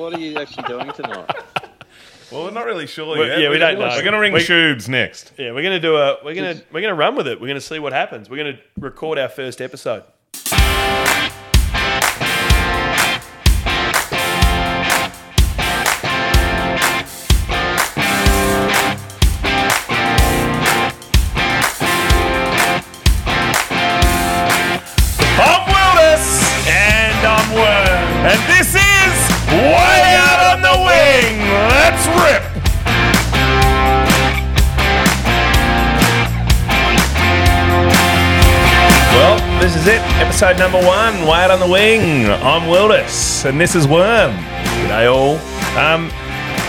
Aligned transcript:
what 0.00 0.14
are 0.14 0.18
you 0.20 0.36
actually 0.38 0.64
doing 0.68 0.90
tonight? 0.92 1.30
Well, 2.32 2.44
we're 2.44 2.52
not 2.52 2.64
really 2.64 2.86
sure 2.86 3.08
Well, 3.18 3.26
yet. 3.26 3.40
yeah, 3.40 3.48
we 3.48 3.56
We're 3.56 3.58
don't 3.58 3.74
gonna- 3.74 3.88
know. 3.90 3.96
We're 3.96 4.02
going 4.02 4.12
to 4.12 4.20
ring 4.20 4.32
We- 4.32 4.38
Shoobs 4.38 4.88
next. 4.88 5.32
Yeah, 5.36 5.50
we're 5.50 5.64
gonna 5.64 5.80
do 5.80 5.96
a 5.96 6.16
we're 6.24 6.36
gonna 6.36 6.60
we're 6.70 6.80
gonna 6.80 6.94
run 6.94 7.16
with 7.16 7.26
it. 7.26 7.40
We're 7.40 7.48
gonna 7.48 7.60
see 7.60 7.80
what 7.80 7.92
happens. 7.92 8.30
We're 8.30 8.36
gonna 8.36 8.58
record 8.78 9.18
our 9.18 9.28
first 9.28 9.60
episode. 9.60 10.04
Episode 40.42 40.58
number 40.58 40.78
one, 40.86 41.26
Way 41.26 41.44
Out 41.44 41.50
on 41.50 41.60
the 41.60 41.68
Wing. 41.68 42.24
I'm 42.26 42.66
Wilderness. 42.66 43.44
And 43.44 43.60
this 43.60 43.74
is 43.74 43.86
Worm. 43.86 44.34
G'day 44.34 45.12
all. 45.12 45.36
Um, 45.78 46.04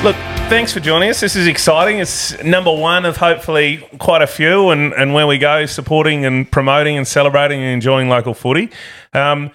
look, 0.03 0.17
thanks 0.49 0.73
for 0.73 0.81
joining 0.81 1.09
us. 1.09 1.21
This 1.21 1.37
is 1.37 1.47
exciting. 1.47 1.99
It's 1.99 2.43
number 2.43 2.69
one 2.75 3.05
of 3.05 3.15
hopefully 3.15 3.77
quite 3.97 4.21
a 4.21 4.27
few, 4.27 4.71
and, 4.71 4.91
and 4.95 5.13
where 5.13 5.25
we 5.25 5.37
go, 5.37 5.65
supporting 5.67 6.25
and 6.25 6.51
promoting 6.51 6.97
and 6.97 7.07
celebrating 7.07 7.61
and 7.61 7.69
enjoying 7.69 8.09
local 8.09 8.33
footy. 8.33 8.71
Um, 9.13 9.51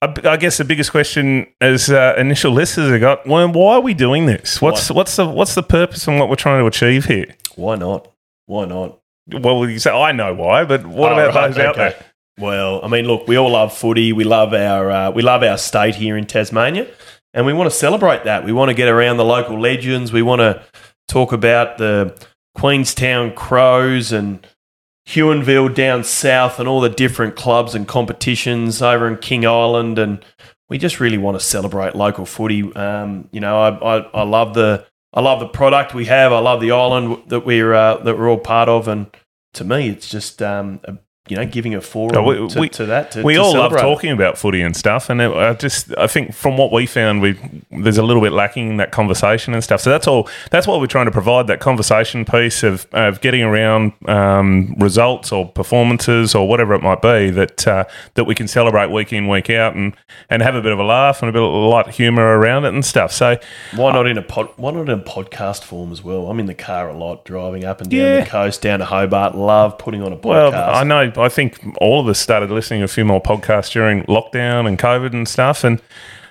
I, 0.00 0.12
I 0.24 0.36
guess 0.38 0.58
the 0.58 0.64
biggest 0.64 0.90
question 0.90 1.46
as 1.60 1.88
uh, 1.88 2.16
initial 2.18 2.50
listeners 2.50 2.90
have 2.90 3.00
got, 3.00 3.28
well, 3.28 3.46
why 3.52 3.74
are 3.74 3.80
we 3.80 3.94
doing 3.94 4.26
this? 4.26 4.60
What's 4.60 4.90
what's 4.90 5.14
the 5.14 5.28
what's 5.28 5.54
the 5.54 5.62
purpose 5.62 6.08
and 6.08 6.18
what 6.18 6.28
we're 6.28 6.34
trying 6.34 6.60
to 6.60 6.66
achieve 6.66 7.04
here? 7.04 7.36
Why 7.54 7.76
not? 7.76 8.10
Why 8.46 8.64
not? 8.64 8.98
Well, 9.28 9.70
you 9.70 9.78
say 9.78 9.92
I 9.92 10.10
know 10.10 10.34
why, 10.34 10.64
but 10.64 10.84
what 10.84 11.12
Oh, 11.12 11.14
about 11.14 11.34
right, 11.36 11.54
those 11.54 11.58
out 11.58 11.76
there? 11.76 11.94
Well, 12.38 12.80
I 12.82 12.88
mean, 12.88 13.06
look, 13.06 13.28
we 13.28 13.36
all 13.36 13.50
love 13.52 13.76
footy. 13.76 14.12
We 14.12 14.24
love 14.24 14.54
our 14.54 14.90
uh, 14.90 15.10
we 15.10 15.22
love 15.22 15.42
our 15.42 15.58
state 15.58 15.96
here 15.96 16.16
in 16.16 16.26
Tasmania, 16.26 16.88
and 17.34 17.44
we 17.44 17.52
want 17.52 17.70
to 17.70 17.76
celebrate 17.76 18.24
that. 18.24 18.44
We 18.44 18.52
want 18.52 18.70
to 18.70 18.74
get 18.74 18.88
around 18.88 19.18
the 19.18 19.24
local 19.24 19.60
legends. 19.60 20.12
We 20.12 20.22
want 20.22 20.40
to 20.40 20.62
talk 21.08 21.32
about 21.32 21.78
the 21.78 22.18
Queenstown 22.54 23.34
Crows 23.34 24.12
and 24.12 24.46
Huonville 25.08 25.74
down 25.74 26.04
south, 26.04 26.58
and 26.58 26.68
all 26.68 26.80
the 26.80 26.88
different 26.88 27.36
clubs 27.36 27.74
and 27.74 27.86
competitions 27.86 28.80
over 28.80 29.06
in 29.06 29.18
King 29.18 29.44
Island, 29.46 29.98
and 29.98 30.24
we 30.70 30.78
just 30.78 31.00
really 31.00 31.18
want 31.18 31.38
to 31.38 31.44
celebrate 31.44 31.94
local 31.94 32.24
footy. 32.24 32.74
Um, 32.74 33.28
you 33.30 33.40
know, 33.40 33.60
I, 33.60 33.98
I, 33.98 33.98
I 34.14 34.22
love 34.22 34.54
the 34.54 34.86
I 35.12 35.20
love 35.20 35.40
the 35.40 35.48
product 35.48 35.92
we 35.92 36.06
have. 36.06 36.32
I 36.32 36.38
love 36.38 36.62
the 36.62 36.70
island 36.70 37.24
that 37.26 37.44
we're 37.44 37.74
uh, 37.74 37.98
that 37.98 38.16
we're 38.16 38.30
all 38.30 38.38
part 38.38 38.70
of, 38.70 38.88
and 38.88 39.14
to 39.52 39.64
me, 39.64 39.90
it's 39.90 40.08
just 40.08 40.40
um, 40.40 40.80
a, 40.84 40.96
you 41.28 41.36
know 41.36 41.46
giving 41.46 41.74
a 41.74 41.80
forum 41.80 42.16
Oh, 42.16 42.22
we- 42.24 42.48
to, 42.48 42.60
we- 42.60 42.68
to 42.70 42.86
that. 42.86 43.12
To, 43.12 43.22
we 43.22 43.34
to 43.34 43.40
all 43.40 43.52
celebrate. 43.52 43.80
love 43.80 43.94
talking 43.94 44.10
about 44.10 44.36
footy 44.36 44.60
and 44.60 44.76
stuff, 44.76 45.08
and 45.08 45.20
it, 45.20 45.30
I 45.32 45.54
just 45.54 45.96
I 45.96 46.06
think 46.08 46.34
from 46.34 46.56
what 46.56 46.72
we 46.72 46.84
found, 46.86 47.22
we 47.22 47.38
there's 47.70 47.98
a 47.98 48.02
little 48.02 48.22
bit 48.22 48.32
lacking 48.32 48.70
in 48.70 48.76
that 48.78 48.90
conversation 48.90 49.54
and 49.54 49.62
stuff. 49.62 49.80
So 49.80 49.90
that's 49.90 50.06
all. 50.08 50.28
That's 50.50 50.66
what 50.66 50.80
we're 50.80 50.86
trying 50.88 51.06
to 51.06 51.12
provide 51.12 51.46
that 51.46 51.60
conversation 51.60 52.24
piece 52.24 52.62
of 52.64 52.86
of 52.92 53.20
getting 53.20 53.42
around 53.42 53.92
um, 54.08 54.74
results 54.78 55.30
or 55.30 55.48
performances 55.48 56.34
or 56.34 56.48
whatever 56.48 56.74
it 56.74 56.82
might 56.82 57.00
be 57.02 57.30
that 57.30 57.66
uh, 57.68 57.84
that 58.14 58.24
we 58.24 58.34
can 58.34 58.48
celebrate 58.48 58.90
week 58.90 59.12
in 59.12 59.28
week 59.28 59.48
out 59.50 59.74
and 59.76 59.94
and 60.28 60.42
have 60.42 60.54
a 60.56 60.60
bit 60.60 60.72
of 60.72 60.78
a 60.78 60.84
laugh 60.84 61.22
and 61.22 61.28
a 61.28 61.32
bit 61.32 61.42
of 61.42 61.52
light 61.52 61.88
humour 61.88 62.38
around 62.38 62.64
it 62.64 62.74
and 62.74 62.84
stuff. 62.84 63.12
So 63.12 63.38
Why 63.76 63.92
not 63.92 64.06
in 64.06 64.18
a 64.18 64.22
pod, 64.22 64.48
Why 64.56 64.72
not 64.72 64.82
in 64.88 64.90
a 64.90 64.98
podcast 65.02 65.62
form 65.62 65.92
as 65.92 66.02
well? 66.02 66.28
I'm 66.28 66.40
in 66.40 66.46
the 66.46 66.54
car 66.54 66.88
a 66.88 66.96
lot, 66.98 67.24
driving 67.24 67.64
up 67.64 67.80
and 67.80 67.90
down 67.90 68.00
Yeah. 68.00 68.20
the 68.24 68.30
coast, 68.30 68.60
down 68.62 68.80
to 68.80 68.84
Hobart. 68.84 69.34
Love 69.36 69.78
putting 69.78 70.02
on 70.02 70.12
a 70.12 70.16
podcast. 70.16 70.52
Well, 70.52 70.74
I 70.74 70.82
know. 70.84 71.11
I 71.18 71.28
think 71.28 71.60
all 71.80 72.00
of 72.00 72.08
us 72.08 72.18
started 72.18 72.50
listening 72.50 72.80
to 72.80 72.84
a 72.84 72.88
few 72.88 73.04
more 73.04 73.22
podcasts 73.22 73.72
during 73.72 74.02
lockdown 74.04 74.66
and 74.66 74.78
COVID 74.78 75.12
and 75.12 75.28
stuff. 75.28 75.64
And 75.64 75.80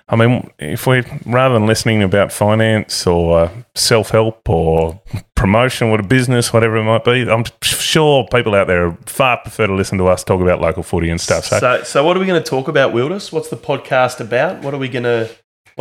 I 0.10 0.18
mean, 0.18 0.52
if 0.60 0.88
we 0.88 1.04
rather 1.26 1.54
than 1.54 1.66
listening 1.66 2.04
about 2.04 2.34
finance 2.34 3.08
or 3.08 3.40
uh, 3.40 3.52
self 3.76 4.10
help 4.10 4.48
or 4.50 5.02
promotion, 5.36 5.90
what 5.90 6.02
a 6.02 6.04
business, 6.04 6.52
whatever 6.52 6.76
it 6.78 6.84
might 6.84 7.06
be, 7.06 7.30
I'm 7.30 7.46
sure 7.62 8.28
people 8.30 8.54
out 8.54 8.68
there 8.68 8.92
far 9.06 9.38
prefer 9.38 9.68
to 9.68 9.74
listen 9.74 9.98
to 10.00 10.08
us 10.08 10.24
talk 10.24 10.42
about 10.42 10.60
local 10.60 10.84
footy 10.84 11.10
and 11.10 11.20
stuff. 11.20 11.46
So, 11.46 11.60
So, 11.60 11.84
so 11.84 12.04
what 12.04 12.18
are 12.18 12.20
we 12.20 12.26
going 12.26 12.44
to 12.44 12.50
talk 12.50 12.68
about, 12.68 12.92
Wilders? 12.94 13.32
What's 13.32 13.50
the 13.50 13.58
podcast 13.58 14.20
about? 14.20 14.62
What 14.64 14.74
are 14.74 14.78
we 14.78 14.90
going 14.90 15.04
to 15.04 15.30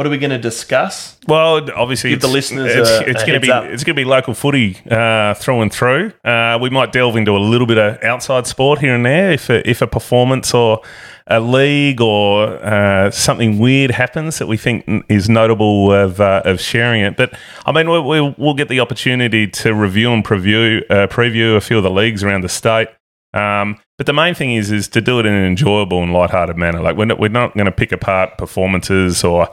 What 0.00 0.06
are 0.06 0.10
we 0.10 0.16
going 0.16 0.30
to 0.30 0.38
discuss? 0.38 1.18
Well, 1.28 1.70
obviously, 1.76 2.08
Give 2.08 2.22
the 2.22 2.28
it's- 2.28 2.32
listeners 2.50 2.74
it's, 2.74 2.88
a- 2.88 3.10
it's 3.10 3.22
a 3.22 3.26
going 3.26 3.38
to 3.38 3.46
be 3.46 3.52
up. 3.52 3.64
it's 3.64 3.84
going 3.84 3.94
to 3.94 4.00
be 4.00 4.06
local 4.06 4.32
footy 4.32 4.78
uh, 4.90 5.34
through 5.34 5.60
and 5.60 5.70
through. 5.70 6.14
Uh, 6.24 6.58
we 6.58 6.70
might 6.70 6.90
delve 6.90 7.16
into 7.16 7.32
a 7.32 7.38
little 7.52 7.66
bit 7.66 7.76
of 7.76 8.02
outside 8.02 8.46
sport 8.46 8.78
here 8.78 8.94
and 8.94 9.04
there 9.04 9.32
if 9.32 9.50
a, 9.50 9.68
if 9.68 9.82
a 9.82 9.86
performance 9.86 10.54
or 10.54 10.80
a 11.26 11.38
league 11.38 12.00
or 12.00 12.46
uh, 12.64 13.10
something 13.10 13.58
weird 13.58 13.90
happens 13.90 14.38
that 14.38 14.46
we 14.46 14.56
think 14.56 14.86
is 15.10 15.28
notable 15.28 15.92
of 15.92 16.18
uh, 16.18 16.40
of 16.46 16.62
sharing 16.62 17.02
it. 17.02 17.18
But 17.18 17.34
I 17.66 17.70
mean, 17.72 17.90
we, 17.90 18.00
we, 18.00 18.34
we'll 18.38 18.54
get 18.54 18.68
the 18.70 18.80
opportunity 18.80 19.48
to 19.48 19.74
review 19.74 20.14
and 20.14 20.24
preview 20.24 20.82
uh, 20.88 21.08
preview 21.08 21.56
a 21.56 21.60
few 21.60 21.76
of 21.76 21.82
the 21.82 21.90
leagues 21.90 22.24
around 22.24 22.40
the 22.40 22.48
state. 22.48 22.88
Um, 23.32 23.78
but 23.96 24.06
the 24.06 24.12
main 24.12 24.34
thing 24.34 24.54
is 24.54 24.72
is 24.72 24.88
to 24.88 25.00
do 25.00 25.20
it 25.20 25.26
in 25.26 25.32
an 25.32 25.44
enjoyable 25.44 26.02
and 26.02 26.12
lighthearted 26.12 26.56
manner. 26.56 26.80
Like 26.80 26.96
we're 26.96 27.04
not, 27.04 27.20
we're 27.20 27.28
not 27.28 27.54
going 27.54 27.66
to 27.66 27.70
pick 27.70 27.92
apart 27.92 28.38
performances 28.38 29.22
or 29.22 29.48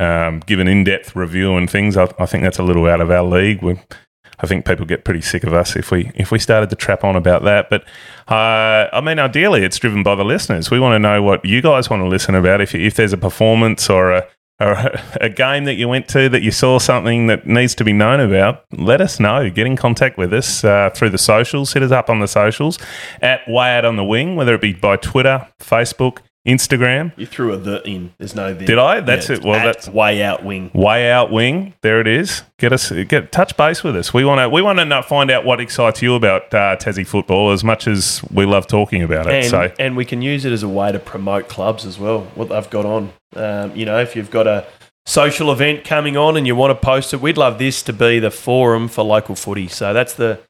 um, 0.00 0.40
give 0.40 0.58
an 0.58 0.66
in 0.66 0.82
depth 0.82 1.14
review 1.14 1.56
and 1.56 1.70
things. 1.70 1.96
I, 1.96 2.12
I 2.18 2.26
think 2.26 2.42
that's 2.42 2.58
a 2.58 2.62
little 2.62 2.86
out 2.86 3.00
of 3.00 3.10
our 3.10 3.22
league. 3.22 3.62
We, 3.62 3.78
I 4.40 4.46
think 4.46 4.64
people 4.64 4.86
get 4.86 5.04
pretty 5.04 5.20
sick 5.20 5.44
of 5.44 5.52
us 5.52 5.76
if 5.76 5.90
we 5.90 6.10
if 6.14 6.30
we 6.30 6.38
started 6.38 6.70
to 6.70 6.76
trap 6.76 7.04
on 7.04 7.14
about 7.14 7.44
that. 7.44 7.68
But 7.68 7.82
uh, 8.26 8.88
I 8.92 9.00
mean, 9.02 9.18
ideally, 9.18 9.62
it's 9.62 9.78
driven 9.78 10.02
by 10.02 10.14
the 10.14 10.24
listeners. 10.24 10.70
We 10.70 10.80
want 10.80 10.94
to 10.94 10.98
know 10.98 11.22
what 11.22 11.44
you 11.44 11.60
guys 11.60 11.90
want 11.90 12.02
to 12.02 12.08
listen 12.08 12.34
about. 12.34 12.62
If 12.62 12.74
if 12.74 12.94
there's 12.94 13.12
a 13.12 13.18
performance 13.18 13.90
or 13.90 14.12
a 14.12 14.26
or 14.58 14.72
a 15.20 15.28
game 15.28 15.64
that 15.64 15.74
you 15.74 15.86
went 15.86 16.08
to 16.08 16.30
that 16.30 16.42
you 16.42 16.50
saw 16.50 16.78
something 16.78 17.26
that 17.26 17.46
needs 17.46 17.74
to 17.74 17.84
be 17.84 17.92
known 17.92 18.20
about, 18.20 18.64
let 18.72 19.02
us 19.02 19.20
know. 19.20 19.50
Get 19.50 19.66
in 19.66 19.76
contact 19.76 20.16
with 20.16 20.32
us 20.32 20.64
uh, 20.64 20.88
through 20.94 21.10
the 21.10 21.18
socials. 21.18 21.74
Hit 21.74 21.82
us 21.82 21.92
up 21.92 22.08
on 22.08 22.20
the 22.20 22.28
socials 22.28 22.78
at 23.20 23.46
Way 23.46 23.76
Out 23.76 23.84
on 23.84 23.96
the 23.96 24.04
Wing, 24.04 24.34
whether 24.34 24.54
it 24.54 24.62
be 24.62 24.72
by 24.72 24.96
Twitter, 24.96 25.46
Facebook, 25.58 26.18
Instagram. 26.46 27.12
You 27.18 27.26
threw 27.26 27.52
a 27.52 27.56
the 27.58 27.86
in. 27.86 28.14
There's 28.18 28.34
no 28.34 28.54
the. 28.54 28.64
Did 28.64 28.78
I? 28.78 29.00
That's 29.00 29.28
Yeah, 29.28 29.36
it. 29.36 29.44
Well, 29.44 29.64
that's 29.64 29.88
way 29.88 30.22
out 30.22 30.44
wing. 30.44 30.70
Way 30.72 31.10
out 31.10 31.30
wing. 31.30 31.74
There 31.82 32.00
it 32.00 32.06
is. 32.06 32.42
Get 32.58 32.72
us 32.72 32.90
get 32.90 33.30
touch 33.30 33.56
base 33.56 33.84
with 33.84 33.94
us. 33.96 34.14
We 34.14 34.24
want 34.24 34.40
to 34.40 34.48
we 34.48 34.62
want 34.62 34.78
to 34.78 35.02
find 35.02 35.30
out 35.30 35.44
what 35.44 35.60
excites 35.60 36.00
you 36.00 36.14
about 36.14 36.52
uh, 36.54 36.76
Tassie 36.76 37.06
football 37.06 37.50
as 37.50 37.62
much 37.62 37.86
as 37.86 38.22
we 38.32 38.46
love 38.46 38.66
talking 38.66 39.02
about 39.02 39.26
it. 39.26 39.34
And, 39.34 39.46
so 39.46 39.72
and 39.78 39.96
we 39.96 40.04
can 40.04 40.22
use 40.22 40.44
it 40.44 40.52
as 40.52 40.62
a 40.62 40.68
way 40.68 40.92
to 40.92 40.98
promote 40.98 41.48
clubs 41.48 41.84
as 41.84 41.98
well, 41.98 42.22
what 42.34 42.48
they've 42.48 42.70
got 42.70 42.86
on. 42.86 43.12
Um, 43.36 43.76
you 43.76 43.84
know, 43.84 43.98
if 43.98 44.16
you've 44.16 44.30
got 44.30 44.46
a 44.46 44.66
social 45.06 45.52
event 45.52 45.84
coming 45.84 46.16
on 46.16 46.36
and 46.36 46.46
you 46.46 46.56
want 46.56 46.70
to 46.70 46.84
post 46.86 47.12
it, 47.12 47.20
we'd 47.20 47.36
love 47.36 47.58
this 47.58 47.82
to 47.82 47.92
be 47.92 48.18
the 48.18 48.30
forum 48.30 48.88
for 48.88 49.02
local 49.02 49.34
footy. 49.34 49.68
So 49.68 49.92
that's 49.92 50.14
the 50.14 50.40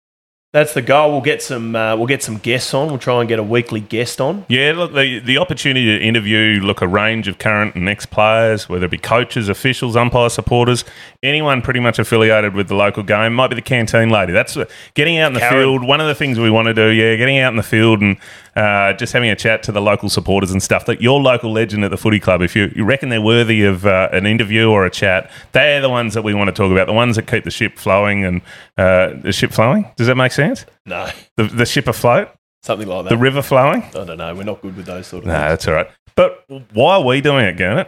that's 0.53 0.75
the 0.75 0.83
goal. 0.83 1.13
We'll 1.13 1.21
get 1.21 1.43
some 1.43 1.77
uh, 1.77 1.95
we'll 1.97 2.07
get 2.09 2.23
some 2.23 2.39
guests 2.39 2.75
on. 2.75 2.89
We'll 2.89 2.99
try 2.99 3.21
and 3.21 3.29
get 3.29 3.39
a 3.39 3.43
weekly 3.43 3.81
guest 3.81 4.21
on. 4.21 4.45
yeah, 4.49 4.73
look 4.73 4.93
the 4.93 5.21
the 5.21 5.39
opportunity 5.39 5.87
to 5.97 6.05
interview 6.05 6.61
look 6.61 6.83
a 6.83 6.89
range 6.89 7.29
of 7.29 7.39
current 7.39 7.77
and 7.77 7.89
ex 7.89 8.05
players, 8.05 8.69
whether 8.69 8.87
it 8.87 8.91
be 8.91 8.99
coaches, 8.99 9.49
officials, 9.49 9.95
umpire 9.95 10.29
supporters, 10.29 10.85
anyone 11.23 11.63
pretty 11.63 11.81
much 11.81 11.99
affiliated 11.99 12.55
with 12.55 12.69
the 12.69 12.75
local 12.75 13.03
game. 13.05 13.35
Might 13.35 13.49
be 13.49 13.55
the 13.55 13.63
canteen 13.63 14.11
lady. 14.11 14.33
That's 14.33 14.57
uh, 14.57 14.65
getting 14.95 15.19
out 15.19 15.29
in 15.29 15.35
the 15.35 15.41
Karen. 15.41 15.63
field. 15.63 15.85
One 15.87 16.01
of 16.01 16.09
the 16.09 16.15
things 16.17 16.39
we 16.39 16.51
want 16.51 16.67
to 16.67 16.75
do. 16.75 16.89
Yeah, 16.89 17.15
getting 17.17 17.39
out 17.39 17.53
in 17.53 17.57
the 17.57 17.63
field 17.63 18.01
and 18.01 18.17
uh, 18.57 18.93
just 18.95 19.13
having 19.13 19.31
a 19.31 19.37
chat 19.37 19.63
to 19.65 19.73
the 19.73 19.81
local 19.81 20.09
supporters 20.09 20.51
and 20.51 20.63
stuff. 20.63 20.87
That 20.87 21.01
your 21.01 21.21
local 21.21 21.53
legend 21.53 21.85
at 21.85 21.91
the 21.91 21.97
footy 21.97 22.21
club, 22.21 22.43
if 22.43 22.55
you, 22.57 22.73
you 22.75 22.85
reckon 22.85 23.09
they're 23.09 23.21
worthy 23.21 23.65
of 23.65 23.87
uh, 23.87 24.09
an 24.13 24.27
interview 24.27 24.69
or 24.69 24.85
a 24.87 24.91
chat, 24.91 25.31
they're 25.53 25.81
the 25.81 25.89
ones 25.91 26.15
that 26.15 26.23
we 26.23 26.35
want 26.35 26.49
to 26.49 26.53
talk 26.53 26.71
about. 26.73 26.87
The 26.87 26.93
ones 26.93 27.17
that 27.17 27.27
keep 27.27 27.45
the 27.45 27.51
ship 27.51 27.79
flowing 27.79 28.25
and 28.25 28.43
uh, 28.79 29.15
the 29.23 29.33
ship 29.33 29.53
flowing. 29.53 29.91
Does 29.97 30.07
that 30.09 30.17
make 30.17 30.33
sense? 30.33 30.67
No, 30.87 31.09
The, 31.37 31.45
the 31.45 31.67
ship 31.67 31.87
afloat, 31.89 32.31
something 32.63 32.89
like 32.89 33.05
that. 33.05 33.11
the 33.11 33.17
river 33.19 33.43
flowing. 33.43 33.83
I 33.83 34.05
don't 34.05 34.19
know. 34.19 34.35
We're 34.35 34.43
not 34.45 34.61
good 34.63 34.77
with 34.77 34.87
those 34.87 35.07
sort 35.07 35.25
of 35.25 35.31
things. 35.31 35.41
No, 35.41 35.49
that's 35.49 35.69
all 35.69 35.75
right. 35.75 35.89
But 36.17 36.45
why 36.73 36.95
are 36.97 37.05
we 37.05 37.21
doing 37.21 37.45
it, 37.47 37.57
things. 37.57 37.87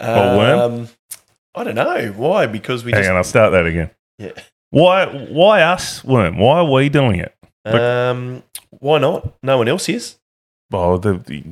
or 0.00 0.36
worm? 0.36 0.58
Um, 0.72 0.88
I 1.54 1.64
don't 1.64 1.74
know 1.74 2.12
why. 2.16 2.46
Because 2.46 2.82
we 2.84 2.92
Hang 2.92 3.00
just 3.02 3.10
on, 3.10 3.16
I'll 3.16 3.24
start 3.24 3.52
that 3.52 3.66
again. 3.66 3.90
Yeah. 4.18 4.32
Why? 4.70 5.04
Why 5.06 5.60
us, 5.62 6.02
worm? 6.02 6.38
Why 6.38 6.58
are 6.60 6.64
we 6.70 6.88
doing 6.88 7.16
it? 7.20 7.34
um, 7.66 8.42
why 8.82 8.98
not? 8.98 9.34
No 9.42 9.58
one 9.58 9.68
else 9.68 9.88
is. 9.88 10.18
Well, 10.70 10.98
the, 10.98 11.14
the, 11.14 11.42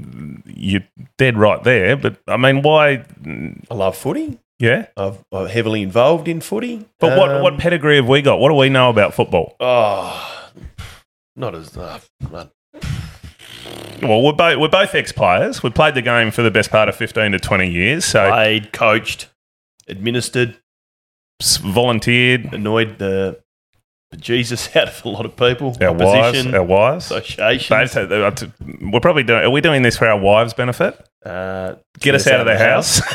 you're 0.46 0.82
dead 1.18 1.36
right 1.36 1.62
there. 1.62 1.96
But 1.96 2.16
I 2.26 2.36
mean, 2.36 2.62
why? 2.62 3.04
I 3.70 3.74
love 3.74 3.96
footy. 3.96 4.38
Yeah. 4.58 4.86
I've, 4.96 5.22
I'm 5.32 5.46
heavily 5.46 5.82
involved 5.82 6.26
in 6.28 6.40
footy. 6.40 6.86
But 6.98 7.16
what 7.18 7.30
Um, 7.30 7.42
what 7.42 7.58
pedigree 7.58 7.96
have 7.96 8.08
we 8.08 8.20
got? 8.22 8.40
What 8.40 8.48
do 8.48 8.54
we 8.54 8.68
know 8.68 8.90
about 8.90 9.14
football? 9.14 9.56
Oh, 9.60 10.50
not 11.36 11.54
as. 11.54 11.76
Uh, 11.76 12.00
not- 12.30 12.50
Well, 14.02 14.22
we're 14.22 14.32
both 14.32 14.58
we're 14.58 14.68
both 14.68 14.94
ex 14.94 15.12
players. 15.12 15.62
We 15.62 15.68
played 15.70 15.94
the 15.94 16.02
game 16.02 16.30
for 16.30 16.42
the 16.42 16.50
best 16.50 16.70
part 16.70 16.88
of 16.88 16.96
fifteen 16.96 17.32
to 17.32 17.38
twenty 17.38 17.70
years. 17.70 18.04
So 18.06 18.30
played, 18.30 18.72
coached, 18.72 19.28
administered, 19.88 20.56
volunteered. 21.60 22.52
annoyed 22.54 22.98
the 22.98 23.40
Jesus 24.18 24.74
out 24.76 24.88
of 24.88 25.04
a 25.04 25.08
lot 25.08 25.24
of 25.24 25.36
people. 25.36 25.76
Our 25.80 25.92
wives. 25.92 26.46
Our 26.46 26.62
wives. 26.64 27.06
associations. 27.10 27.92
They've 27.92 28.08
they're 28.08 28.30
to- 28.30 28.52
We're 28.92 29.00
probably 29.00 29.22
doing. 29.22 29.44
Are 29.44 29.50
we 29.50 29.60
doing 29.60 29.82
this 29.82 29.96
for 29.96 30.08
our 30.08 30.18
wives' 30.18 30.54
benefit? 30.54 30.98
uh, 31.24 31.74
Get 32.00 32.14
us 32.14 32.26
out 32.26 32.40
of 32.40 32.46
the 32.46 32.58
house. 32.58 33.00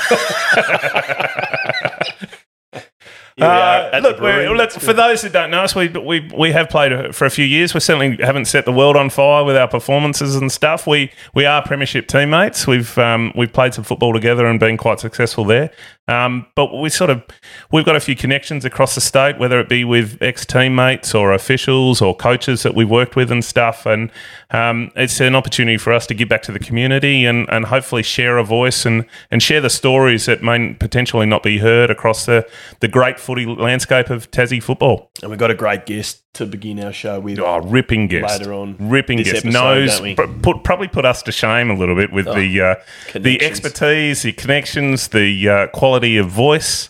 Are 3.42 3.45
Uh, 3.50 3.89
at 3.92 4.00
the 4.01 4.09
look, 4.12 4.21
we're, 4.21 4.44
brewery. 4.45 4.57
look, 4.57 4.71
for 4.71 4.94
those 4.94 5.21
who 5.21 5.27
don't 5.27 5.51
know 5.51 5.63
us, 5.63 5.75
we, 5.75 5.89
we 5.89 6.25
we 6.38 6.53
have 6.53 6.69
played 6.69 7.13
for 7.13 7.25
a 7.25 7.30
few 7.30 7.44
years. 7.44 7.74
We 7.74 7.81
certainly 7.81 8.15
haven't 8.24 8.45
set 8.45 8.63
the 8.63 8.71
world 8.71 8.95
on 8.95 9.09
fire 9.09 9.44
with 9.44 9.57
our 9.57 9.68
performances 9.68 10.38
and 10.38 10.50
stuff. 10.50 10.88
We 10.88 11.12
we 11.33 11.45
are 11.45 11.62
premiership 11.62 12.07
teammates. 12.07 12.65
We've 12.65 12.98
um, 12.98 13.33
we've 13.36 13.51
played 13.51 13.74
some 13.74 13.83
football 13.83 14.13
together 14.13 14.45
and 14.45 14.57
been 14.57 14.77
quite 14.77 15.01
successful 15.01 15.44
there. 15.44 15.69
Um, 16.07 16.45
but 16.55 16.73
we 16.73 16.89
sort 16.89 17.09
of 17.09 17.23
we've 17.71 17.85
got 17.85 17.95
a 17.95 17.99
few 17.99 18.15
connections 18.15 18.63
across 18.63 18.95
the 18.95 19.01
state, 19.01 19.39
whether 19.39 19.59
it 19.59 19.69
be 19.69 19.83
with 19.83 20.21
ex 20.21 20.45
teammates 20.45 21.15
or 21.15 21.33
officials 21.33 22.01
or 22.01 22.15
coaches 22.15 22.63
that 22.63 22.75
we've 22.75 22.89
worked 22.89 23.15
with 23.15 23.31
and 23.31 23.43
stuff. 23.43 23.85
And 23.85 24.11
um, 24.51 24.91
it's 24.95 25.19
an 25.19 25.35
opportunity 25.35 25.77
for 25.77 25.93
us 25.93 26.05
to 26.07 26.13
give 26.13 26.29
back 26.29 26.43
to 26.43 26.51
the 26.51 26.59
community 26.59 27.25
and, 27.25 27.49
and 27.49 27.65
hopefully 27.65 28.03
share 28.03 28.37
a 28.37 28.43
voice 28.43 28.85
and, 28.85 29.05
and 29.31 29.41
share 29.41 29.61
the 29.61 29.69
stories 29.69 30.25
that 30.27 30.43
may 30.43 30.73
potentially 30.73 31.25
not 31.25 31.41
be 31.41 31.57
heard 31.57 31.89
across 31.89 32.25
the, 32.25 32.47
the 32.81 32.87
great 32.87 33.19
footy 33.19 33.45
landscape 33.45 34.09
of 34.09 34.29
Tassie 34.29 34.61
football. 34.61 35.09
and 35.21 35.31
we've 35.31 35.39
got 35.39 35.51
a 35.51 35.55
great 35.55 35.85
guest 35.85 36.25
to 36.35 36.45
begin 36.45 36.83
our 36.83 36.93
show 36.93 37.19
with. 37.19 37.39
Oh, 37.39 37.59
ripping 37.59 38.07
guest. 38.07 38.39
Later 38.39 38.53
on 38.53 38.75
ripping 38.79 39.17
guest. 39.19 39.45
episode, 39.45 39.51
Knows? 39.53 39.99
Oh, 40.01 40.15
pr- 40.15 40.39
put, 40.41 40.63
probably 40.63 40.87
put 40.87 41.03
us 41.05 41.21
to 41.23 41.31
shame 41.31 41.69
a 41.69 41.75
little 41.75 41.95
bit 41.95 42.11
with 42.13 42.25
the 42.25 42.61
uh, 42.61 42.75
the 43.19 43.41
expertise, 43.41 44.21
the 44.23 44.31
connections, 44.33 45.07
the 45.09 45.49
uh, 45.49 45.67
quality 45.67 46.17
of 46.17 46.29
voice. 46.29 46.89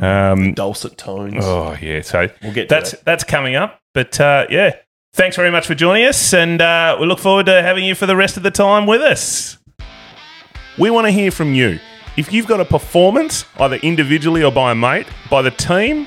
Um, 0.00 0.54
Dulcet 0.54 0.96
tones. 0.96 1.44
oh 1.44 1.76
yeah, 1.80 2.02
so 2.02 2.28
We'll 2.42 2.52
get 2.52 2.68
to 2.68 2.74
that's 2.74 2.90
that. 2.92 3.04
that's 3.04 3.24
coming 3.24 3.56
up. 3.56 3.80
But 3.94 4.20
uh, 4.20 4.46
yeah, 4.48 4.76
thanks 5.12 5.34
very 5.36 5.50
much 5.50 5.66
for 5.66 5.74
joining 5.74 6.04
us, 6.04 6.32
and 6.32 6.62
uh, 6.62 6.96
we 7.00 7.06
look 7.06 7.18
forward 7.18 7.46
to 7.46 7.62
having 7.62 7.84
you 7.84 7.94
for 7.96 8.06
the 8.06 8.14
rest 8.16 8.36
of 8.36 8.42
the 8.44 8.50
time 8.52 8.86
with 8.86 9.00
us. 9.00 9.58
We 10.78 10.90
want 10.90 11.06
to 11.06 11.10
hear 11.10 11.30
from 11.30 11.54
you. 11.54 11.80
If 12.16 12.32
you've 12.32 12.46
got 12.46 12.60
a 12.60 12.64
performance, 12.64 13.44
either 13.58 13.76
individually 13.76 14.44
or 14.44 14.52
by 14.52 14.72
a 14.72 14.74
mate, 14.74 15.06
by 15.30 15.42
the 15.42 15.50
team, 15.50 16.06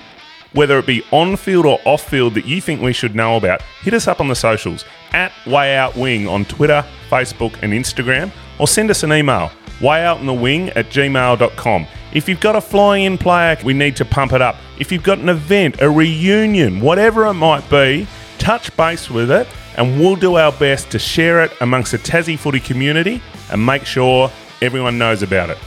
whether 0.56 0.80
it 0.80 0.88
be 0.88 1.04
on 1.12 1.36
field 1.36 1.66
or 1.66 1.80
off 1.86 2.10
field, 2.10 2.34
that 2.34 2.46
you 2.46 2.60
think 2.62 2.82
we 2.82 2.94
should 2.94 3.16
know 3.16 3.38
about, 3.38 3.62
hit 3.82 3.94
us 3.94 4.08
up 4.08 4.20
on 4.20 4.28
the 4.28 4.36
socials 4.36 4.86
at 5.12 5.32
Way 5.46 5.76
Out 5.76 5.96
Wing 5.96 6.28
on 6.28 6.46
Twitter, 6.46 6.84
Facebook, 7.10 7.54
and 7.62 7.74
Instagram, 7.74 8.32
or 8.58 8.68
send 8.68 8.90
us 8.90 9.04
an 9.04 9.14
email 9.14 9.52
wayoutinthewing 9.80 10.72
at 10.76 10.90
gmail.com. 10.90 11.88
If 12.14 12.30
you've 12.30 12.40
got 12.40 12.56
a 12.56 12.62
flying 12.62 13.04
in 13.04 13.18
player, 13.18 13.58
we 13.64 13.74
need 13.74 13.98
to 13.98 14.06
pump 14.06 14.32
it 14.32 14.42
up. 14.42 14.56
If 14.80 14.92
you've 14.92 15.04
got 15.04 15.20
an 15.20 15.28
event, 15.28 15.82
a 15.82 15.90
reunion, 15.90 16.80
whatever 16.80 17.26
it 17.26 17.34
might 17.34 17.70
be, 17.70 18.08
touch 18.38 18.76
base 18.78 19.10
with 19.10 19.32
it 19.32 19.48
and 19.78 20.00
we'll 20.00 20.16
do 20.16 20.36
our 20.36 20.52
best 20.54 20.92
to 20.92 21.00
share 21.00 21.44
it 21.44 21.52
amongst 21.62 21.92
the 21.92 21.98
Tassie 21.98 22.40
footy 22.40 22.60
community 22.60 23.22
and 23.52 23.66
make 23.66 23.86
sure 23.86 24.32
everyone 24.62 24.98
knows 24.98 25.22
about 25.22 25.50
it. 25.50 25.58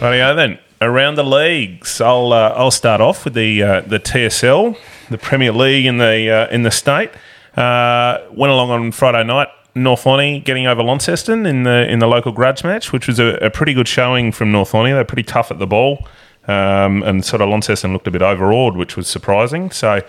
Rightio 0.00 0.36
then. 0.36 0.58
Around 0.78 1.14
the 1.14 1.24
leagues, 1.24 2.02
I'll 2.02 2.34
uh, 2.34 2.52
I'll 2.54 2.70
start 2.70 3.00
off 3.00 3.24
with 3.24 3.32
the 3.32 3.62
uh, 3.62 3.80
the 3.80 3.98
TSL, 3.98 4.76
the 5.08 5.16
Premier 5.16 5.50
League 5.50 5.86
in 5.86 5.96
the 5.96 6.30
uh, 6.30 6.54
in 6.54 6.64
the 6.64 6.70
state. 6.70 7.10
Uh, 7.56 8.20
went 8.30 8.52
along 8.52 8.70
on 8.70 8.92
Friday 8.92 9.24
night. 9.24 9.48
North 9.74 10.04
getting 10.04 10.66
over 10.66 10.82
Launceston 10.82 11.46
in 11.46 11.62
the 11.62 11.90
in 11.90 11.98
the 11.98 12.06
local 12.06 12.30
grudge 12.30 12.62
match, 12.62 12.92
which 12.92 13.06
was 13.06 13.18
a, 13.18 13.36
a 13.36 13.50
pretty 13.50 13.72
good 13.72 13.88
showing 13.88 14.32
from 14.32 14.52
North 14.52 14.74
Lonnie. 14.74 14.92
They're 14.92 15.04
pretty 15.04 15.22
tough 15.22 15.50
at 15.50 15.58
the 15.58 15.66
ball, 15.66 16.06
um, 16.46 17.02
and 17.02 17.24
sort 17.24 17.40
of 17.40 17.48
Launceston 17.48 17.94
looked 17.94 18.06
a 18.06 18.10
bit 18.10 18.22
overawed, 18.22 18.76
which 18.76 18.96
was 18.98 19.08
surprising. 19.08 19.70
So 19.70 20.02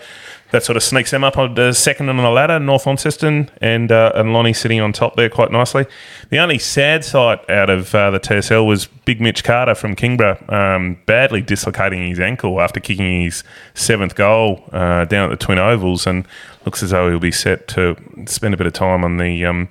that 0.50 0.62
sort 0.64 0.76
of 0.76 0.82
sneaks 0.82 1.10
them 1.10 1.24
up 1.24 1.36
on 1.36 1.54
the 1.54 1.72
second 1.72 2.08
on 2.08 2.16
the 2.16 2.30
ladder. 2.30 2.58
North 2.58 2.86
Launceston 2.86 3.50
and 3.60 3.92
uh, 3.92 4.12
and 4.14 4.32
Lonnie 4.32 4.52
sitting 4.52 4.80
on 4.80 4.92
top 4.92 5.16
there 5.16 5.28
quite 5.28 5.50
nicely. 5.52 5.84
The 6.30 6.38
only 6.38 6.58
sad 6.58 7.04
sight 7.04 7.48
out 7.50 7.68
of 7.70 7.94
uh, 7.94 8.10
the 8.10 8.20
TSL 8.20 8.66
was 8.66 8.86
Big 8.86 9.20
Mitch 9.20 9.44
Carter 9.44 9.74
from 9.74 9.94
Kingborough 9.94 10.50
um, 10.52 10.98
badly 11.06 11.42
dislocating 11.42 12.08
his 12.08 12.18
ankle 12.20 12.60
after 12.60 12.80
kicking 12.80 13.22
his 13.24 13.44
seventh 13.74 14.14
goal 14.14 14.64
uh, 14.72 15.04
down 15.04 15.30
at 15.30 15.38
the 15.38 15.44
Twin 15.44 15.58
Ovals, 15.58 16.06
and 16.06 16.26
looks 16.64 16.82
as 16.82 16.90
though 16.90 17.08
he'll 17.10 17.18
be 17.18 17.30
set 17.32 17.68
to 17.68 17.96
spend 18.26 18.54
a 18.54 18.56
bit 18.56 18.66
of 18.66 18.72
time 18.72 19.04
on 19.04 19.18
the 19.18 19.44
um, 19.44 19.68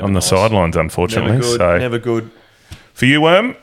on 0.00 0.12
the 0.12 0.20
nice. 0.20 0.26
sidelines. 0.28 0.76
Unfortunately, 0.76 1.32
Never 1.32 1.42
good. 1.42 1.58
so 1.58 1.78
Never 1.78 1.98
good. 1.98 2.30
for 2.94 3.04
you, 3.06 3.20
Worm, 3.20 3.56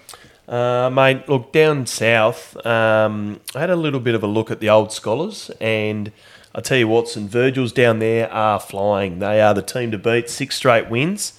Uh, 0.47 0.89
mate, 0.93 1.27
look, 1.27 1.51
down 1.53 1.85
south, 1.85 2.55
um, 2.65 3.39
I 3.55 3.59
had 3.59 3.69
a 3.69 3.75
little 3.75 3.99
bit 3.99 4.15
of 4.15 4.23
a 4.23 4.27
look 4.27 4.51
at 4.51 4.59
the 4.59 4.69
old 4.69 4.91
scholars, 4.91 5.49
and 5.59 6.11
I 6.53 6.61
tell 6.61 6.77
you 6.77 6.87
what, 6.87 7.07
St 7.07 7.29
Virgil's 7.29 7.71
down 7.71 7.99
there 7.99 8.31
are 8.31 8.59
flying. 8.59 9.19
They 9.19 9.41
are 9.41 9.53
the 9.53 9.61
team 9.61 9.91
to 9.91 9.97
beat, 9.97 10.29
six 10.29 10.55
straight 10.55 10.89
wins. 10.89 11.33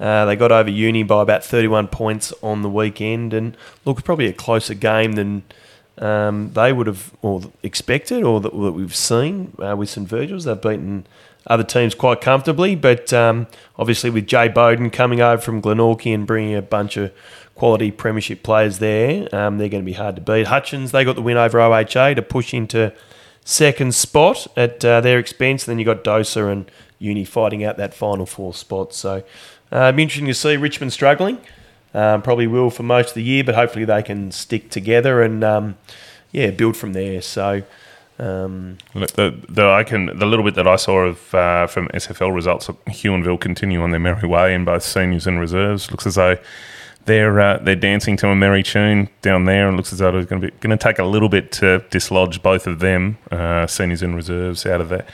Uh, 0.00 0.24
they 0.26 0.36
got 0.36 0.52
over 0.52 0.70
Uni 0.70 1.02
by 1.02 1.22
about 1.22 1.44
31 1.44 1.88
points 1.88 2.32
on 2.42 2.62
the 2.62 2.70
weekend, 2.70 3.32
and 3.32 3.56
look, 3.84 4.02
probably 4.04 4.26
a 4.26 4.32
closer 4.32 4.74
game 4.74 5.12
than 5.12 5.42
um, 5.98 6.52
they 6.52 6.72
would 6.72 6.86
have 6.86 7.12
or 7.22 7.42
expected 7.62 8.22
or 8.22 8.40
that, 8.40 8.52
that 8.52 8.72
we've 8.72 8.94
seen 8.94 9.54
uh, 9.58 9.74
with 9.76 9.88
St 9.88 10.08
Virgil's. 10.08 10.44
They've 10.44 10.60
beaten 10.60 11.06
other 11.46 11.64
teams 11.64 11.94
quite 11.94 12.20
comfortably, 12.20 12.74
but 12.74 13.12
um, 13.12 13.46
obviously 13.78 14.10
with 14.10 14.26
Jay 14.26 14.48
Bowden 14.48 14.90
coming 14.90 15.20
over 15.20 15.40
from 15.40 15.62
Glenorchy 15.62 16.12
and 16.12 16.26
bringing 16.26 16.54
a 16.54 16.62
bunch 16.62 16.96
of 16.96 17.12
quality 17.54 17.90
premiership 17.90 18.42
players 18.42 18.78
there, 18.78 19.34
um, 19.34 19.56
they're 19.56 19.68
going 19.68 19.82
to 19.82 19.86
be 19.86 19.94
hard 19.94 20.16
to 20.16 20.20
beat. 20.20 20.48
Hutchins, 20.48 20.92
they 20.92 21.04
got 21.04 21.14
the 21.14 21.22
win 21.22 21.36
over 21.36 21.58
OHA 21.58 22.16
to 22.16 22.22
push 22.22 22.52
into 22.52 22.92
second 23.46 23.94
spot 23.94 24.48
at 24.56 24.84
uh, 24.84 25.00
their 25.00 25.18
expense. 25.18 25.66
And 25.66 25.72
then 25.72 25.78
you 25.78 25.84
got 25.84 26.04
Dosa 26.04 26.50
and 26.50 26.70
Uni 26.98 27.24
fighting 27.24 27.64
out 27.64 27.78
that 27.78 27.94
final 27.94 28.26
four 28.26 28.52
spot. 28.52 28.92
So 28.92 29.22
uh, 29.72 29.92
interesting 29.96 30.26
to 30.26 30.34
see 30.34 30.56
Richmond 30.56 30.92
struggling. 30.92 31.38
Um, 31.94 32.20
probably 32.20 32.46
will 32.46 32.68
for 32.68 32.82
most 32.82 33.10
of 33.10 33.14
the 33.14 33.22
year, 33.22 33.42
but 33.42 33.54
hopefully 33.54 33.86
they 33.86 34.02
can 34.02 34.30
stick 34.30 34.68
together 34.68 35.22
and 35.22 35.42
um, 35.42 35.78
yeah, 36.30 36.50
build 36.50 36.76
from 36.76 36.92
there. 36.92 37.22
So 37.22 37.62
um, 38.18 38.76
the, 38.92 39.34
the 39.48 39.70
I 39.70 39.84
can 39.84 40.06
the 40.18 40.26
little 40.26 40.44
bit 40.44 40.56
that 40.56 40.66
I 40.66 40.76
saw 40.76 41.04
of 41.04 41.34
uh, 41.34 41.66
from 41.68 41.88
SFL 41.88 42.34
results, 42.34 42.66
Huonville 42.66 43.40
continue 43.40 43.80
on 43.80 43.92
their 43.92 44.00
merry 44.00 44.28
way 44.28 44.52
in 44.52 44.64
both 44.64 44.82
seniors 44.82 45.26
and 45.26 45.40
reserves. 45.40 45.90
Looks 45.90 46.06
as 46.06 46.16
though 46.16 46.36
they're 47.06 47.40
uh, 47.40 47.58
they're 47.58 47.74
dancing 47.76 48.16
to 48.18 48.28
a 48.28 48.36
merry 48.36 48.62
tune 48.62 49.08
down 49.22 49.44
there, 49.46 49.66
and 49.68 49.76
looks 49.76 49.92
as 49.92 50.00
though 50.00 50.16
it's 50.16 50.28
going 50.28 50.42
to 50.42 50.50
be 50.50 50.56
going 50.60 50.76
to 50.76 50.82
take 50.82 50.98
a 50.98 51.04
little 51.04 51.28
bit 51.28 51.50
to 51.52 51.82
dislodge 51.90 52.42
both 52.42 52.66
of 52.66 52.80
them, 52.80 53.18
uh, 53.30 53.66
seniors 53.66 54.02
and 54.02 54.14
reserves, 54.14 54.66
out 54.66 54.80
of 54.80 54.88
that. 54.90 55.08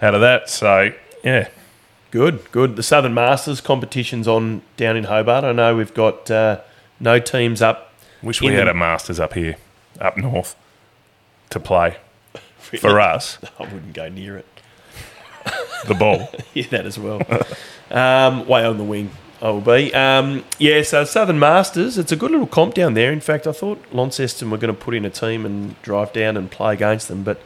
Out 0.00 0.14
of 0.14 0.20
that, 0.20 0.48
so 0.50 0.92
yeah, 1.22 1.48
good, 2.10 2.40
good. 2.52 2.76
The 2.76 2.82
Southern 2.82 3.14
Masters 3.14 3.60
competition's 3.60 4.26
on 4.26 4.62
down 4.76 4.96
in 4.96 5.04
Hobart. 5.04 5.44
I 5.44 5.52
know 5.52 5.76
we've 5.76 5.94
got 5.94 6.30
uh, 6.30 6.60
no 7.00 7.18
teams 7.18 7.62
up 7.62 7.92
wish 8.22 8.40
we 8.40 8.52
had 8.54 8.66
the- 8.66 8.72
a 8.72 8.74
Masters 8.74 9.20
up 9.20 9.34
here, 9.34 9.56
up 10.00 10.16
north, 10.16 10.56
to 11.50 11.60
play 11.60 11.96
for 12.58 13.00
us. 13.00 13.38
I 13.58 13.62
wouldn't 13.62 13.92
go 13.94 14.08
near 14.08 14.36
it. 14.36 14.46
The 15.86 15.94
ball. 15.94 16.28
yeah, 16.54 16.66
that 16.70 16.86
as 16.86 16.98
well. 16.98 17.20
um, 17.90 18.46
way 18.46 18.64
on 18.64 18.78
the 18.78 18.84
wing, 18.84 19.10
I 19.42 19.50
will 19.50 19.60
be. 19.60 19.92
Um, 19.92 20.44
yeah, 20.58 20.82
so 20.82 21.04
Southern 21.04 21.40
Masters, 21.40 21.98
it's 21.98 22.12
a 22.12 22.16
good 22.16 22.30
little 22.30 22.46
comp 22.46 22.74
down 22.74 22.94
there. 22.94 23.12
In 23.12 23.18
fact, 23.18 23.48
I 23.48 23.52
thought 23.52 23.82
Launceston 23.92 24.50
were 24.50 24.56
going 24.56 24.72
to 24.72 24.80
put 24.80 24.94
in 24.94 25.04
a 25.04 25.10
team 25.10 25.44
and 25.44 25.80
drive 25.82 26.12
down 26.12 26.36
and 26.36 26.48
play 26.48 26.74
against 26.74 27.08
them, 27.08 27.24
but 27.24 27.40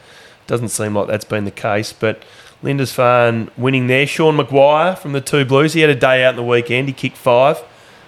doesn't 0.45 0.69
seem 0.69 0.95
like 0.95 1.07
that's 1.07 1.25
been 1.25 1.45
the 1.45 1.51
case. 1.51 1.93
But 1.93 2.21
Lindisfarne 2.61 3.49
winning 3.57 3.87
there. 3.87 4.05
Sean 4.05 4.37
McGuire 4.37 4.95
from 4.95 5.13
the 5.13 5.21
two 5.21 5.43
Blues, 5.43 5.73
he 5.73 5.81
had 5.81 5.89
a 5.89 5.95
day 5.95 6.23
out 6.23 6.31
in 6.31 6.35
the 6.35 6.43
weekend. 6.43 6.87
He 6.87 6.93
kicked 6.93 7.17
five, 7.17 7.57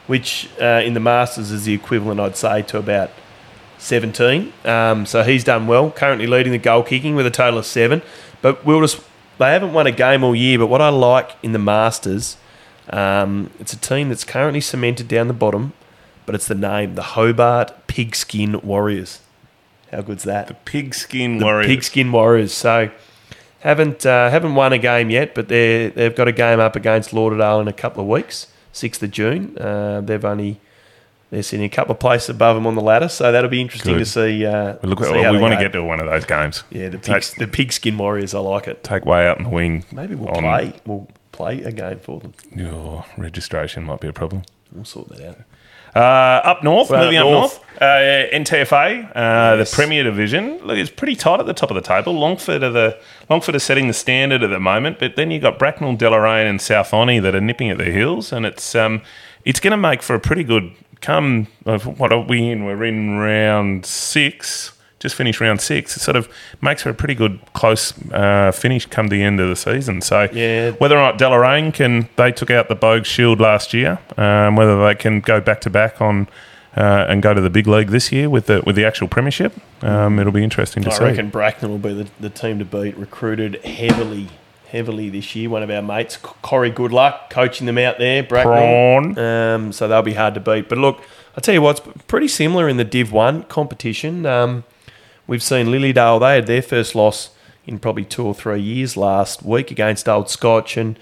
which 0.06 0.50
uh, 0.62 0.84
in 0.86 0.94
the 0.94 1.00
Masters 1.00 1.50
is 1.50 1.66
the 1.66 1.74
equivalent, 1.74 2.20
I'd 2.20 2.38
say, 2.38 2.62
to 2.62 2.78
about 2.78 3.10
17. 3.80 4.54
Um, 4.66 5.08
so 5.08 5.24
he's 5.24 5.44
done 5.44 5.66
well. 5.66 5.90
Currently 5.90 6.28
leading 6.28 6.52
the 6.52 6.60
goal 6.60 6.84
kicking 6.84 7.16
with 7.16 7.26
a 7.26 7.32
total 7.32 7.58
of 7.58 7.66
seven. 7.66 8.04
But 8.44 8.64
just, 8.66 9.02
they 9.40 9.52
haven't 9.52 9.74
won 9.74 9.88
a 9.88 9.92
game 9.92 10.24
all 10.24 10.36
year. 10.36 10.60
But 10.60 10.68
what 10.68 10.80
I 10.80 10.90
like 10.90 11.32
in 11.42 11.54
the 11.54 11.60
Masters, 11.60 12.38
um, 12.92 13.52
it's 13.60 13.74
a 13.74 13.78
team 13.80 14.10
that's 14.10 14.24
currently 14.24 14.62
cemented 14.62 15.08
down 15.08 15.28
the 15.28 15.34
bottom, 15.34 15.74
but 16.26 16.36
it's 16.36 16.48
the 16.48 16.56
name, 16.56 16.96
the 16.96 17.02
Hobart 17.04 17.88
Pigskin 17.88 18.60
Warriors. 18.62 19.22
How 19.92 20.02
good's 20.02 20.24
that? 20.24 20.48
The 20.48 20.54
Pigskin 20.54 21.40
The 21.40 21.46
Warriors. 21.46 21.68
Pigskin 21.68 22.12
Warriors. 22.12 22.54
So 22.54 22.92
haven't 23.62 24.06
uh, 24.06 24.30
haven't 24.30 24.56
won 24.56 24.72
a 24.74 24.78
game 24.78 25.10
yet, 25.10 25.34
but 25.36 25.48
they 25.48 25.88
they've 25.90 26.16
got 26.16 26.28
a 26.28 26.32
game 26.32 26.60
up 26.60 26.76
against 26.76 27.12
Lauderdale 27.14 27.60
in 27.60 27.68
a 27.68 27.74
couple 27.74 28.02
of 28.04 28.08
weeks, 28.08 28.48
sixth 28.72 29.02
of 29.04 29.12
June. 29.12 29.58
Uh, 29.58 30.02
they've 30.02 30.24
only 30.24 30.60
they're 31.32 31.44
sitting 31.44 31.66
a 31.66 31.70
couple 31.70 31.92
of 31.94 32.00
places 32.00 32.30
above 32.30 32.56
them 32.56 32.66
on 32.68 32.76
the 32.76 32.82
ladder, 32.82 33.08
so 33.10 33.32
that'll 33.32 33.50
be 33.50 33.62
interesting 33.62 33.94
Good. 33.94 34.00
to 34.00 34.06
see. 34.06 34.46
Uh, 34.46 34.78
Look, 34.84 35.04
see 35.04 35.12
we 35.12 35.22
how 35.24 35.32
they 35.34 35.40
want 35.40 35.54
to 35.56 35.60
get 35.60 35.74
to 35.74 35.84
one 35.84 36.00
of 36.00 36.06
those 36.08 36.26
games. 36.26 36.64
yeah 36.72 36.90
the 36.90 36.98
pigs, 37.00 37.34
the 37.36 37.48
Pigskin 37.48 37.98
Warriors. 37.98 38.34
I 38.34 38.40
like 38.40 38.68
it. 38.68 38.84
Take 38.84 39.06
way 39.06 39.28
out 39.28 39.38
in 39.38 39.44
the 39.46 39.50
wing. 39.50 39.86
Maybe 39.92 40.14
we'll 40.16 40.30
on- 40.30 40.44
play 40.44 40.74
we'll 40.86 41.08
play 41.40 41.62
a 41.64 41.72
game 41.72 42.00
for 42.00 42.20
them. 42.20 42.34
Your 42.54 43.06
registration 43.18 43.84
might 43.86 44.02
be 44.02 44.08
a 44.10 44.14
problem. 44.14 44.44
We'll 44.74 44.84
sort 44.86 45.08
that 45.10 45.22
out. 45.30 45.38
Uh, 45.96 46.48
up 46.48 46.64
north, 46.64 46.90
Well, 46.92 47.02
moving 47.04 47.18
up 47.18 47.26
north. 47.26 47.60
north, 47.60 47.82
uh, 47.82 48.28
NTFA, 48.32 49.06
uh, 49.16 49.56
Yes. 49.58 49.72
the 49.72 49.76
Premier 49.76 50.04
Division. 50.04 50.60
Look, 50.64 50.78
it's 50.78 50.92
pretty 50.92 51.16
tight 51.16 51.40
at 51.40 51.46
the 51.48 51.54
top 51.54 51.72
of 51.72 51.76
the 51.76 51.82
table. 51.82 52.14
Longford 52.14 52.62
are 52.62 52.70
the 52.70 52.98
Longford 53.30 53.56
are 53.56 53.60
setting 53.60 53.88
the 53.88 53.94
standard 53.94 54.44
at 54.44 54.50
the 54.52 54.60
moment, 54.60 55.00
but 55.00 55.16
then 55.16 55.32
you've 55.32 55.42
got 55.42 55.58
Bracknell, 55.58 55.96
Deloraine, 55.98 56.48
and 56.48 56.62
South 56.62 56.94
Lonnie 56.94 57.20
that 57.20 57.34
are 57.34 57.42
nipping 57.42 57.70
at 57.72 57.78
their 57.80 57.92
heels, 57.92 58.32
and 58.32 58.46
it's 58.46 58.76
um, 58.76 59.02
it's 59.46 59.60
going 59.60 59.72
to 59.72 59.78
make 59.78 60.04
for 60.04 60.14
a 60.14 60.20
pretty 60.20 60.44
good 60.44 60.72
come. 61.02 61.48
Of 61.66 62.00
what 62.00 62.12
are 62.14 62.20
we 62.22 62.50
in? 62.52 62.66
We're 62.66 62.84
in 62.84 63.18
round 63.18 63.86
six. 63.88 64.74
Just 65.00 65.16
finished 65.16 65.40
round 65.40 65.62
six. 65.62 65.96
It 65.96 66.02
sort 66.02 66.18
of 66.18 66.28
makes 66.62 66.84
for 66.84 66.90
a 66.90 66.94
pretty 66.94 67.16
good 67.16 67.40
close 67.54 67.94
uh, 68.12 68.52
finish 68.52 68.86
come 68.86 69.08
the 69.08 69.24
end 69.24 69.40
of 69.40 69.48
the 69.48 69.56
season. 69.56 70.02
So 70.02 70.28
Yeah. 70.34 70.72
whether 70.72 70.98
or 70.98 71.02
not 71.02 71.18
Deloraine 71.18 71.74
can, 71.74 72.10
they 72.18 72.32
took 72.34 72.52
out 72.52 72.68
the 72.68 72.76
Bogue 72.76 73.06
Shield 73.06 73.40
last 73.40 73.74
year. 73.74 74.00
Um, 74.18 74.56
whether 74.58 74.84
they 74.86 74.96
can 74.96 75.22
go 75.22 75.40
back 75.40 75.62
to 75.62 75.70
back 75.70 76.02
on 76.02 76.28
uh, 76.76 77.06
and 77.08 77.24
go 77.24 77.34
to 77.34 77.40
the 77.40 77.50
big 77.50 77.66
league 77.66 77.90
this 77.90 78.12
year 78.12 78.30
with 78.30 78.48
the 78.48 78.62
with 78.66 78.76
the 78.76 78.86
actual 78.86 79.08
premiership, 79.08 79.54
um, 79.84 80.20
it'll 80.20 80.34
be 80.34 80.44
interesting 80.44 80.84
to 80.84 80.90
I 80.92 80.94
see. 80.94 81.04
I 81.04 81.08
reckon 81.08 81.30
Bracknell 81.30 81.72
will 81.72 81.78
be 81.80 81.94
the, 81.94 82.10
the 82.20 82.30
team 82.30 82.60
to 82.60 82.66
beat. 82.66 82.98
Recruited 82.98 83.56
heavily, 83.64 84.28
heavily 84.70 85.10
this 85.10 85.34
year. 85.36 85.50
One 85.50 85.64
of 85.64 85.70
our 85.72 85.82
mates, 85.82 86.18
Corey 86.18 86.72
Goodluck, 86.72 87.30
coaching 87.30 87.66
them 87.68 87.78
out 87.78 88.00
there. 88.00 88.22
Bracknell. 88.22 89.18
Um, 89.18 89.72
so 89.72 89.88
they'll 89.88 90.02
be 90.02 90.14
hard 90.14 90.34
to 90.34 90.40
beat. 90.42 90.68
But 90.70 90.78
look, 90.78 91.02
I 91.38 91.42
tell 91.42 91.54
you 91.54 91.62
what's 91.62 91.82
pretty 92.08 92.28
similar 92.28 92.68
in 92.68 92.76
the 92.78 92.84
Div 92.84 93.12
One 93.14 93.44
competition. 93.44 94.26
Um, 94.26 94.64
we've 95.30 95.44
seen 95.44 95.68
Lilydale. 95.68 96.20
They 96.20 96.36
had 96.36 96.48
their 96.48 96.62
first 96.62 96.96
loss 96.96 97.30
in 97.66 97.80
probably 97.80 98.04
two 98.04 98.26
or 98.26 98.34
three 98.34 98.60
years 98.60 98.98
last 98.98 99.44
week 99.44 99.70
against 99.72 100.10
Old 100.10 100.30
Scotch, 100.30 100.76
and 100.76 100.98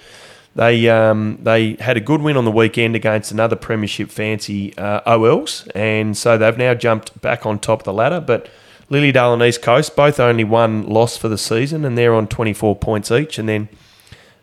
they 0.54 0.90
um, 0.90 1.40
they 1.42 1.76
had 1.76 1.98
a 1.98 2.02
good 2.02 2.22
win 2.22 2.38
on 2.38 2.46
the 2.46 2.52
weekend 2.52 2.96
against 2.96 3.32
another 3.32 3.56
Premiership 3.56 4.12
fancy 4.12 4.78
uh, 4.78 5.02
OLs, 5.06 5.68
and 5.74 6.16
so 6.16 6.38
they've 6.38 6.58
now 6.58 6.74
jumped 6.74 7.20
back 7.22 7.46
on 7.46 7.58
top 7.58 7.80
of 7.80 7.86
the 7.86 7.94
ladder. 7.94 8.20
But 8.20 8.50
Lilydale 8.92 9.34
and 9.34 9.42
East 9.42 9.62
Coast 9.62 9.96
both 9.96 10.20
only 10.20 10.44
one 10.44 10.86
loss 10.88 11.18
for 11.18 11.30
the 11.30 11.38
season, 11.38 11.86
and 11.86 11.98
they're 11.98 12.14
on 12.14 12.28
twenty 12.28 12.54
four 12.54 12.76
points 12.76 13.12
each, 13.12 13.40
and 13.40 13.50
then. 13.50 13.70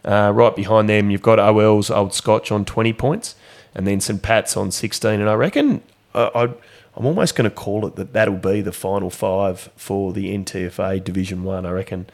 Uh, 0.06 0.30
right 0.34 0.54
behind 0.54 0.86
them, 0.86 1.10
you've 1.10 1.22
got 1.22 1.38
OL's 1.38 1.90
Old 1.90 2.12
Scotch 2.12 2.52
on 2.52 2.66
20 2.66 2.92
points, 2.92 3.36
and 3.74 3.86
then 3.86 4.02
St 4.02 4.20
Pat's 4.20 4.54
on 4.54 4.70
16. 4.70 5.18
And 5.18 5.30
I 5.30 5.32
reckon 5.32 5.80
uh, 6.14 6.28
I'd, 6.34 6.54
I'm 6.96 7.06
almost 7.06 7.34
going 7.34 7.48
to 7.48 7.54
call 7.54 7.86
it 7.86 7.96
that 7.96 8.12
that'll 8.12 8.36
be 8.36 8.60
the 8.60 8.72
final 8.72 9.10
five 9.10 9.68
for 9.76 10.12
the 10.12 10.36
NTFA 10.36 11.02
Division 11.02 11.42
1. 11.42 11.66
I 11.66 11.70
reckon 11.70 12.06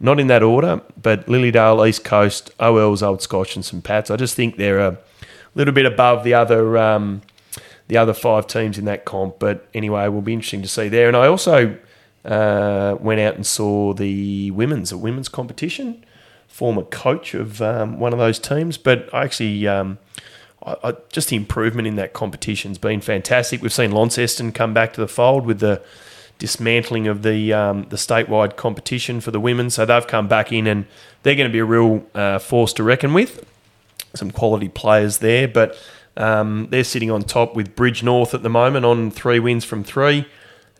not 0.00 0.20
in 0.20 0.28
that 0.28 0.42
order, 0.42 0.80
but 1.00 1.26
Lilydale, 1.26 1.88
East 1.88 2.04
Coast, 2.04 2.50
OL's 2.60 3.02
Old 3.02 3.20
Scotch, 3.20 3.56
and 3.56 3.64
St 3.64 3.82
Pat's. 3.82 4.10
I 4.10 4.16
just 4.16 4.36
think 4.36 4.56
they're 4.56 4.78
a 4.78 4.98
little 5.54 5.74
bit 5.74 5.86
above 5.86 6.22
the 6.24 6.34
other. 6.34 6.78
Um, 6.78 7.22
the 7.88 7.96
other 7.96 8.12
five 8.12 8.46
teams 8.46 8.78
in 8.78 8.84
that 8.84 9.06
comp, 9.06 9.38
but 9.38 9.66
anyway, 9.72 10.04
it 10.04 10.08
will 10.10 10.20
be 10.20 10.34
interesting 10.34 10.60
to 10.60 10.68
see 10.68 10.88
there. 10.88 11.08
And 11.08 11.16
I 11.16 11.26
also 11.26 11.76
uh, 12.24 12.96
went 13.00 13.18
out 13.18 13.34
and 13.34 13.46
saw 13.46 13.94
the 13.94 14.50
women's 14.50 14.92
a 14.92 14.98
women's 14.98 15.28
competition 15.28 16.04
former 16.46 16.82
coach 16.82 17.34
of 17.34 17.62
um, 17.62 17.98
one 17.98 18.12
of 18.12 18.18
those 18.18 18.38
teams, 18.38 18.76
but 18.76 19.08
I 19.14 19.22
actually 19.24 19.66
um, 19.66 19.98
I, 20.82 20.96
just 21.10 21.28
the 21.28 21.36
improvement 21.36 21.88
in 21.88 21.96
that 21.96 22.12
competition's 22.12 22.78
been 22.78 23.00
fantastic. 23.00 23.62
We've 23.62 23.72
seen 23.72 23.92
Launceston 23.92 24.52
come 24.52 24.74
back 24.74 24.92
to 24.94 25.00
the 25.00 25.08
fold 25.08 25.46
with 25.46 25.60
the 25.60 25.82
dismantling 26.38 27.08
of 27.08 27.22
the 27.22 27.52
um, 27.52 27.86
the 27.88 27.96
statewide 27.96 28.56
competition 28.56 29.20
for 29.20 29.30
the 29.30 29.40
women, 29.40 29.70
so 29.70 29.84
they've 29.84 30.06
come 30.06 30.28
back 30.28 30.52
in 30.52 30.66
and 30.66 30.86
they're 31.22 31.34
going 31.34 31.48
to 31.48 31.52
be 31.52 31.58
a 31.58 31.64
real 31.64 32.04
uh, 32.14 32.38
force 32.38 32.72
to 32.74 32.82
reckon 32.82 33.12
with. 33.12 33.44
Some 34.14 34.30
quality 34.30 34.68
players 34.68 35.18
there, 35.18 35.48
but 35.48 35.76
um, 36.16 36.68
they're 36.70 36.84
sitting 36.84 37.10
on 37.10 37.22
top 37.22 37.54
with 37.54 37.76
Bridgenorth 37.76 38.34
at 38.34 38.42
the 38.42 38.48
moment 38.48 38.84
on 38.84 39.10
three 39.10 39.38
wins 39.38 39.64
from 39.64 39.84
three. 39.84 40.26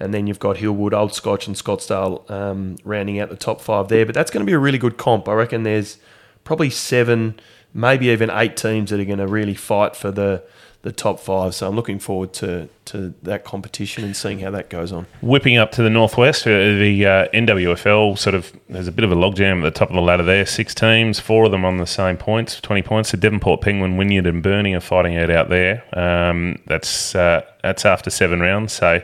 And 0.00 0.14
then 0.14 0.28
you've 0.28 0.38
got 0.38 0.56
Hillwood, 0.56 0.92
Old 0.92 1.12
Scotch, 1.12 1.48
and 1.48 1.56
Scottsdale 1.56 2.28
um, 2.30 2.76
rounding 2.84 3.18
out 3.18 3.30
the 3.30 3.36
top 3.36 3.60
five 3.60 3.88
there. 3.88 4.06
But 4.06 4.14
that's 4.14 4.30
going 4.30 4.44
to 4.44 4.48
be 4.48 4.52
a 4.52 4.58
really 4.58 4.78
good 4.78 4.96
comp. 4.96 5.28
I 5.28 5.32
reckon 5.32 5.64
there's 5.64 5.98
probably 6.44 6.70
seven, 6.70 7.38
maybe 7.78 8.08
even 8.08 8.28
eight 8.30 8.56
teams 8.56 8.90
that 8.90 8.98
are 8.98 9.04
going 9.04 9.18
to 9.18 9.26
really 9.26 9.54
fight 9.54 9.94
for 9.94 10.10
the, 10.10 10.42
the 10.82 10.90
top 10.90 11.20
five. 11.20 11.54
So 11.54 11.68
I'm 11.68 11.76
looking 11.76 12.00
forward 12.00 12.32
to, 12.34 12.68
to 12.86 13.14
that 13.22 13.44
competition 13.44 14.02
and 14.02 14.16
seeing 14.16 14.40
how 14.40 14.50
that 14.50 14.68
goes 14.68 14.90
on. 14.90 15.06
Whipping 15.22 15.56
up 15.56 15.70
to 15.72 15.82
the 15.82 15.90
northwest, 15.90 16.44
uh, 16.46 16.50
the 16.50 17.06
uh, 17.06 17.28
NWFL 17.28 18.18
sort 18.18 18.34
of 18.34 18.52
there's 18.68 18.88
a 18.88 18.92
bit 18.92 19.04
of 19.04 19.12
a 19.12 19.14
logjam 19.14 19.58
at 19.58 19.62
the 19.62 19.70
top 19.70 19.90
of 19.90 19.94
the 19.94 20.02
ladder 20.02 20.24
there. 20.24 20.44
Six 20.44 20.74
teams, 20.74 21.20
four 21.20 21.44
of 21.44 21.52
them 21.52 21.64
on 21.64 21.76
the 21.76 21.86
same 21.86 22.16
points, 22.16 22.60
twenty 22.60 22.82
points. 22.82 23.12
The 23.12 23.16
Devonport 23.16 23.60
Penguin, 23.60 23.96
Wynyard, 23.96 24.26
and 24.26 24.42
Burnie 24.42 24.74
are 24.74 24.80
fighting 24.80 25.14
it 25.14 25.30
out 25.30 25.48
there. 25.48 25.84
Um, 25.96 26.60
that's 26.66 27.14
uh, 27.14 27.42
that's 27.62 27.84
after 27.86 28.10
seven 28.10 28.40
rounds, 28.40 28.72
so. 28.72 29.00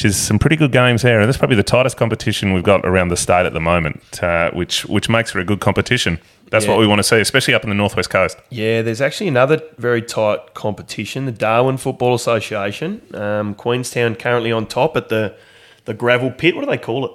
There's 0.00 0.16
some 0.16 0.38
pretty 0.38 0.56
good 0.56 0.72
games 0.72 1.02
there, 1.02 1.20
and 1.20 1.28
that's 1.28 1.36
probably 1.36 1.56
the 1.56 1.62
tightest 1.62 1.98
competition 1.98 2.54
we've 2.54 2.62
got 2.62 2.86
around 2.86 3.08
the 3.08 3.16
state 3.16 3.44
at 3.44 3.52
the 3.52 3.60
moment, 3.60 4.22
uh, 4.22 4.50
which 4.52 4.86
which 4.86 5.10
makes 5.10 5.32
for 5.32 5.38
a 5.38 5.44
good 5.44 5.60
competition. 5.60 6.18
That's 6.52 6.66
Yeah. 6.66 6.72
what 6.72 6.80
we 6.80 6.86
want 6.86 6.98
to 6.98 7.02
see, 7.02 7.18
especially 7.18 7.54
up 7.54 7.64
in 7.64 7.70
the 7.70 7.74
northwest 7.74 8.10
coast. 8.10 8.36
Yeah, 8.50 8.82
there's 8.82 9.00
actually 9.00 9.26
another 9.28 9.60
very 9.78 10.02
tight 10.02 10.52
competition. 10.52 11.24
The 11.24 11.32
Darwin 11.32 11.78
Football 11.78 12.14
Association, 12.14 13.00
um, 13.14 13.54
Queenstown 13.54 14.14
currently 14.16 14.52
on 14.52 14.66
top 14.66 14.96
at 14.96 15.08
the 15.08 15.34
the 15.86 15.94
gravel 15.94 16.30
pit. 16.30 16.54
What 16.54 16.64
do 16.64 16.70
they 16.70 16.76
call 16.78 17.06
it? 17.06 17.10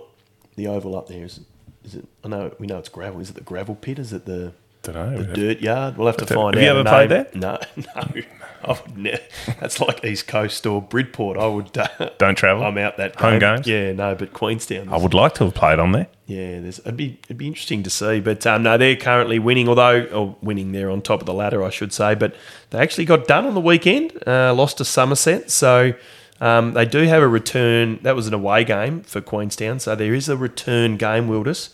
The 0.57 0.67
oval 0.67 0.97
up 0.97 1.07
there 1.07 1.23
is 1.23 1.37
it? 1.37 1.43
Is 1.85 1.95
it? 1.95 2.05
I 2.23 2.27
know 2.27 2.51
we 2.59 2.65
know 2.67 2.79
it's 2.79 2.89
gravel. 2.89 3.19
Is 3.21 3.29
it 3.29 3.35
the 3.35 3.41
gravel 3.41 3.75
pit? 3.75 3.99
Is 3.99 4.11
it 4.11 4.25
the 4.25 4.53
Dunno. 4.93 5.17
the 5.23 5.33
dirt 5.33 5.59
yard? 5.59 5.97
We'll 5.97 6.07
have 6.07 6.17
to 6.17 6.25
Have 6.25 6.35
find 6.35 6.55
you 6.55 6.61
out. 6.61 6.63
You 6.63 6.69
ever 6.79 6.83
played 6.89 7.09
there? 7.09 7.27
No, 7.33 7.59
no. 7.75 8.21
I 8.63 8.71
would 8.71 8.97
ne- 8.97 9.19
that's 9.59 9.79
like 9.79 10.03
East 10.03 10.27
Coast 10.27 10.65
or 10.65 10.81
Bridport. 10.81 11.37
I 11.37 11.45
would. 11.45 11.77
Uh, 11.77 12.09
Don't 12.17 12.35
travel. 12.35 12.63
I'm 12.63 12.77
out 12.79 12.97
that 12.97 13.15
Home 13.17 13.39
game. 13.39 13.55
games? 13.57 13.67
Yeah, 13.67 13.93
no, 13.93 14.15
but 14.15 14.33
Queenstown. 14.33 14.89
I 14.89 14.97
would 14.97 15.13
like 15.13 15.35
to 15.35 15.45
have 15.45 15.53
played 15.53 15.77
on 15.79 15.91
there. 15.91 16.07
Yeah, 16.25 16.59
there's, 16.61 16.79
it'd 16.79 16.97
be 16.97 17.19
it'd 17.25 17.37
be 17.37 17.47
interesting 17.47 17.83
to 17.83 17.89
see, 17.89 18.19
but 18.19 18.45
um, 18.47 18.63
no, 18.63 18.77
they're 18.77 18.95
currently 18.95 19.37
winning. 19.39 19.69
Although, 19.69 20.05
or 20.05 20.35
winning, 20.41 20.71
they're 20.71 20.89
on 20.89 21.01
top 21.01 21.19
of 21.21 21.25
the 21.27 21.33
ladder, 21.33 21.63
I 21.63 21.69
should 21.69 21.93
say. 21.93 22.15
But 22.15 22.35
they 22.71 22.79
actually 22.79 23.05
got 23.05 23.27
done 23.27 23.45
on 23.45 23.53
the 23.53 23.61
weekend, 23.61 24.11
uh, 24.27 24.53
lost 24.53 24.79
to 24.79 24.85
Somerset, 24.85 25.49
so 25.51 25.93
um, 26.41 26.73
they 26.73 26.85
do 26.85 27.03
have 27.03 27.21
a 27.21 27.27
return. 27.27 27.99
That 28.01 28.15
was 28.15 28.27
an 28.27 28.33
away 28.33 28.63
game 28.65 29.03
for 29.03 29.21
Queenstown, 29.21 29.79
so 29.79 29.95
there 29.95 30.13
is 30.15 30.27
a 30.27 30.35
return 30.35 30.97
game, 30.97 31.27
Wilders, 31.29 31.69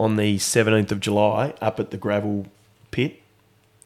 on 0.00 0.16
the 0.16 0.38
17th 0.38 0.90
of 0.90 0.98
July 0.98 1.52
up 1.60 1.78
at 1.78 1.90
the 1.90 1.98
gravel 1.98 2.46
pit. 2.90 3.20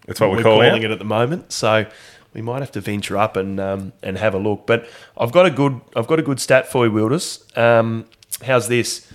That's 0.06 0.20
what 0.20 0.30
we're 0.30 0.36
we 0.38 0.42
call 0.44 0.60
calling 0.60 0.82
it. 0.82 0.90
it 0.90 0.92
at 0.92 0.98
the 1.00 1.04
moment. 1.04 1.50
So 1.50 1.86
we 2.32 2.40
might 2.40 2.60
have 2.60 2.70
to 2.72 2.80
venture 2.80 3.18
up 3.18 3.36
and 3.36 3.58
um, 3.58 3.92
and 4.02 4.16
have 4.16 4.32
a 4.32 4.38
look. 4.38 4.66
But 4.66 4.88
I've 5.18 5.32
got 5.32 5.44
a 5.44 5.50
good 5.50 5.80
I've 5.96 6.06
got 6.06 6.18
a 6.18 6.22
good 6.22 6.40
stat 6.40 6.70
for 6.70 6.86
you, 6.86 6.92
Wilders. 6.92 7.44
Um, 7.56 8.06
how's 8.44 8.68
this? 8.68 9.10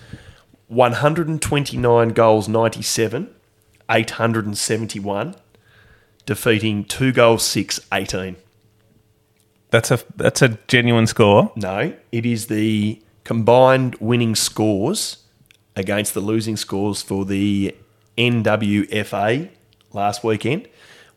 129 0.67 2.09
goals, 2.09 2.47
97, 2.47 3.33
871, 3.89 5.35
defeating 6.27 6.85
two 6.85 7.11
goals, 7.11 7.43
six, 7.43 7.79
18. 7.91 8.35
That's 9.71 9.89
a 9.89 9.99
that's 10.15 10.41
a 10.41 10.59
genuine 10.67 11.07
score. 11.07 11.51
No, 11.55 11.93
it 12.11 12.25
is 12.25 12.47
the 12.47 13.01
combined 13.23 13.95
winning 13.95 14.35
scores 14.35 15.17
against 15.79 16.13
the 16.13 16.19
losing 16.19 16.57
scores 16.57 17.01
for 17.01 17.25
the 17.25 17.73
NWFA 18.17 19.49
last 19.93 20.23
weekend. 20.23 20.67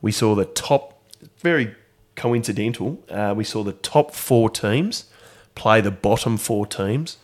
We 0.00 0.12
saw 0.12 0.34
the 0.34 0.44
top, 0.44 1.02
very 1.38 1.74
coincidental, 2.16 3.02
uh, 3.10 3.34
we 3.36 3.44
saw 3.44 3.62
the 3.62 3.72
top 3.72 4.14
four 4.14 4.48
teams 4.50 5.06
play 5.54 5.80
the 5.80 5.90
bottom 5.90 6.36
four 6.36 6.66
teams 6.66 7.18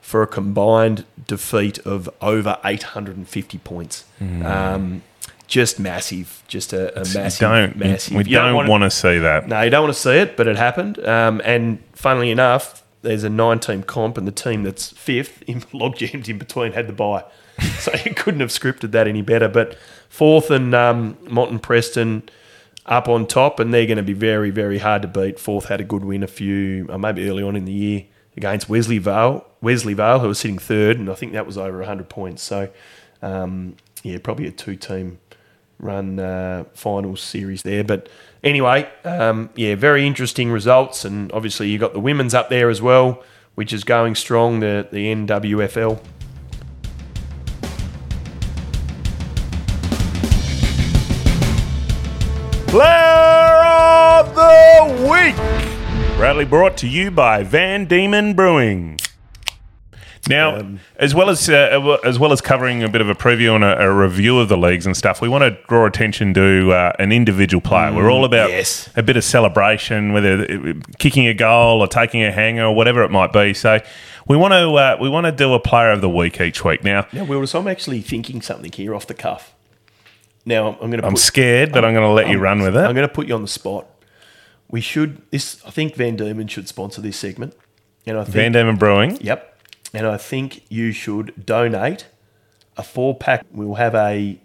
for 0.00 0.22
a 0.22 0.26
combined 0.26 1.04
defeat 1.26 1.78
of 1.80 2.08
over 2.20 2.58
850 2.64 3.58
points. 3.58 4.04
Um, 4.20 5.02
just 5.46 5.78
massive, 5.78 6.42
just 6.48 6.72
a, 6.72 6.94
a 6.94 7.04
massive, 7.14 7.40
don't 7.40 7.76
massive. 7.76 8.16
we 8.16 8.24
don't 8.24 8.54
wanna- 8.54 8.70
want 8.70 8.82
to 8.84 8.90
see 8.90 9.18
that. 9.18 9.48
no, 9.48 9.60
you 9.62 9.70
don't 9.70 9.82
want 9.84 9.94
to 9.94 10.00
see 10.00 10.12
it, 10.16 10.36
but 10.36 10.46
it 10.46 10.56
happened. 10.56 10.98
Um, 11.06 11.40
and 11.44 11.82
funnily 11.92 12.30
enough, 12.30 12.82
there's 13.04 13.24
a 13.24 13.30
nine-team 13.30 13.84
comp, 13.84 14.18
and 14.18 14.26
the 14.26 14.32
team 14.32 14.62
that's 14.64 14.90
fifth, 14.90 15.42
in 15.42 15.62
log 15.72 15.96
jammed 15.96 16.28
in 16.28 16.38
between, 16.38 16.72
had 16.72 16.88
the 16.88 16.92
bye. 16.92 17.24
So 17.78 17.92
you 18.04 18.14
couldn't 18.14 18.40
have 18.40 18.50
scripted 18.50 18.90
that 18.92 19.06
any 19.06 19.22
better. 19.22 19.48
But 19.48 19.78
Forth 20.08 20.50
and 20.50 20.74
um, 20.74 21.16
Motton 21.22 21.58
Preston 21.58 22.28
up 22.86 23.08
on 23.08 23.26
top, 23.26 23.60
and 23.60 23.72
they're 23.72 23.86
going 23.86 23.96
to 23.96 24.02
be 24.02 24.12
very, 24.12 24.50
very 24.50 24.78
hard 24.78 25.02
to 25.02 25.08
beat. 25.08 25.38
Forth 25.38 25.66
had 25.66 25.80
a 25.80 25.84
good 25.84 26.04
win 26.04 26.22
a 26.22 26.26
few, 26.26 26.86
uh, 26.90 26.98
maybe 26.98 27.28
early 27.28 27.42
on 27.42 27.56
in 27.56 27.64
the 27.64 27.72
year 27.72 28.04
against 28.36 28.68
Wesley 28.68 28.98
Vale, 28.98 29.46
Wesley 29.60 29.94
Vale, 29.94 30.20
who 30.20 30.28
was 30.28 30.38
sitting 30.38 30.58
third, 30.58 30.98
and 30.98 31.08
I 31.08 31.14
think 31.14 31.32
that 31.32 31.46
was 31.46 31.56
over 31.56 31.78
100 31.78 32.08
points. 32.08 32.42
So, 32.42 32.68
um, 33.22 33.76
yeah, 34.02 34.18
probably 34.18 34.46
a 34.46 34.50
two-team 34.50 35.18
run 35.78 36.18
uh, 36.18 36.64
finals 36.74 37.20
series 37.20 37.62
there. 37.62 37.84
But 37.84 38.08
anyway, 38.44 38.88
um, 39.04 39.50
yeah, 39.56 39.74
very 39.74 40.06
interesting 40.06 40.52
results, 40.52 41.04
and 41.04 41.32
obviously 41.32 41.68
you 41.68 41.78
got 41.78 41.92
the 41.92 42.00
women's 42.00 42.34
up 42.34 42.50
there 42.50 42.70
as 42.70 42.80
well, 42.80 43.22
which 43.56 43.72
is 43.72 43.82
going 43.82 44.14
strong. 44.14 44.60
The 44.60 44.86
the 44.92 45.12
NWFL. 45.12 46.00
Player 52.68 53.62
of 54.18 54.34
the 54.34 55.08
week. 55.08 55.36
Proudly 56.16 56.44
brought 56.44 56.76
to 56.78 56.88
you 56.88 57.10
by 57.10 57.42
Van 57.44 57.86
Diemen 57.86 58.34
Brewing. 58.34 58.98
Now, 60.28 60.56
Um, 60.56 60.80
as 60.96 61.14
well 61.14 61.28
as 61.28 61.48
uh, 61.48 61.98
as 62.04 62.18
well 62.18 62.32
as 62.32 62.40
covering 62.40 62.82
a 62.82 62.88
bit 62.88 63.00
of 63.00 63.08
a 63.08 63.14
preview 63.14 63.54
and 63.54 63.62
a, 63.64 63.78
a 63.82 63.92
review 63.92 64.38
of 64.38 64.48
the 64.48 64.56
leagues 64.56 64.86
and 64.86 64.96
stuff, 64.96 65.20
we 65.20 65.28
want 65.28 65.42
to 65.42 65.50
draw 65.68 65.86
attention 65.86 66.32
to 66.34 66.72
uh, 66.72 66.92
an 66.98 67.12
individual 67.12 67.60
player. 67.60 67.92
We're 67.92 68.10
all 68.10 68.24
about 68.24 68.50
yes. 68.50 68.88
a 68.96 69.02
bit 69.02 69.16
of 69.16 69.24
celebration, 69.24 70.12
whether 70.12 70.42
it- 70.44 70.98
kicking 70.98 71.26
a 71.26 71.34
goal 71.34 71.80
or 71.80 71.86
taking 71.86 72.22
a 72.22 72.32
hanger 72.32 72.64
or 72.64 72.74
whatever 72.74 73.02
it 73.02 73.10
might 73.10 73.32
be. 73.32 73.52
So, 73.54 73.80
we 74.26 74.36
want 74.36 74.52
to 74.52 74.70
uh, 74.74 74.96
we 75.00 75.08
want 75.08 75.26
to 75.26 75.32
do 75.32 75.52
a 75.52 75.60
player 75.60 75.90
of 75.90 76.00
the 76.00 76.08
week 76.08 76.40
each 76.40 76.64
week. 76.64 76.82
Now, 76.82 77.06
Now, 77.12 77.24
Wilders, 77.24 77.54
I'm 77.54 77.68
actually 77.68 78.00
thinking 78.00 78.40
something 78.40 78.72
here 78.72 78.94
off 78.94 79.06
the 79.06 79.14
cuff. 79.14 79.54
Now, 80.46 80.78
I'm 80.80 80.90
going 80.90 81.00
to. 81.00 81.06
I'm 81.06 81.16
scared, 81.16 81.72
but 81.72 81.84
I'm 81.84 81.94
going 81.94 82.06
to 82.06 82.12
let 82.12 82.28
you 82.28 82.38
run 82.38 82.60
with 82.62 82.76
it. 82.76 82.80
I'm 82.80 82.94
going 82.94 83.08
to 83.08 83.14
put 83.14 83.26
you 83.28 83.34
on 83.34 83.42
the 83.42 83.48
spot. 83.48 83.86
We 84.68 84.80
should. 84.80 85.22
This, 85.30 85.62
I 85.66 85.70
think 85.70 85.94
Van 85.94 86.16
Diemen 86.16 86.48
should 86.48 86.68
sponsor 86.68 87.00
this 87.00 87.16
segment, 87.16 87.54
and 88.06 88.18
I 88.18 88.24
think. 88.24 88.34
Van 88.34 88.52
Diemen 88.52 88.76
Brewing. 88.78 89.18
Yep. 89.20 89.53
And 89.94 90.06
I 90.06 90.16
think 90.16 90.64
you 90.68 90.92
should 90.92 91.46
donate 91.46 92.06
a 92.76 92.82
four 92.82 93.16
pack. 93.16 93.44
We'll 93.52 93.74
have 93.74 93.94
a. 93.94 94.38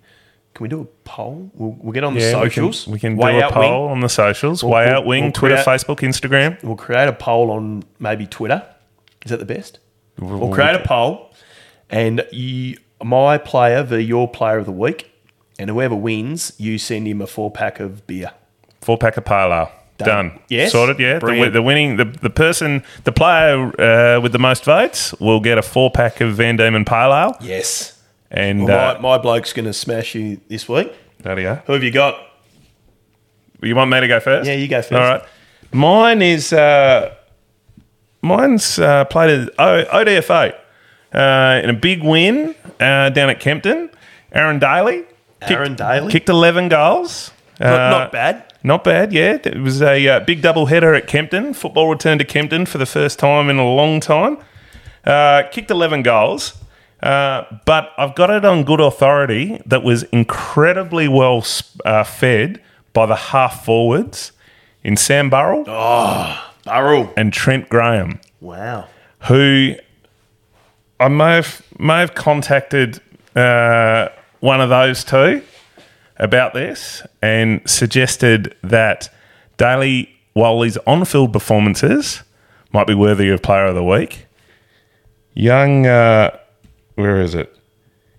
Can 0.53 0.63
we 0.63 0.69
do 0.69 0.81
a 0.81 0.85
poll? 1.05 1.49
We'll, 1.53 1.75
we'll 1.79 1.93
get 1.93 2.03
on 2.03 2.13
the 2.15 2.19
Yeah, 2.19 2.35
we 2.43 2.49
can- 2.49 2.71
socials. 2.71 2.87
We 2.87 2.99
can, 2.99 3.15
do 3.15 3.21
a 3.23 3.51
poll 3.51 3.61
Wing. 3.83 3.91
on 3.91 3.99
the 4.01 4.09
socials. 4.09 4.63
We'll- 4.63 4.73
Way 4.73 4.85
we'll- 4.85 4.95
out 4.95 5.05
wing, 5.05 5.31
Twitter, 5.31 5.55
create- 5.63 5.65
Facebook, 5.79 5.99
Instagram. 5.99 6.61
We'll 6.63 6.75
create 6.75 7.07
a 7.07 7.13
poll 7.13 7.49
on 7.51 7.83
maybe 7.99 8.25
Twitter. 8.27 8.63
Is 9.25 9.31
that 9.31 9.37
the 9.39 9.45
best? 9.45 9.79
We'll 10.19 10.51
create 10.51 10.75
a 10.75 10.79
poll, 10.85 11.31
and 11.89 12.25
you, 12.31 12.77
my 13.01 13.37
player 13.37 13.83
v 13.83 13.99
your 14.01 14.27
player 14.27 14.57
of 14.57 14.65
the 14.65 14.71
week, 14.73 15.09
and 15.57 15.69
whoever 15.69 15.95
wins, 15.95 16.51
you 16.57 16.77
send 16.77 17.07
him 17.07 17.21
a 17.21 17.27
four 17.27 17.49
pack 17.51 17.79
of 17.79 18.05
beer. 18.05 18.31
Four 18.81 18.97
pack 18.97 19.15
of 19.17 19.25
ale. 19.31 19.71
Done. 19.99 20.29
Done. 20.29 20.39
Yes. 20.49 20.71
Sorted, 20.71 20.99
yeah. 20.99 21.19
The, 21.19 21.49
the 21.51 21.61
winning, 21.61 21.97
the, 21.97 22.05
the 22.05 22.29
person, 22.29 22.83
the 23.03 23.11
player 23.11 23.67
uh, 23.79 24.19
with 24.21 24.31
the 24.31 24.39
most 24.39 24.63
votes 24.65 25.13
will 25.19 25.39
get 25.39 25.57
a 25.57 25.61
four 25.61 25.91
pack 25.91 26.21
of 26.21 26.33
Van 26.35 26.57
Diemen 26.57 26.85
Pale 26.85 27.13
Ale. 27.13 27.35
Yes. 27.41 28.01
And 28.31 28.65
Well, 28.65 28.95
uh, 28.97 28.99
my, 29.01 29.17
my 29.17 29.17
bloke's 29.21 29.53
going 29.53 29.65
to 29.65 29.73
smash 29.73 30.15
you 30.15 30.39
this 30.47 30.67
week. 30.69 30.91
there 31.19 31.37
you 31.37 31.43
go. 31.45 31.55
Who 31.67 31.73
have 31.73 31.83
you 31.83 31.91
got? 31.91 32.19
You 33.61 33.75
want 33.75 33.91
me 33.91 33.99
to 33.99 34.07
go 34.07 34.19
first? 34.19 34.47
Yeah, 34.47 34.55
you 34.55 34.67
go 34.67 34.81
first. 34.81 34.93
All 34.93 34.99
right. 34.99 35.21
Mine 35.73 36.21
is, 36.21 36.53
uh, 36.53 37.13
mine's 38.21 38.79
uh, 38.79 39.05
played 39.05 39.29
at 39.31 39.49
o- 39.59 39.85
ODFA 39.85 40.53
uh, 41.13 41.61
in 41.63 41.69
a 41.69 41.73
big 41.73 42.03
win 42.03 42.55
uh, 42.79 43.09
down 43.09 43.29
at 43.29 43.39
Kempton. 43.39 43.89
Aaron 44.31 44.59
Daly. 44.59 45.03
Aaron 45.41 45.75
Daly? 45.75 46.11
Kicked 46.11 46.29
11 46.29 46.69
goals. 46.69 47.31
Not, 47.59 47.69
Uh, 47.79 47.89
not 47.89 48.11
bad. 48.11 48.43
Not 48.63 48.83
bad, 48.83 49.13
yeah. 49.13 49.37
It 49.43 49.59
was 49.61 49.81
a 49.81 50.07
uh, 50.07 50.19
big 50.21 50.41
double 50.41 50.67
header 50.67 50.93
at 50.93 51.07
Kempton. 51.07 51.53
Football 51.53 51.89
returned 51.89 52.19
to 52.19 52.25
Kempton 52.25 52.65
for 52.65 52.77
the 52.77 52.85
first 52.85 53.19
time 53.19 53.49
in 53.49 53.57
a 53.57 53.65
long 53.67 53.99
time. 53.99 54.37
Uh, 55.05 55.43
kicked 55.51 55.71
11 55.71 56.03
goals, 56.03 56.55
uh, 57.01 57.43
but 57.65 57.91
I've 57.97 58.15
got 58.15 58.29
it 58.29 58.43
on 58.43 58.63
good 58.63 58.81
authority 58.81 59.61
that 59.65 59.81
was 59.83 60.03
incredibly 60.03 61.07
well 61.07 61.43
uh, 61.85 62.03
fed 62.03 62.61
by 62.93 63.05
the 63.05 63.15
half 63.15 63.63
forwards 63.63 64.33
in 64.83 64.97
Sam 64.97 65.29
Burrell 65.29 65.63
Burrell. 66.65 67.13
and 67.15 67.31
Trent 67.31 67.69
Graham, 67.69 68.19
Wow. 68.41 68.85
who 69.27 69.75
I 70.99 71.07
may 71.07 71.35
have, 71.35 71.61
may 71.79 71.99
have 71.99 72.13
contacted 72.13 72.99
uh, 73.35 74.09
one 74.41 74.59
of 74.59 74.69
those 74.69 75.03
two 75.05 75.41
about 76.19 76.53
this 76.53 77.01
and 77.21 77.61
suggested 77.69 78.55
that 78.63 79.09
Daly, 79.57 80.09
while 80.33 80.61
his 80.61 80.77
on 80.85 81.05
field 81.05 81.33
performances 81.33 82.23
might 82.71 82.87
be 82.87 82.93
worthy 82.93 83.29
of 83.29 83.41
Player 83.41 83.65
of 83.65 83.75
the 83.75 83.83
Week, 83.83 84.25
young, 85.33 85.85
uh, 85.87 86.37
where 86.95 87.21
is 87.21 87.33
it? 87.33 87.55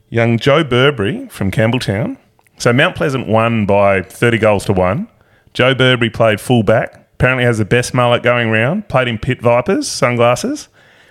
Young 0.08 0.38
Joe 0.38 0.64
Burberry 0.64 1.28
from 1.28 1.50
Campbelltown. 1.50 2.16
So 2.58 2.72
Mount 2.72 2.96
Pleasant 2.96 3.28
won 3.28 3.64
by 3.64 4.02
30 4.02 4.38
goals 4.38 4.64
to 4.66 4.72
one. 4.72 5.08
Joe 5.54 5.74
Burberry 5.74 6.10
played 6.10 6.40
fullback. 6.40 6.94
Apparently 7.14 7.44
has 7.44 7.58
the 7.58 7.64
best 7.64 7.94
mullet 7.94 8.22
going 8.22 8.50
round. 8.50 8.88
Played 8.88 9.08
in 9.08 9.18
Pit 9.18 9.40
Vipers, 9.42 9.86
sunglasses 9.88 10.68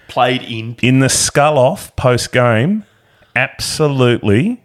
Played 0.08 0.42
in. 0.44 0.76
in 0.82 1.00
the 1.00 1.10
skull 1.10 1.58
off 1.58 1.96
post 1.96 2.32
game, 2.32 2.84
absolutely 3.36 4.62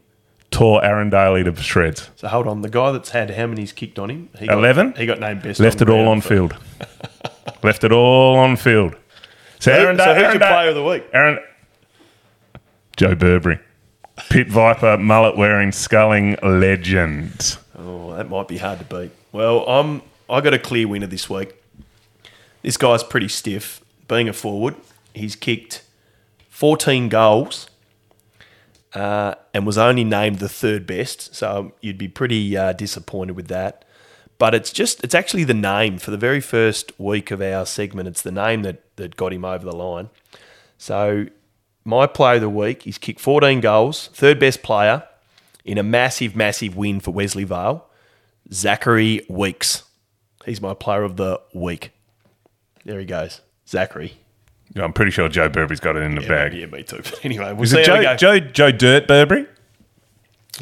tore 0.55 0.85
Aaron 0.85 1.11
Daly 1.11 1.43
to 1.45 1.55
shreds. 1.57 2.11
So 2.17 2.29
hold 2.29 2.47
on. 2.47 2.63
The 2.63 2.69
guy 2.71 2.93
that's 2.93 3.11
had 3.11 3.31
how 3.31 3.47
many's 3.47 3.73
kicked 3.73 3.99
on 3.99 4.09
him? 4.11 4.29
He 4.39 4.47
got, 4.47 4.59
11? 4.59 4.95
He 4.97 5.05
got 5.07 5.19
named 5.21 5.43
best. 5.43 5.61
Left 5.61 5.83
it 5.83 5.91
all 5.91 6.09
on 6.09 6.21
for- 6.21 6.29
field. 6.29 6.57
Left 7.63 7.83
it 7.85 7.93
all 7.93 8.37
on 8.39 8.57
field. 8.57 8.95
So, 9.59 9.73
Who- 9.73 9.79
Aaron 9.81 9.99
so 9.99 10.15
who's 10.15 10.23
Aaron 10.23 10.39
your 10.41 10.49
player 10.49 10.69
of 10.69 10.75
the 10.75 10.85
week? 10.85 11.05
Aaron 11.13 11.39
Joe 12.97 13.15
Burberry. 13.15 13.59
Pit 14.31 14.49
Viper, 14.49 14.97
mullet 14.97 15.37
wearing, 15.37 15.73
sculling 15.73 16.37
legend. 16.43 17.57
Oh, 17.77 18.15
that 18.15 18.31
might 18.31 18.47
be 18.47 18.59
hard 18.59 18.79
to 18.79 18.85
beat. 18.85 19.11
Well, 19.33 19.67
I'm. 19.69 20.03
I 20.31 20.41
got 20.41 20.55
a 20.55 20.59
clear 20.59 20.87
winner 20.87 21.09
this 21.09 21.29
week. 21.29 21.53
This 22.63 22.77
guy's 22.77 23.03
pretty 23.03 23.29
stiff. 23.29 23.81
Being 24.07 24.29
a 24.29 24.33
forward, 24.33 24.77
he's 25.15 25.35
kicked 25.35 25.83
14 26.51 27.09
goals 27.09 27.69
uh, 28.95 29.35
and 29.53 29.67
was 29.67 29.77
only 29.77 30.05
named 30.05 30.39
the 30.39 30.49
third 30.49 30.87
best. 30.87 31.35
So 31.35 31.73
you'd 31.81 31.99
be 31.99 32.09
pretty 32.09 32.57
uh, 32.57 32.73
disappointed 32.73 33.37
with 33.37 33.49
that. 33.49 33.85
But 34.39 34.55
it's 34.55 34.73
just 34.73 35.03
it's 35.05 35.15
actually 35.15 35.45
the 35.45 35.55
name 35.55 35.99
for 35.99 36.11
the 36.11 36.17
very 36.17 36.41
first 36.41 36.93
week 36.99 37.31
of 37.31 37.41
our 37.41 37.67
segment. 37.67 38.09
It's 38.09 38.23
the 38.23 38.33
name 38.33 38.63
that 38.63 38.83
that 38.97 39.17
got 39.17 39.33
him 39.33 39.45
over 39.45 39.65
the 39.65 39.77
line. 39.77 40.11
So 40.77 41.27
my 41.85 42.07
player 42.07 42.37
of 42.37 42.41
the 42.41 42.49
week, 42.49 42.83
he's 42.83 42.99
kicked 42.99 43.21
14 43.21 43.61
goals, 43.61 44.09
third 44.13 44.39
best 44.41 44.63
player 44.63 45.05
in 45.65 45.79
a 45.79 45.83
massive, 45.83 46.35
massive 46.35 46.77
win 46.77 47.01
for 47.01 47.11
Wesley 47.11 47.45
Vale. 47.45 47.87
Zachary 48.53 49.25
Weeks. 49.29 49.85
He's 50.45 50.61
my 50.61 50.75
player 50.75 51.03
of 51.03 51.17
the 51.17 51.41
week. 51.55 51.93
There 52.85 52.99
he 52.99 53.07
goes. 53.07 53.41
Zachary. 53.67 54.19
I'm 54.77 54.93
pretty 54.93 55.11
sure 55.13 55.29
Joe 55.29 55.49
Burberry's 55.49 55.79
got 55.81 55.95
it 55.97 56.03
in 56.03 56.15
the 56.17 56.23
Yeah, 56.23 56.29
bag. 56.29 56.55
yeah, 56.55 56.67
me 56.67 56.83
too. 56.83 57.03
Anyway, 57.23 57.53
we'll 57.53 57.63
Is 57.63 57.71
see 57.71 57.81
it 57.81 57.87
how 57.87 57.99
we 57.99 58.05
Joe, 58.05 58.11
go. 58.11 58.17
Joe, 58.17 58.41
Joe 58.41 58.71
Dirt 58.73 59.07
Burberry? 59.07 59.47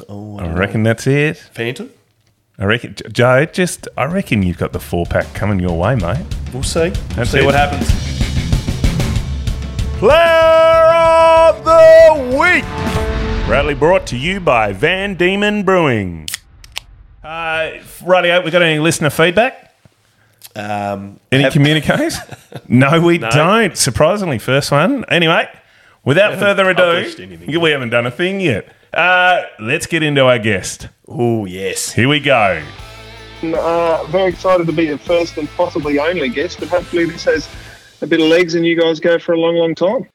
oh, 0.08 0.38
I 0.38 0.52
reckon 0.52 0.82
that's 0.82 1.06
it. 1.06 1.36
Phantom? 1.38 1.90
I 2.58 2.64
reckon, 2.66 2.94
Joe, 3.10 3.46
just, 3.46 3.88
I 3.96 4.04
reckon 4.04 4.42
you've 4.42 4.58
got 4.58 4.72
the 4.72 4.80
four 4.80 5.06
pack 5.06 5.32
coming 5.34 5.58
your 5.60 5.78
way, 5.78 5.94
mate. 5.96 6.24
We'll 6.52 6.62
see. 6.62 6.80
We'll 6.80 6.90
That's 7.16 7.30
see 7.30 7.38
it. 7.38 7.44
what 7.44 7.54
happens. 7.54 7.88
Player 9.98 10.84
of 10.92 11.64
the 11.64 12.36
Week. 12.38 12.64
Proudly 13.46 13.74
brought 13.74 14.06
to 14.08 14.16
you 14.16 14.40
by 14.40 14.72
Van 14.72 15.16
Diemen 15.16 15.64
Brewing. 15.64 16.28
Uh, 17.22 17.78
rightio, 18.00 18.44
we 18.44 18.50
got 18.50 18.62
any 18.62 18.78
listener 18.80 19.10
feedback? 19.10 19.71
Um, 20.54 21.18
Any 21.30 21.44
have- 21.44 21.52
communiques? 21.52 22.16
no, 22.68 23.00
we 23.00 23.18
don't. 23.18 23.76
Surprisingly, 23.76 24.38
first 24.38 24.70
one. 24.70 25.04
Anyway, 25.08 25.48
without 26.04 26.38
further 26.38 26.68
ado, 26.68 26.82
anything. 27.18 27.60
we 27.60 27.70
haven't 27.70 27.90
done 27.90 28.06
a 28.06 28.10
thing 28.10 28.40
yet. 28.40 28.72
Uh, 28.92 29.42
let's 29.58 29.86
get 29.86 30.02
into 30.02 30.24
our 30.26 30.38
guest. 30.38 30.88
oh, 31.08 31.46
yes. 31.46 31.92
Here 31.92 32.08
we 32.08 32.20
go. 32.20 32.62
Uh, 33.42 34.04
very 34.10 34.28
excited 34.30 34.66
to 34.66 34.72
be 34.72 34.86
the 34.86 34.98
first 34.98 35.36
and 35.38 35.48
possibly 35.50 35.98
only 35.98 36.28
guest, 36.28 36.60
but 36.60 36.68
hopefully 36.68 37.06
this 37.06 37.24
has 37.24 37.48
a 38.02 38.06
bit 38.06 38.20
of 38.20 38.26
legs 38.28 38.54
and 38.54 38.64
you 38.66 38.78
guys 38.80 39.00
go 39.00 39.18
for 39.18 39.32
a 39.32 39.38
long, 39.38 39.56
long 39.56 39.74
time. 39.74 40.08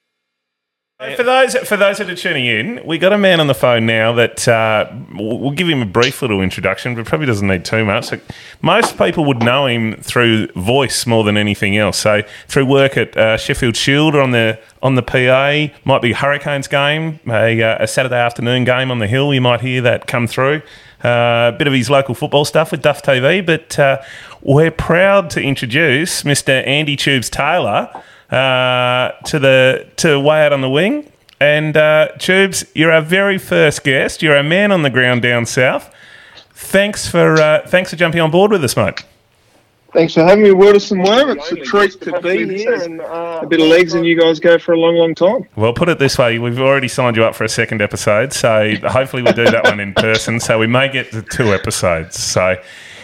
For 1.00 1.22
those 1.22 1.56
for 1.56 1.78
those 1.78 2.00
that 2.00 2.10
are 2.10 2.16
tuning 2.16 2.48
in, 2.48 2.82
we 2.84 2.98
got 2.98 3.14
a 3.14 3.20
man 3.20 3.40
on 3.40 3.46
the 3.46 3.54
phone 3.54 3.86
now 3.86 4.14
that 4.14 4.48
uh, 4.48 4.92
we'll 5.14 5.52
give 5.52 5.70
him 5.70 5.84
a 5.84 5.86
brief 5.86 6.24
little 6.24 6.42
introduction, 6.42 6.96
but 6.96 7.06
probably 7.06 7.28
doesn't 7.28 7.48
need 7.48 7.64
too 7.66 7.86
much. 7.86 8.06
So 8.06 8.20
most 8.64 8.98
people 8.98 9.24
would 9.26 9.38
know 9.44 9.68
him 9.68 10.02
through 10.02 10.48
voice 10.54 11.06
more 11.06 11.24
than 11.24 11.38
anything 11.38 11.78
else. 11.78 12.00
So 12.00 12.24
through 12.48 12.66
work 12.66 12.98
at 12.98 13.16
uh, 13.16 13.38
Sheffield 13.38 13.76
Shield 13.76 14.16
or 14.16 14.22
on 14.22 14.32
the 14.32 14.58
on 14.82 14.96
the 14.96 15.04
PA, 15.04 15.72
might 15.86 16.02
be 16.02 16.14
Hurricanes 16.14 16.68
game, 16.68 17.20
a, 17.28 17.62
uh, 17.62 17.84
a 17.84 17.88
Saturday 17.88 18.18
afternoon 18.18 18.64
game 18.64 18.90
on 18.90 18.98
the 18.98 19.08
hill. 19.08 19.32
You 19.36 19.42
might 19.42 19.62
hear 19.62 19.82
that 19.82 20.08
come 20.08 20.26
through. 20.26 20.64
Uh, 21.06 21.52
a 21.54 21.56
bit 21.56 21.68
of 21.68 21.74
his 21.74 21.92
local 21.92 22.16
football 22.16 22.44
stuff 22.44 22.72
with 22.72 22.82
Duff 22.82 23.04
TV, 23.04 23.46
but 23.46 23.78
uh, 23.78 24.02
we're 24.42 24.72
proud 24.72 25.30
to 25.30 25.42
introduce 25.44 26.24
Mr. 26.24 26.66
Andy 26.66 26.96
Tubes 26.96 27.30
Taylor 27.30 27.92
uh, 28.32 29.12
to 29.26 29.40
the 29.40 29.88
to 29.98 30.20
way 30.20 30.46
out 30.46 30.54
on 30.54 30.62
the 30.62 30.70
wing. 30.70 31.12
And 31.40 31.78
uh, 31.78 32.10
Tubes, 32.18 32.66
you're 32.74 32.92
our 32.92 33.02
very 33.02 33.38
first 33.38 33.84
guest. 33.84 34.24
You're 34.24 34.38
a 34.38 34.44
man 34.44 34.72
on 34.72 34.82
the 34.82 34.90
ground 34.90 35.22
down 35.22 35.46
south. 35.46 35.94
Thanks 36.54 37.08
for 37.08 37.36
uh, 37.36 37.68
thanks 37.68 37.92
for 37.92 37.96
jumping 37.96 38.22
on 38.22 38.32
board 38.32 38.52
with 38.52 38.64
us, 38.64 38.76
mate. 38.76 39.04
Thanks 39.94 40.14
for 40.14 40.24
having 40.24 40.44
me, 40.44 40.52
Wilderson 40.52 41.02
Ware. 41.02 41.30
It's 41.32 41.52
a 41.52 41.56
treat 41.56 42.00
to 42.02 42.20
be 42.22 42.58
here 42.58 42.74
and 42.74 43.00
uh, 43.02 43.40
a 43.44 43.48
bit 43.48 43.62
of 43.62 43.68
legs 43.68 43.94
and 43.94 44.06
you 44.06 44.20
guys 44.20 44.40
go 44.40 44.60
for 44.60 44.74
a 44.74 44.78
long, 44.78 44.96
long 44.96 45.16
time. 45.16 45.48
Well, 45.56 45.72
put 45.74 45.88
it 45.90 45.98
this 45.98 46.18
way: 46.18 46.40
we've 46.40 46.60
already 46.60 46.88
signed 46.90 47.16
you 47.16 47.24
up 47.24 47.36
for 47.36 47.46
a 47.46 47.50
second 47.50 47.82
episode, 47.82 48.34
so 48.34 48.76
hopefully 48.84 49.22
we'll 49.24 49.34
do 49.34 49.46
that 49.46 49.64
one 49.64 49.80
in 49.80 49.94
person. 49.94 50.40
So 50.40 50.60
we 50.60 50.68
may 50.68 50.90
get 50.90 51.12
to 51.12 51.22
two 51.22 51.54
episodes. 51.54 52.20
So 52.20 52.58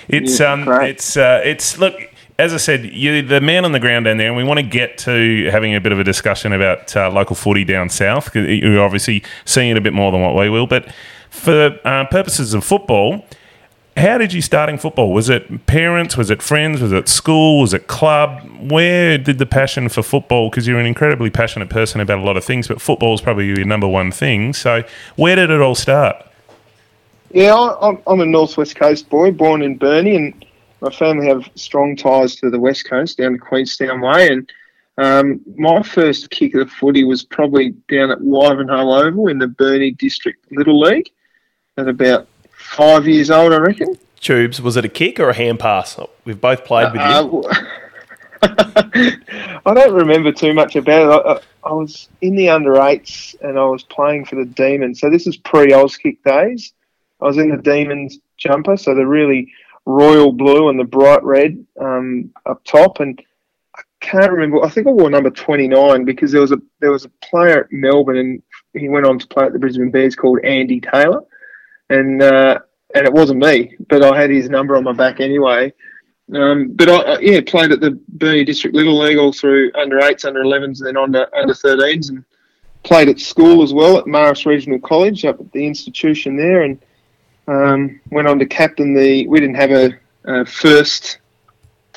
it's 0.09 0.39
Yeah, 0.39 0.51
um, 0.51 0.65
great. 0.65 0.89
it's 0.89 1.15
uh, 1.15 1.41
it's 1.45 1.77
look. 1.77 1.95
As 2.39 2.54
I 2.54 2.58
said, 2.58 2.86
you're 2.86 3.22
the 3.22 3.41
man 3.41 3.63
on 3.65 3.74
the 3.74 3.80
ground 3.80 4.06
down 4.06 4.17
there, 4.17 4.28
and 4.28 4.36
we 4.36 4.43
want 4.43 4.60
to 4.60 4.65
get 4.65 4.98
to 5.00 5.50
having 5.52 5.76
a 5.76 5.82
bit 5.82 5.91
of 5.91 6.00
a 6.00 6.04
discussion 6.04 6.52
about 6.52 6.96
uh, 6.96 7.10
local 7.12 7.36
footy 7.36 7.63
down 7.63 7.89
south. 7.89 8.36
You're 8.36 8.84
obviously 8.84 9.24
seeing 9.46 9.69
it 9.69 9.78
a 9.78 9.82
bit 9.82 9.93
more 9.93 10.12
than 10.12 10.22
what 10.22 10.36
we 10.36 10.50
will, 10.50 10.67
but 10.67 10.91
for 11.30 11.80
uh, 11.86 12.06
purposes 12.06 12.54
of 12.54 12.63
football, 12.63 13.26
how 13.96 14.17
did 14.17 14.34
you 14.34 14.41
start 14.41 14.69
in 14.69 14.80
football? 14.80 15.13
Was 15.13 15.30
it 15.30 15.67
parents? 15.67 16.17
Was 16.17 16.32
it 16.32 16.41
friends? 16.41 16.82
Was 16.82 16.91
it 16.91 17.08
school? 17.08 17.62
Was 17.62 17.76
it 17.76 17.88
club? 17.88 18.41
Where 18.72 19.19
did 19.19 19.38
the 19.38 19.46
passion 19.46 19.88
for 19.88 20.02
football? 20.02 20.50
Because 20.50 20.67
you're 20.67 20.80
an 20.80 20.88
incredibly 20.88 21.30
passionate 21.30 21.69
person 21.69 22.02
about 22.02 22.17
a 22.17 22.24
lot 22.24 22.36
of 22.36 22.43
things, 22.43 22.67
but 22.67 22.82
football 22.82 23.13
is 23.13 23.22
probably 23.22 23.48
your 23.48 23.63
number 23.65 23.88
one 23.88 24.12
thing. 24.12 24.54
So, 24.54 24.84
where 25.15 25.36
did 25.36 25.52
it 25.52 25.62
all 25.62 25.76
start? 25.76 26.15
Yeah, 27.32 27.76
I'm 28.08 28.19
a 28.19 28.26
northwest 28.26 28.76
coast 28.76 29.10
boy, 29.10 29.32
born 29.32 29.62
in 29.62 29.78
Burnie, 29.78 30.15
and 30.15 30.46
my 30.84 30.89
family 30.89 31.28
have 31.28 31.50
strong 31.56 31.96
ties 31.96 32.36
to 32.36 32.50
the 32.50 32.60
west 32.60 32.89
coast, 32.89 33.17
down 33.17 33.32
to 33.32 33.38
Queenstown 33.38 34.02
Way. 34.02 34.28
And 34.28 34.52
um, 34.98 35.41
my 35.56 35.82
first 35.82 36.30
kick 36.30 36.54
of 36.56 36.67
the 36.67 36.76
footy 36.76 37.06
was 37.06 37.24
probably 37.24 37.69
down 37.89 38.12
at 38.12 38.19
Wivenhoe 38.19 39.06
Oval 39.06 39.30
in 39.30 39.39
the 39.39 39.48
Burnie 39.48 39.91
District 39.91 40.46
Little 40.52 40.78
League 40.78 41.10
at 41.78 41.88
about 41.88 42.28
five 42.52 43.08
years 43.08 43.32
old, 43.32 43.54
I 43.54 43.60
reckon. 43.60 43.98
Tubes, 44.19 44.62
was 44.62 44.76
it 44.76 44.84
a 44.84 44.89
kick 44.89 45.22
or 45.22 45.30
a 45.30 45.34
hand 45.34 45.60
pass? 45.60 45.98
We've 46.26 46.39
both 46.39 46.65
played 46.65 46.91
with 46.91 47.02
you. 47.02 47.43
Uh, 48.41 48.52
I 49.65 49.74
don't 49.74 49.93
remember 49.93 50.34
too 50.34 50.54
much 50.54 50.76
about 50.76 51.02
it. 51.02 51.26
I, 51.26 51.32
I, 51.34 51.72
I 51.72 51.74
was 51.74 52.10
in 52.19 52.36
the 52.36 52.50
under 52.50 52.82
eights 52.82 53.38
and 53.41 53.58
I 53.58 53.63
was 53.63 53.84
playing 53.84 54.26
for 54.26 54.36
the 54.36 54.46
Demons. 54.46 55.00
So 55.00 55.10
this 55.10 55.28
is 55.28 55.38
pre 55.38 55.72
Oz 55.72 55.96
kick 55.96 56.22
days. 56.26 56.74
I 57.22 57.26
was 57.26 57.38
in 57.38 57.50
the 57.50 57.62
Demons 57.62 58.19
jumper, 58.38 58.76
so 58.76 58.93
the 58.93 59.08
really 59.08 59.50
royal 59.86 60.32
blue 60.32 60.69
and 60.69 60.80
the 60.80 60.84
bright 60.84 61.24
red 61.24 61.65
um, 61.80 62.32
up 62.46 62.63
top. 62.63 63.00
And 63.00 63.22
I 63.76 63.82
can't 64.00 64.32
remember. 64.32 64.63
I 64.63 64.69
think 64.69 64.88
I 64.88 64.91
wore 64.91 65.10
number 65.10 65.30
twenty 65.30 65.67
nine 65.67 66.06
because 66.06 66.32
there 66.32 66.41
was 66.41 66.52
a 66.52 66.62
there 66.80 66.91
was 66.91 67.06
a 67.06 67.10
player 67.26 67.63
at 67.63 67.72
Melbourne 67.72 68.17
and 68.17 68.43
he 68.74 68.89
went 68.89 69.06
on 69.06 69.19
to 69.19 69.28
play 69.28 69.46
at 69.46 69.54
the 69.54 69.60
Brisbane 69.60 69.91
Bears 69.91 70.15
called 70.15 70.39
Andy 70.43 70.80
Taylor, 70.80 71.22
and 71.89 72.22
uh, 72.22 72.60
and 72.93 73.06
it 73.06 73.13
wasn't 73.13 73.39
me, 73.39 73.76
but 73.89 74.04
I 74.04 74.19
had 74.19 74.30
his 74.30 74.50
number 74.50 74.76
on 74.76 74.84
my 74.84 74.93
back 74.93 75.19
anyway. 75.19 75.74
Um, 76.34 76.69
but 76.74 76.89
I, 76.89 77.19
yeah, 77.19 77.41
played 77.46 77.72
at 77.72 77.82
the 77.82 78.00
Burnie 78.08 78.46
District 78.46 78.76
Little 78.76 78.98
League 78.98 79.17
all 79.17 79.34
through 79.34 79.72
under 79.76 80.00
eights, 80.00 80.26
under 80.26 80.43
11s, 80.43 80.80
and 80.80 80.88
then 80.88 80.98
on 80.98 81.12
to 81.13 81.30
under 81.36 81.54
13s, 81.54 82.10
and 82.10 82.24
played 82.84 83.10
at 83.10 83.19
school 83.19 83.62
as 83.62 83.74
well 83.74 83.98
at 83.98 84.06
Marist 84.06 84.46
Regional 84.46 84.80
College 84.80 85.26
up 85.26 85.39
at 85.39 85.52
the 85.52 85.65
institution 85.65 86.38
there, 86.38 86.63
and 86.63 86.80
um, 87.47 87.99
went 88.10 88.27
on 88.27 88.39
to 88.39 88.45
captain 88.45 88.93
the. 88.93 89.27
We 89.27 89.39
didn't 89.39 89.56
have 89.56 89.71
a, 89.71 89.93
a 90.25 90.45
first 90.45 91.19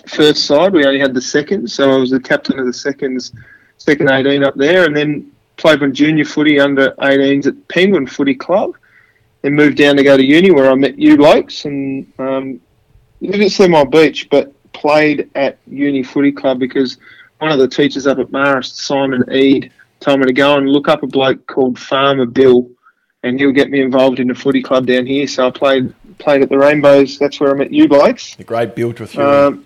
first 0.06 0.44
side; 0.44 0.72
we 0.72 0.84
only 0.84 1.00
had 1.00 1.14
the 1.14 1.20
second, 1.20 1.70
so 1.70 1.92
I 1.92 1.96
was 1.96 2.10
the 2.10 2.20
captain 2.20 2.58
of 2.58 2.66
the 2.66 2.72
seconds, 2.72 3.32
second 3.78 4.10
18 4.10 4.44
up 4.44 4.54
there, 4.54 4.84
and 4.84 4.96
then 4.96 5.30
played 5.56 5.80
my 5.80 5.88
junior 5.88 6.24
footy 6.24 6.60
under 6.60 6.90
18s 6.92 7.46
at 7.46 7.68
Penguin 7.68 8.06
Footy 8.06 8.34
Club. 8.34 8.76
and 9.42 9.54
moved 9.54 9.76
down 9.76 9.96
to 9.96 10.02
go 10.02 10.16
to 10.16 10.24
uni 10.24 10.50
where 10.50 10.70
I 10.70 10.74
met 10.74 10.98
you 10.98 11.16
blokes 11.16 11.64
and 11.64 12.10
um, 12.18 12.60
lived 13.20 13.42
at 13.42 13.50
Slimline 13.50 13.90
Beach, 13.90 14.28
but 14.30 14.52
played 14.72 15.30
at 15.34 15.58
Uni 15.66 16.02
Footy 16.02 16.32
Club 16.32 16.58
because 16.58 16.98
one 17.38 17.50
of 17.50 17.58
the 17.58 17.68
teachers 17.68 18.06
up 18.06 18.18
at 18.18 18.28
Marist, 18.28 18.74
Simon 18.76 19.24
Ead, 19.32 19.72
told 20.00 20.20
me 20.20 20.26
to 20.26 20.32
go 20.32 20.56
and 20.56 20.68
look 20.68 20.88
up 20.88 21.02
a 21.02 21.06
bloke 21.06 21.46
called 21.46 21.78
Farmer 21.78 22.26
Bill, 22.26 22.68
and 23.26 23.38
he'll 23.40 23.52
get 23.52 23.70
me 23.70 23.80
involved 23.80 24.20
in 24.20 24.28
the 24.28 24.34
footy 24.34 24.62
club 24.62 24.86
down 24.86 25.06
here. 25.06 25.26
So 25.26 25.46
I 25.46 25.50
played 25.50 25.94
played 26.18 26.42
at 26.42 26.48
the 26.48 26.58
Rainbows. 26.58 27.18
That's 27.18 27.40
where 27.40 27.50
I 27.50 27.54
met 27.54 27.72
you 27.72 27.88
blokes. 27.88 28.36
The 28.36 28.44
great 28.44 28.74
build 28.74 29.00
with 29.00 29.14
you. 29.14 29.22
Um, 29.22 29.64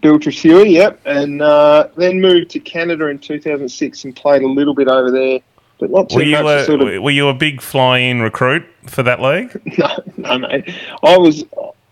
Bill 0.00 0.18
Trusui, 0.18 0.72
yep, 0.72 1.00
and 1.04 1.42
uh, 1.42 1.88
then 1.96 2.20
moved 2.20 2.50
to 2.50 2.60
Canada 2.60 3.08
in 3.08 3.18
2006 3.18 4.04
and 4.04 4.16
played 4.16 4.42
a 4.42 4.46
little 4.48 4.74
bit 4.74 4.88
over 4.88 5.10
there, 5.10 5.40
but 5.78 5.90
not 5.90 6.08
too 6.08 6.16
Were 6.16 6.22
you, 6.22 6.42
much. 6.42 6.62
a, 6.62 6.64
sort 6.64 6.80
of 6.80 7.02
were 7.02 7.10
you 7.10 7.28
a 7.28 7.34
big 7.34 7.60
fly-in 7.60 8.22
recruit 8.22 8.64
for 8.86 9.02
that 9.02 9.20
league? 9.20 9.60
no, 9.78 9.98
no, 10.16 10.38
mate. 10.38 10.74
I 11.02 11.18
was, 11.18 11.44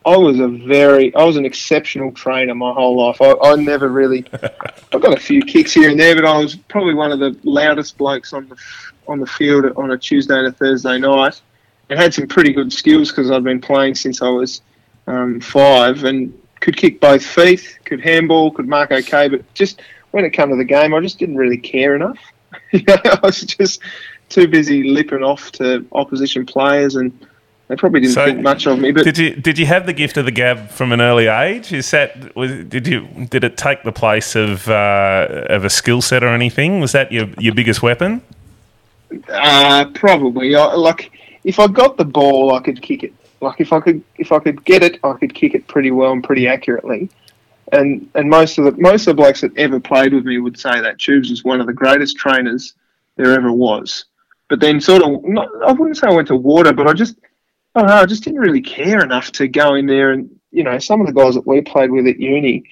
I 0.07 0.17
was 0.17 0.41
a 0.41 0.49
very, 0.49 1.15
I 1.15 1.25
was 1.25 1.37
an 1.37 1.45
exceptional 1.45 2.11
trainer 2.13 2.55
my 2.55 2.73
whole 2.73 3.07
life. 3.07 3.21
I, 3.21 3.35
I 3.43 3.57
never 3.57 3.89
really, 3.89 4.25
I 4.33 4.99
got 4.99 5.15
a 5.15 5.21
few 5.21 5.43
kicks 5.43 5.75
here 5.75 5.91
and 5.91 6.01
there, 6.01 6.15
but 6.15 6.25
I 6.25 6.39
was 6.39 6.57
probably 6.57 6.95
one 6.95 7.13
of 7.13 7.19
the 7.19 7.39
loudest 7.43 7.99
blokes 7.99 8.33
on 8.33 8.49
the 8.49 8.57
on 9.07 9.21
the 9.21 9.27
field 9.27 9.67
on 9.77 9.91
a 9.91 9.99
Tuesday 9.99 10.37
and 10.37 10.47
a 10.47 10.53
Thursday 10.53 10.99
night, 10.99 11.41
and 11.91 11.99
had 11.99 12.15
some 12.15 12.27
pretty 12.27 12.53
good 12.53 12.73
skills 12.73 13.11
because 13.11 13.31
I'd 13.31 13.45
been 13.45 13.61
playing 13.61 13.95
since 13.95 14.23
I 14.23 14.29
was 14.29 14.63
um, 15.07 15.41
five 15.41 16.05
and 16.05 16.33
could 16.61 16.77
kick 16.77 17.01
both 17.01 17.25
feet, 17.25 17.79
could 17.85 18.01
handball, 18.01 18.51
could 18.51 18.67
mark 18.67 18.91
okay, 18.91 19.29
but 19.29 19.43
just 19.55 19.83
when 20.13 20.25
it 20.25 20.31
came 20.31 20.49
to 20.49 20.57
the 20.57 20.65
game, 20.65 20.95
I 20.95 21.01
just 21.01 21.19
didn't 21.19 21.37
really 21.37 21.59
care 21.59 21.95
enough. 21.95 22.19
I 22.73 23.19
was 23.23 23.43
just 23.43 23.81
too 24.29 24.49
busy 24.49 24.85
lipping 24.85 25.23
off 25.23 25.53
to 25.53 25.87
opposition 25.93 26.47
players 26.47 26.97
and. 26.97 27.13
They 27.67 27.77
probably 27.77 28.01
didn't 28.01 28.13
So, 28.13 28.27
think 28.27 28.43
much 28.43 28.67
of 28.67 28.79
me, 28.79 28.93
but 28.93 29.05
Did 29.05 29.17
you 29.17 29.35
did 29.37 29.59
you 29.59 29.65
have 29.65 29.87
the 29.87 29.95
gift 29.95 30.19
of 30.19 30.27
the 30.27 30.31
gab 30.31 30.69
from 30.69 30.93
an 30.93 31.01
early 31.01 31.29
age? 31.29 31.73
Is 31.73 31.91
that 31.93 32.37
was 32.37 32.53
did 32.65 32.87
you 32.87 33.09
did 33.31 33.43
it 33.43 33.57
take 33.57 33.85
the 33.85 33.91
place 33.91 34.37
of 34.37 34.69
uh, 34.69 35.47
of 35.49 35.65
a 35.65 35.71
skill 35.71 36.03
set 36.03 36.23
or 36.23 36.29
anything? 36.29 36.81
Was 36.81 36.93
that 36.93 37.11
your 37.11 37.29
your 37.39 37.55
biggest 37.55 37.83
weapon? 37.83 38.21
Uh, 39.29 39.87
probably. 39.95 40.55
I, 40.55 40.75
like 40.75 41.13
if 41.45 41.59
I 41.59 41.67
got 41.67 41.97
the 41.97 42.05
ball, 42.05 42.55
I 42.55 42.61
could 42.61 42.81
kick 42.81 43.03
it. 43.03 43.15
Like 43.41 43.61
if 43.61 43.73
I 43.73 43.81
could, 43.81 44.03
if 44.17 44.33
I 44.33 44.39
could 44.39 44.65
get 44.65 44.83
it, 44.83 44.99
I 45.05 45.13
could 45.15 45.35
kick 45.35 45.55
it 45.55 45.67
pretty 45.67 45.91
well 45.91 46.13
and 46.13 46.25
pretty 46.25 46.49
accurately. 46.49 47.11
And 47.73 48.09
and 48.15 48.29
most 48.29 48.59
of 48.59 48.65
the 48.65 48.73
most 48.73 49.07
of 49.07 49.17
the 49.17 49.23
blokes 49.23 49.41
that 49.43 49.57
ever 49.57 49.81
played 49.81 50.13
with 50.15 50.25
me 50.25 50.39
would 50.39 50.59
say 50.59 50.81
that 50.81 50.99
Tubes 50.99 51.31
was 51.31 51.45
one 51.45 51.61
of 51.61 51.67
the 51.67 51.73
greatest 51.73 52.17
trainers 52.17 52.75
there 53.17 53.33
ever 53.33 53.53
was. 53.53 54.07
But 54.49 54.61
then, 54.61 54.81
sort 54.81 55.03
of, 55.03 55.25
not, 55.25 55.49
I 55.67 55.73
wouldn't 55.73 55.97
say 55.97 56.07
I 56.07 56.15
went 56.15 56.29
to 56.29 56.37
water, 56.37 56.73
but 56.73 56.87
I 56.87 56.93
just, 56.93 57.17
I 57.75 57.83
know, 57.83 57.95
I 57.95 58.07
just 58.07 58.25
didn't 58.25 58.41
really 58.41 58.61
care 58.61 59.03
enough 59.03 59.33
to 59.33 59.49
go 59.49 59.75
in 59.75 59.87
there 59.87 60.13
and 60.13 60.31
you 60.51 60.63
know 60.63 60.79
some 60.79 61.01
of 61.01 61.07
the 61.07 61.13
guys 61.13 61.35
that 61.35 61.47
we 61.47 61.61
played 61.61 61.91
with 61.91 62.07
at 62.07 62.21
uni 62.21 62.65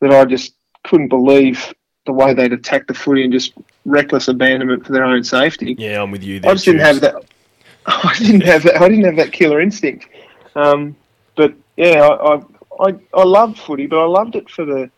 that 0.00 0.10
I 0.10 0.24
just 0.24 0.54
couldn't 0.84 1.08
believe 1.08 1.72
the 2.06 2.12
way 2.12 2.32
they'd 2.32 2.52
attack 2.52 2.86
the 2.86 2.94
footy 2.94 3.24
and 3.24 3.32
just 3.32 3.52
reckless 3.88 4.28
abandonment 4.28 4.86
for 4.86 4.92
their 4.92 5.04
own 5.04 5.24
safety. 5.24 5.74
yeah, 5.78 6.02
I'm 6.02 6.10
with 6.10 6.22
you 6.22 6.40
there. 6.40 6.50
I 6.50 6.54
just 6.54 6.64
didn't 6.64 6.80
have 6.82 7.00
that. 7.00 7.24
I 7.86 8.14
didn't 8.18 8.42
have 8.42 8.62
that. 8.64 8.80
I 8.80 8.88
didn't 8.88 9.04
have 9.04 9.16
that 9.16 9.32
killer 9.32 9.60
instinct. 9.60 10.08
Um, 10.54 10.96
but 11.36 11.54
yeah, 11.76 12.00
I, 12.06 12.34
I 12.34 12.40
I 12.80 12.94
I 13.14 13.22
loved 13.24 13.58
footy, 13.58 13.86
but 13.86 13.98
I 14.02 14.06
loved 14.06 14.36
it 14.36 14.48
for 14.50 14.64
the 14.64 14.90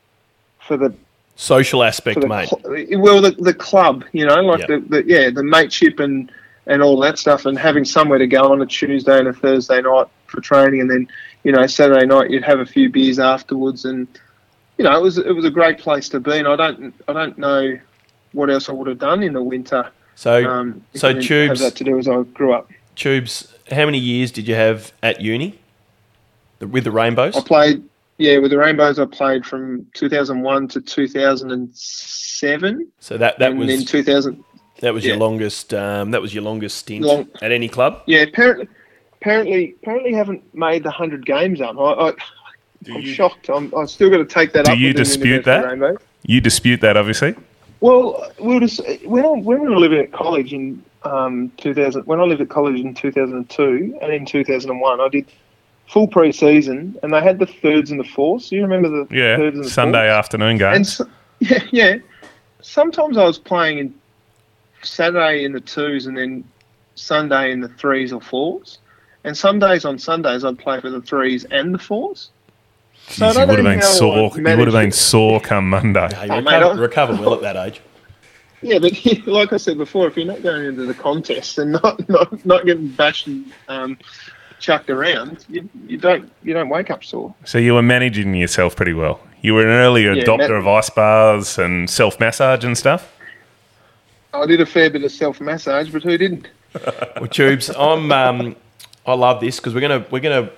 for 0.67 0.77
the 0.77 0.95
social 1.37 1.83
aspect, 1.83 2.21
the 2.21 2.27
mate. 2.29 2.51
well 2.99 3.21
the 3.21 3.31
the 3.33 3.55
club. 3.55 4.05
You 4.13 4.27
know, 4.27 4.37
like 4.37 4.61
Yeah. 4.61 4.67
the, 4.67 4.79
the 4.89 5.05
yeah 5.07 5.31
the 5.31 5.43
mateship 5.45 6.01
and 6.01 6.31
and 6.67 6.83
all 6.83 6.99
that 7.01 7.19
stuff, 7.19 7.47
and 7.47 7.59
having 7.59 7.85
somewhere 7.85 8.19
to 8.19 8.27
go 8.27 8.53
on 8.53 8.61
a 8.63 8.67
Tuesday 8.67 9.19
and 9.19 9.29
a 9.29 9.33
Thursday 9.33 9.81
night 9.81 10.07
for 10.27 10.41
training, 10.41 10.81
and 10.81 10.91
then 10.91 11.09
you 11.45 11.53
know 11.53 11.67
Saturday 11.67 12.07
night 12.07 12.31
you'd 12.31 12.45
have 12.45 12.61
a 12.61 12.67
few 12.67 12.91
beers 12.91 13.19
afterwards, 13.19 13.85
and 13.85 14.07
you 14.79 14.85
know 14.85 14.97
it 14.97 15.03
was 15.03 15.19
it 15.19 15.33
was 15.35 15.45
a 15.45 15.51
great 15.51 15.79
place 15.79 16.09
to 16.11 16.21
be. 16.21 16.39
And 16.39 16.49
I 16.49 16.57
don't 16.57 16.95
I 17.09 17.13
don't 17.13 17.39
know 17.39 17.79
what 18.33 18.51
else 18.51 18.69
I 18.69 18.73
would 18.73 18.87
have 18.89 18.99
done 18.99 19.23
in 19.23 19.33
the 19.33 19.43
winter. 19.43 19.89
So, 20.15 20.49
Um, 20.49 20.83
if 20.93 21.01
so 21.01 21.09
I 21.09 21.13
Tubes, 21.15 21.61
have 21.61 21.73
that 21.73 21.77
to 21.77 21.85
do 21.85 21.99
as 21.99 22.09
I 22.09 22.23
grew 22.23 22.53
up. 22.53 22.71
Tubes, 22.97 23.55
how 23.71 23.87
many 23.87 23.99
years 23.99 24.31
did 24.31 24.47
you 24.47 24.55
have 24.55 24.93
at 25.03 25.21
uni 25.21 25.59
with 26.61 26.85
the 26.85 26.91
Rainbows? 26.91 27.37
I 27.37 27.41
played, 27.41 27.83
yeah, 28.19 28.39
with 28.39 28.51
the 28.51 28.59
Rainbows. 28.59 28.99
I 28.99 29.07
played 29.07 29.47
from 29.47 29.87
2001 29.95 30.69
to 30.69 30.81
2007, 30.81 32.89
So 33.01 33.17
that 33.19 33.39
that 33.39 33.51
and 33.53 33.59
was 33.59 33.69
then 33.69 33.85
2000. 33.85 34.45
that 34.81 34.93
was 34.95 35.05
your 35.05 35.17
longest 35.17 35.73
um, 35.75 36.11
that 36.11 36.21
was 36.21 36.35
your 36.35 36.43
longest 36.43 36.79
stint 36.79 37.05
Long- 37.05 37.29
at 37.43 37.53
any 37.53 37.69
club. 37.69 38.03
Yeah, 38.07 38.21
apparently, 38.23 38.69
apparently, 39.21 39.75
apparently, 39.83 40.13
haven't 40.13 40.43
made 40.55 40.83
the 40.83 40.91
hundred 40.91 41.25
games 41.27 41.61
up. 41.61 41.79
I, 41.79 42.09
I, 42.09 42.13
I'm 42.93 43.03
shocked. 43.05 43.49
I'm, 43.49 43.73
I 43.77 43.87
still 43.87 44.11
got 44.11 44.19
to 44.19 44.25
take 44.27 44.53
that 44.53 44.67
Do 44.67 44.73
up. 44.73 44.79
you 44.79 44.93
dispute 44.93 45.45
that? 45.45 45.99
You 46.27 46.41
dispute 46.41 46.81
that, 46.83 46.97
obviously. 46.99 47.35
Well, 47.81 48.31
we 48.41 48.55
were 48.55 48.61
just, 48.61 48.81
when 49.05 49.25
I, 49.25 49.29
when 49.29 49.61
we 49.63 49.69
were 49.69 49.79
living 49.79 50.01
at 50.01 50.13
college 50.13 50.53
in 50.53 50.83
um, 51.05 51.51
2000, 51.57 52.07
when 52.07 52.21
I 52.21 52.25
lived 52.25 52.41
at 52.43 52.49
college 52.51 52.79
in 52.81 52.95
2002 52.95 53.99
and 54.03 54.13
in 54.13 54.27
2001, 54.27 55.01
I 55.01 55.09
did 55.09 55.27
full 55.89 56.07
pre-season, 56.07 56.97
and 57.03 57.13
they 57.13 57.21
had 57.21 57.39
the 57.39 57.47
thirds 57.47 57.91
and 57.91 57.99
the 57.99 58.05
fourths. 58.05 58.53
You 58.53 58.63
remember 58.63 58.89
the 58.89 59.07
Yeah, 59.15 59.37
thirds 59.37 59.57
and 59.57 59.65
the 59.65 59.71
Sunday 59.71 60.07
fourths? 60.09 60.19
afternoon 60.19 60.59
games. 60.59 60.97
so, 60.99 61.07
yeah, 61.41 61.63
yeah. 61.71 61.97
Sometimes 62.61 63.17
I 63.17 63.25
was 63.25 63.39
playing 63.39 63.79
in 63.79 63.95
Saturday 64.83 65.45
in 65.45 65.53
the 65.53 65.61
twos 65.61 66.07
and 66.07 66.17
then 66.17 66.45
Sunday 66.95 67.51
in 67.51 67.61
the 67.61 67.69
threes 67.69 68.13
or 68.13 68.21
fours. 68.21 68.79
And 69.25 69.37
some 69.37 69.59
days 69.59 69.85
on 69.85 69.99
Sundays 69.99 70.45
I'd 70.45 70.59
play 70.59 70.81
for 70.81 70.91
the 70.91 71.01
threes 71.01 71.45
and 71.51 71.75
the 71.75 71.79
fours. 71.79 72.31
So 73.09 73.27
Jeez, 73.27 73.35
you 73.35 73.47
would 73.47 73.59
have 73.59 73.65
been 73.65 73.83
sore. 73.83 74.31
You 74.37 74.43
would 74.57 74.69
have 74.69 74.73
been 74.73 74.93
sore 74.93 75.41
come 75.41 75.69
Monday. 75.69 76.09
Hey, 76.15 76.29
Oh, 76.31 76.37
recover, 76.41 76.75
mate, 76.75 76.81
recover 76.81 77.13
well 77.15 77.35
at 77.35 77.41
that 77.43 77.57
age. 77.57 77.81
Yeah, 78.63 78.79
but 78.79 78.93
like 79.27 79.53
I 79.53 79.57
said 79.57 79.79
before, 79.79 80.07
if 80.07 80.17
you're 80.17 80.27
not 80.27 80.43
going 80.43 80.65
into 80.65 80.85
the 80.87 80.95
contest 80.95 81.59
and 81.59 81.73
not 81.73 82.09
not, 82.09 82.45
not 82.47 82.67
getting 82.67 82.89
bashed 82.89 83.27
and 83.27 83.53
um, 83.69 83.99
chucked 84.61 84.91
around, 84.91 85.45
you, 85.49 85.69
you 85.87 85.97
don't 85.97 86.31
you 86.43 86.53
don't 86.55 86.69
wake 86.69 86.91
up 86.91 87.03
sore. 87.03 87.35
So 87.45 87.59
you 87.59 87.75
were 87.75 87.83
managing 87.83 88.35
yourself 88.35 88.77
pretty 88.77 88.93
well. 88.93 89.21
You 89.43 89.55
were 89.55 89.63
an 89.63 89.69
early 89.69 90.05
Yeah, 90.05 90.13
adopter 90.23 90.39
Matt- 90.39 90.51
of 90.51 90.69
ice 90.69 90.91
baths 90.91 91.59
and 91.59 91.89
self 91.89 92.21
massage 92.21 92.63
and 92.65 92.77
stuff. 92.77 93.13
I 94.33 94.47
did 94.47 94.61
a 94.61 94.67
fair 94.67 94.91
bit 94.91 95.03
of 95.03 95.11
self 95.11 95.41
massage, 95.41 95.91
but 95.91 96.03
who 96.05 96.17
didn't? 96.17 96.47
Well, 97.17 97.27
Tubes, 97.27 97.71
I'm. 97.71 98.13
Um, 98.13 98.55
I 99.07 99.15
love 99.15 99.41
this 99.41 99.57
because 99.57 99.75
we're 99.75 99.81
gonna 99.81 100.07
we're 100.11 100.21
gonna 100.21 100.51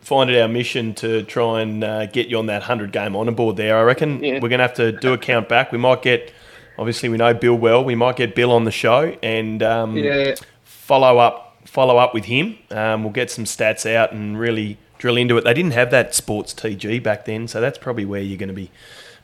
find 0.00 0.30
it 0.30 0.40
our 0.40 0.48
mission 0.48 0.94
to 0.94 1.22
try 1.24 1.60
and 1.62 1.84
uh, 1.84 2.06
get 2.06 2.28
you 2.28 2.38
on 2.38 2.46
that 2.46 2.62
hundred 2.62 2.92
game 2.92 3.14
on 3.16 3.32
board 3.34 3.56
there. 3.56 3.76
I 3.78 3.82
reckon 3.82 4.22
Yeah. 4.22 4.38
we're 4.40 4.48
gonna 4.48 4.62
have 4.64 4.74
to 4.74 4.92
do 4.92 5.12
a 5.12 5.18
count 5.18 5.48
back. 5.48 5.72
We 5.72 5.78
might 5.78 6.02
get. 6.02 6.32
Obviously, 6.78 7.10
we 7.10 7.18
know 7.18 7.34
Bill 7.34 7.54
well. 7.56 7.84
We 7.84 7.94
might 7.94 8.16
get 8.16 8.34
Bill 8.34 8.52
on 8.52 8.64
the 8.64 8.70
show 8.70 9.14
and 9.22 9.62
um, 9.62 9.96
Yeah, 9.98 10.34
follow 10.64 11.18
up 11.18 11.58
follow 11.66 11.98
up 11.98 12.14
with 12.14 12.24
him. 12.24 12.56
Um, 12.70 13.04
we'll 13.04 13.12
get 13.12 13.30
some 13.30 13.44
stats 13.44 13.84
out 13.92 14.12
and 14.12 14.38
really 14.40 14.78
drill 14.98 15.16
into 15.18 15.36
it. 15.36 15.44
They 15.44 15.52
didn't 15.54 15.72
have 15.74 15.90
that 15.90 16.14
sports 16.14 16.54
TG 16.54 17.02
back 17.02 17.26
then, 17.26 17.46
so 17.48 17.60
that's 17.60 17.76
probably 17.78 18.04
where 18.06 18.22
you're 18.22 18.38
going 18.38 18.48
to 18.48 18.54
be 18.54 18.70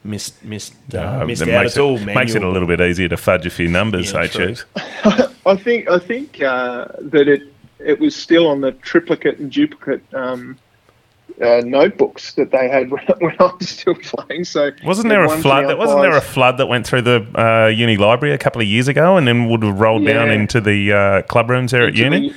missed 0.05 0.45
missed 0.45 0.75
uh, 0.95 0.99
Uh, 1.23 1.25
missed 1.25 1.43
out. 1.43 1.49
makes 1.49 1.67
It's 1.73 1.79
all 1.79 1.97
it, 1.97 2.05
makes 2.05 2.35
it 2.35 2.43
a 2.43 2.49
little 2.49 2.69
bit 2.69 2.81
easier 2.83 3.09
to 3.09 3.17
fudge 3.17 3.47
a 3.47 3.51
few 3.51 3.69
numbers, 3.69 4.13
Yeah. 4.13 4.27
Chiefs? 4.27 4.65
I 5.47 5.57
think 5.57 5.89
I 5.89 5.99
think 5.99 6.43
uh, 6.43 6.87
that 7.01 7.27
it 7.29 7.43
it 7.79 7.99
was 8.01 8.15
still 8.15 8.49
on 8.49 8.61
the 8.61 8.73
triplicate 8.73 9.39
and 9.39 9.51
duplicate 9.51 10.03
um, 10.15 10.59
uh, 11.43 11.61
notebooks 11.65 12.33
that 12.35 12.51
they 12.51 12.69
had 12.69 12.91
when, 12.91 13.05
when 13.19 13.35
I 13.39 13.53
was 13.59 13.69
still 13.69 13.95
playing. 13.95 14.45
So 14.45 14.71
Wasn't 14.85 15.09
there 15.09 15.25
a 15.25 15.29
flood? 15.29 15.69
That 15.69 15.79
wasn't 15.79 16.03
there 16.03 16.17
a 16.17 16.21
flood 16.21 16.59
that 16.59 16.67
went 16.67 16.87
through 16.87 17.03
the 17.03 17.27
uh, 17.35 17.67
uni 17.69 17.97
library 17.97 18.35
a 18.35 18.39
couple 18.39 18.61
of 18.63 18.67
years 18.67 18.89
ago, 18.89 19.17
and 19.17 19.27
then 19.29 19.49
would 19.49 19.63
have 19.63 19.79
rolled 19.79 20.07
down 20.07 20.31
into 20.31 20.61
the 20.61 20.93
uh, 20.93 21.23
club 21.23 21.51
rooms 21.51 21.73
there 21.73 21.87
at 21.87 21.95
uni? 21.95 22.31
the- 22.31 22.35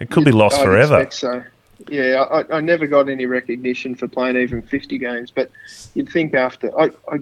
It 0.00 0.10
could 0.10 0.24
be 0.24 0.32
lost 0.32 0.58
I'd 0.60 0.64
forever. 0.64 1.06
So, 1.10 1.42
yeah, 1.88 2.22
I, 2.30 2.56
I 2.58 2.60
never 2.60 2.86
got 2.86 3.08
any 3.08 3.26
recognition 3.26 3.94
for 3.96 4.06
playing 4.08 4.36
even 4.36 4.62
50 4.62 4.98
games, 4.98 5.30
but 5.30 5.50
you'd 5.94 6.08
think 6.08 6.34
after 6.34 6.70
I, 6.78 6.90
I 7.10 7.16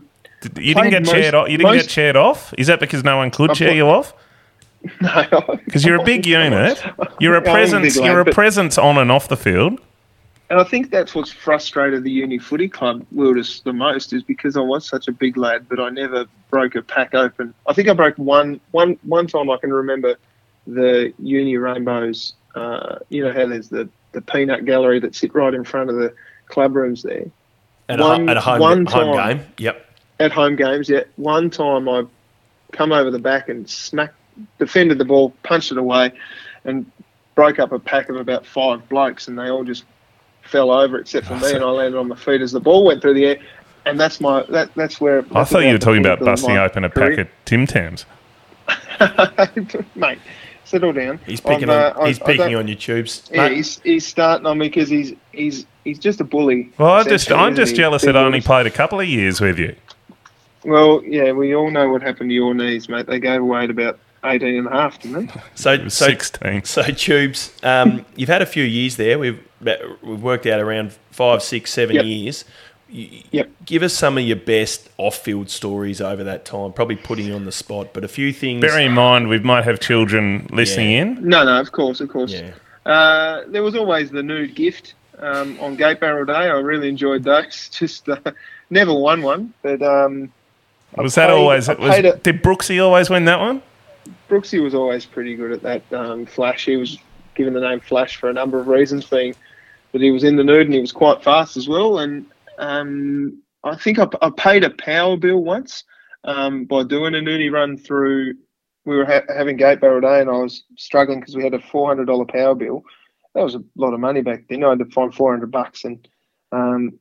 You 0.60 0.74
didn't 0.74 0.90
get 0.90 1.02
most- 1.06 1.12
chaired 1.12 1.34
off. 1.34 1.48
You 1.48 1.56
didn't 1.58 1.72
most- 1.72 1.82
get 1.84 1.90
chaired 1.90 2.16
off. 2.16 2.52
Is 2.58 2.66
that 2.66 2.78
because 2.80 3.02
no 3.04 3.16
one 3.16 3.30
could 3.30 3.50
I 3.50 3.54
chair 3.54 3.68
put- 3.70 3.76
you 3.76 3.86
off? 3.88 4.12
no, 5.02 5.58
Because 5.66 5.84
you're 5.84 6.00
a 6.00 6.04
big 6.04 6.26
unit. 6.26 6.82
You're 7.20 7.34
Yeah, 7.34 7.40
a 7.40 7.52
presence. 7.52 7.96
You're 7.96 8.20
a 8.20 8.32
presence 8.32 8.78
on 8.78 8.96
and 8.98 9.10
off 9.12 9.28
the 9.28 9.36
field. 9.36 9.78
And 10.50 10.58
I 10.58 10.64
think 10.64 10.90
that's 10.90 11.14
what's 11.14 11.30
frustrated 11.30 12.02
the 12.02 12.10
uni 12.10 12.38
footy 12.38 12.68
club 12.68 13.06
Wilders 13.12 13.62
the 13.62 13.72
most 13.72 14.12
is 14.12 14.24
because 14.24 14.56
I 14.56 14.60
was 14.60 14.86
such 14.86 15.06
a 15.06 15.12
big 15.12 15.36
lad, 15.36 15.68
but 15.68 15.78
I 15.78 15.90
never 15.90 16.26
broke 16.50 16.74
a 16.74 16.82
pack 16.82 17.14
open. 17.14 17.54
I 17.68 17.72
think 17.72 17.88
I 17.88 17.94
broke 17.94 18.16
one 18.16 18.60
one 18.72 18.98
one 19.04 19.28
time. 19.28 19.48
I 19.48 19.56
can 19.58 19.72
remember 19.72 20.16
the 20.66 21.14
uni 21.20 21.56
rainbows. 21.56 22.34
Uh, 22.56 22.98
you 23.10 23.24
know 23.24 23.32
how 23.32 23.46
there's 23.46 23.68
the 23.68 23.88
the 24.10 24.20
peanut 24.20 24.64
gallery 24.64 24.98
that 24.98 25.14
sit 25.14 25.32
right 25.36 25.54
in 25.54 25.62
front 25.62 25.88
of 25.88 25.94
the 25.94 26.12
club 26.48 26.74
rooms 26.74 27.04
there 27.04 27.26
at, 27.88 28.00
a, 28.00 28.04
at 28.28 28.36
a 28.36 28.40
home 28.40 28.58
one 28.58 28.86
home 28.86 29.16
game. 29.16 29.46
Yep. 29.58 29.86
at 30.18 30.32
home 30.32 30.56
games. 30.56 30.88
yeah. 30.88 31.04
one 31.14 31.50
time 31.50 31.88
I 31.88 32.04
come 32.72 32.90
over 32.90 33.12
the 33.12 33.20
back 33.20 33.48
and 33.48 33.70
smacked, 33.70 34.16
defended 34.58 34.98
the 34.98 35.04
ball, 35.04 35.32
punched 35.44 35.70
it 35.70 35.78
away, 35.78 36.12
and 36.64 36.90
broke 37.36 37.60
up 37.60 37.70
a 37.70 37.78
pack 37.78 38.08
of 38.08 38.16
about 38.16 38.44
five 38.44 38.88
blokes, 38.88 39.28
and 39.28 39.38
they 39.38 39.48
all 39.48 39.62
just 39.62 39.84
fell 40.50 40.70
over 40.70 40.98
except 40.98 41.26
for 41.26 41.36
me, 41.36 41.52
and 41.54 41.62
I 41.64 41.68
landed 41.68 41.98
on 41.98 42.08
my 42.08 42.16
feet 42.16 42.40
as 42.40 42.52
the 42.52 42.60
ball 42.60 42.84
went 42.84 43.00
through 43.00 43.14
the 43.14 43.26
air. 43.26 43.38
And 43.86 43.98
that's 43.98 44.20
my 44.20 44.42
that 44.50 44.74
that's 44.74 45.00
where. 45.00 45.24
I 45.34 45.44
thought 45.44 45.60
you 45.60 45.72
were 45.72 45.78
talking 45.78 46.00
about 46.04 46.20
busting 46.20 46.56
open 46.58 46.84
a 46.84 46.90
pack 46.90 47.18
of 47.18 47.28
Tim 47.46 47.66
Tams. 47.66 48.04
of. 49.00 49.86
Mate, 49.96 50.18
settle 50.64 50.92
down. 50.92 51.18
He's 51.26 51.40
picking 51.40 51.70
I've, 51.70 51.96
on 51.96 52.02
uh, 52.02 52.06
he's 52.06 52.20
I- 52.20 52.24
I 52.24 52.26
picking 52.26 52.46
don't- 52.52 52.54
on 52.56 52.68
your 52.68 52.76
tubes. 52.76 53.30
Yeah, 53.32 53.48
Mate, 53.48 53.56
he's, 53.56 53.80
he's 53.80 54.06
starting 54.06 54.46
on 54.46 54.58
me 54.58 54.68
because 54.68 54.90
he's 54.90 55.14
he's 55.32 55.66
he's 55.84 55.98
just 55.98 56.20
a 56.20 56.24
bully. 56.24 56.70
Well, 56.76 56.90
I 56.90 57.04
just 57.04 57.32
I'm 57.32 57.54
just 57.54 57.74
jealous 57.74 58.02
that 58.02 58.16
I 58.16 58.22
only 58.22 58.42
played 58.42 58.66
a 58.66 58.70
couple 58.70 59.00
of 59.00 59.06
years 59.08 59.40
with 59.40 59.58
you. 59.58 59.74
Well, 60.62 61.02
yeah, 61.04 61.32
we 61.32 61.54
all 61.54 61.70
know 61.70 61.88
what 61.88 62.02
happened 62.02 62.28
to 62.28 62.34
your 62.34 62.52
knees, 62.52 62.88
mate. 62.90 63.06
They 63.06 63.18
gave 63.18 63.40
away 63.40 63.64
at 63.64 63.70
about 63.70 63.98
18 64.24 64.58
and 64.58 64.66
a 64.66 64.70
half, 64.70 65.00
didn't 65.00 65.26
they? 65.26 65.40
so 65.54 65.72
It 65.72 65.84
was 65.84 65.94
so 65.94 66.06
16. 66.06 66.64
So 66.64 66.82
tubes, 66.82 67.52
um, 67.62 68.04
you've 68.16 68.28
had 68.28 68.42
a 68.42 68.46
few 68.46 68.64
years 68.64 68.96
there. 68.96 69.18
We've 69.18 69.40
we've 70.02 70.22
worked 70.22 70.46
out 70.46 70.60
around 70.60 70.92
five, 71.10 71.42
six, 71.42 71.70
seven 71.72 71.96
Yep. 71.96 72.04
years. 72.04 72.44
Y- 72.92 73.22
Yep. 73.30 73.50
Give 73.66 73.82
us 73.82 73.92
some 73.94 74.18
of 74.18 74.24
your 74.24 74.36
best 74.36 74.88
off-field 74.96 75.48
stories 75.50 76.00
over 76.00 76.24
that 76.24 76.44
time. 76.44 76.72
Probably 76.72 76.96
putting 76.96 77.26
you 77.26 77.34
on 77.34 77.44
the 77.44 77.52
spot, 77.52 77.88
but 77.92 78.02
a 78.04 78.08
few 78.08 78.32
things. 78.32 78.60
Bear 78.62 78.78
in 78.80 78.92
mind, 78.92 79.28
we 79.28 79.38
might 79.38 79.64
have 79.64 79.78
children 79.80 80.48
listening 80.50 80.90
Yeah. 80.92 81.02
in. 81.02 81.28
No, 81.28 81.44
no, 81.44 81.60
of 81.60 81.70
course, 81.72 82.00
of 82.00 82.08
course. 82.08 82.32
yeah, 82.32 82.50
Uh, 82.90 83.42
there 83.48 83.62
was 83.62 83.76
always 83.76 84.10
the 84.10 84.22
nude 84.22 84.54
gift 84.54 84.94
um, 85.20 85.58
on 85.60 85.76
Gate 85.76 86.00
Barrel 86.00 86.24
Day. 86.24 86.32
I 86.32 86.58
really 86.58 86.88
enjoyed 86.88 87.22
those. 87.22 87.68
Just 87.72 88.08
uh, 88.08 88.16
never 88.70 88.92
won 88.94 89.20
one, 89.22 89.52
but 89.62 89.82
um, 89.82 90.32
I 90.98 91.02
Was 91.02 91.14
that 91.16 91.28
paid- 91.28 91.34
always? 91.34 91.68
Was, 91.68 91.98
a- 91.98 92.16
did 92.16 92.42
Brooksy 92.42 92.82
always 92.82 93.08
win 93.10 93.26
that 93.26 93.38
one? 93.38 93.62
Brooksy 94.28 94.62
was 94.62 94.74
always 94.74 95.06
pretty 95.06 95.36
good 95.36 95.52
at 95.52 95.62
that 95.62 95.92
um, 95.92 96.26
flash. 96.26 96.64
He 96.64 96.76
was 96.76 96.98
given 97.34 97.54
the 97.54 97.60
name 97.60 97.80
Flash 97.80 98.16
for 98.16 98.28
a 98.28 98.34
number 98.34 98.58
of 98.60 98.68
reasons, 98.68 99.06
being 99.06 99.34
that 99.92 100.02
he 100.02 100.10
was 100.10 100.24
in 100.24 100.36
the 100.36 100.44
nude 100.44 100.66
and 100.66 100.74
he 100.74 100.80
was 100.80 100.92
quite 100.92 101.22
fast 101.22 101.56
as 101.56 101.68
well. 101.68 101.98
And 101.98 102.26
um, 102.58 103.42
I 103.64 103.76
think 103.76 103.98
I, 103.98 104.06
I 104.22 104.30
paid 104.30 104.64
a 104.64 104.70
power 104.70 105.16
bill 105.16 105.42
once 105.42 105.84
um, 106.24 106.64
by 106.64 106.82
doing 106.82 107.14
a 107.14 107.18
nudie 107.18 107.52
run 107.52 107.76
through. 107.76 108.34
We 108.84 108.96
were 108.96 109.04
ha- 109.04 109.34
having 109.34 109.56
gate 109.56 109.80
barrel 109.80 110.00
day, 110.00 110.20
and 110.20 110.30
I 110.30 110.34
was 110.34 110.64
struggling 110.76 111.20
because 111.20 111.36
we 111.36 111.44
had 111.44 111.54
a 111.54 111.60
four 111.60 111.88
hundred 111.88 112.06
dollar 112.06 112.24
power 112.24 112.54
bill. 112.54 112.82
That 113.34 113.44
was 113.44 113.54
a 113.54 113.62
lot 113.76 113.94
of 113.94 114.00
money 114.00 114.22
back 114.22 114.44
then. 114.48 114.64
I 114.64 114.70
had 114.70 114.78
to 114.78 114.86
find 114.86 115.14
four 115.14 115.32
hundred 115.32 115.50
bucks, 115.50 115.84
and 115.84 116.06
um, 116.52 116.98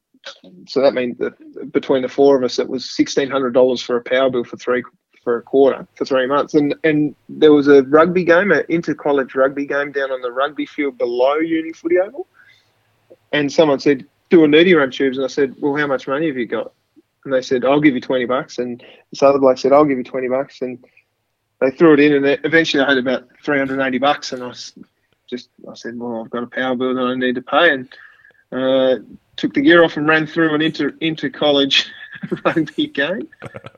so 0.68 0.82
that 0.82 0.94
meant 0.94 1.20
that 1.20 1.72
between 1.72 2.02
the 2.02 2.10
four 2.10 2.38
of 2.38 2.44
us, 2.44 2.60
it 2.60 2.68
was 2.68 2.90
sixteen 2.90 3.30
hundred 3.30 3.54
dollars 3.54 3.82
for 3.82 3.98
a 3.98 4.04
power 4.04 4.30
bill 4.30 4.44
for 4.44 4.58
three 4.58 4.84
for 5.24 5.38
a 5.38 5.42
quarter 5.42 5.88
for 5.96 6.06
three 6.06 6.26
months. 6.26 6.54
And 6.54 6.76
and 6.84 7.16
there 7.28 7.54
was 7.54 7.68
a 7.68 7.84
rugby 7.84 8.24
game, 8.24 8.52
an 8.52 8.64
inter 8.70 8.94
college 8.94 9.36
rugby 9.36 9.66
game 9.66 9.92
down 9.92 10.12
on 10.12 10.22
the 10.22 10.32
rugby 10.32 10.66
field 10.66 10.98
below 10.98 11.36
Uni 11.36 11.74
Footy 11.74 12.00
Oval. 12.00 12.28
And 13.32 13.52
someone 13.52 13.80
said, 13.80 14.06
"Do 14.30 14.44
a 14.44 14.48
nudie 14.48 14.76
run 14.76 14.92
tubes," 14.92 15.18
and 15.18 15.26
I 15.26 15.30
said, 15.30 15.56
"Well, 15.60 15.76
how 15.76 15.88
much 15.88 16.08
money 16.08 16.28
have 16.28 16.38
you 16.38 16.46
got?" 16.48 16.72
And 17.26 17.34
they 17.34 17.42
said, 17.42 17.66
"I'll 17.66 17.82
give 17.82 17.96
you 17.96 18.02
twenty 18.02 18.26
bucks." 18.26 18.58
And 18.58 18.84
this 19.12 19.22
other 19.22 19.40
bloke 19.40 19.58
said, 19.58 19.72
"I'll 19.72 19.86
give 19.86 19.98
you 19.98 20.04
twenty 20.04 20.28
bucks." 20.28 20.62
And 20.62 20.84
they 21.60 21.72
threw 21.72 21.94
it 21.94 22.00
in, 22.00 22.14
and 22.14 22.40
eventually 22.44 22.84
I 22.84 22.90
had 22.90 22.98
about 22.98 23.28
three 23.44 23.58
hundred 23.58 23.80
and 23.80 23.88
eighty 23.88 24.00
bucks. 24.00 24.32
And 24.34 24.44
I 24.44 24.54
just, 25.30 25.50
I 25.70 25.76
said, 25.76 25.98
"Well, 25.98 26.24
I've 26.24 26.30
got 26.30 26.44
a 26.44 26.48
power 26.48 26.76
bill 26.76 26.96
that 26.96 27.02
I 27.02 27.16
need 27.16 27.36
to 27.36 27.42
pay," 27.42 27.72
and 27.74 27.90
uh, 28.52 28.96
took 29.36 29.54
the 29.54 29.62
gear 29.62 29.84
off 29.84 29.98
and 29.98 30.08
ran 30.08 30.26
through 30.26 30.56
an 30.56 30.62
inter 30.62 30.94
inter 31.02 31.30
college 31.30 31.92
rugby 32.46 32.88
game. 32.88 33.28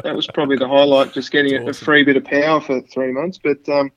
That 0.04 0.16
was 0.16 0.28
probably 0.28 0.58
the 0.58 0.68
highlight, 0.68 1.14
just 1.14 1.32
getting 1.32 1.56
a, 1.56 1.70
a 1.70 1.74
free 1.74 2.04
bit 2.04 2.18
of 2.18 2.24
power 2.24 2.62
for 2.62 2.82
three 2.82 3.12
months. 3.12 3.40
But 3.42 3.68
um, 3.70 3.92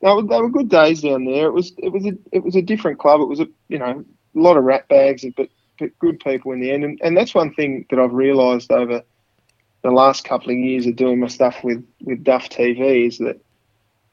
they 0.00 0.12
were, 0.12 0.22
they 0.22 0.40
were 0.40 0.50
good 0.50 0.68
days 0.68 1.02
down 1.02 1.24
there. 1.24 1.46
It 1.46 1.52
was 1.52 1.72
it 1.78 1.90
was 1.90 2.04
a 2.06 2.12
it 2.32 2.42
was 2.42 2.56
a 2.56 2.62
different 2.62 2.98
club. 2.98 3.20
It 3.20 3.28
was 3.28 3.40
a 3.40 3.48
you 3.68 3.78
know 3.78 4.04
a 4.34 4.38
lot 4.38 4.56
of 4.56 4.64
rat 4.64 4.88
bags, 4.88 5.24
but 5.36 5.48
but 5.78 5.98
good 5.98 6.20
people 6.20 6.52
in 6.52 6.60
the 6.60 6.70
end. 6.70 6.84
And, 6.84 7.00
and 7.02 7.16
that's 7.16 7.34
one 7.34 7.52
thing 7.54 7.86
that 7.90 7.98
I've 7.98 8.12
realised 8.12 8.72
over 8.72 9.02
the 9.82 9.90
last 9.90 10.24
couple 10.24 10.50
of 10.50 10.56
years 10.56 10.86
of 10.86 10.96
doing 10.96 11.20
my 11.20 11.28
stuff 11.28 11.62
with 11.62 11.86
with 12.02 12.24
Duff 12.24 12.48
TV 12.48 13.06
is 13.06 13.18
that 13.18 13.40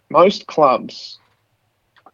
most 0.09 0.47
clubs 0.47 1.19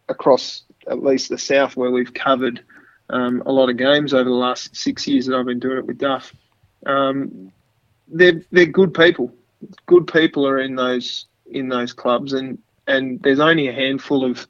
across 0.08 0.62
at 0.88 1.02
least 1.02 1.28
the 1.28 1.38
south 1.38 1.76
where 1.76 1.90
we've 1.90 2.14
covered 2.14 2.62
um, 3.10 3.42
a 3.44 3.52
lot 3.52 3.68
of 3.68 3.76
games 3.76 4.14
over 4.14 4.24
the 4.24 4.30
last 4.30 4.74
six 4.74 5.06
years 5.06 5.26
that 5.26 5.36
I've 5.36 5.46
been 5.46 5.58
doing 5.58 5.78
it 5.78 5.86
with 5.86 5.98
Duff. 5.98 6.34
Um, 6.86 7.52
they're 8.08 8.42
they're 8.50 8.66
good 8.66 8.94
people. 8.94 9.32
Good 9.86 10.06
people 10.06 10.46
are 10.46 10.58
in 10.58 10.74
those 10.74 11.26
in 11.50 11.68
those 11.68 11.92
clubs, 11.92 12.32
and 12.32 12.58
and 12.86 13.20
there's 13.22 13.40
only 13.40 13.68
a 13.68 13.72
handful 13.72 14.24
of 14.24 14.46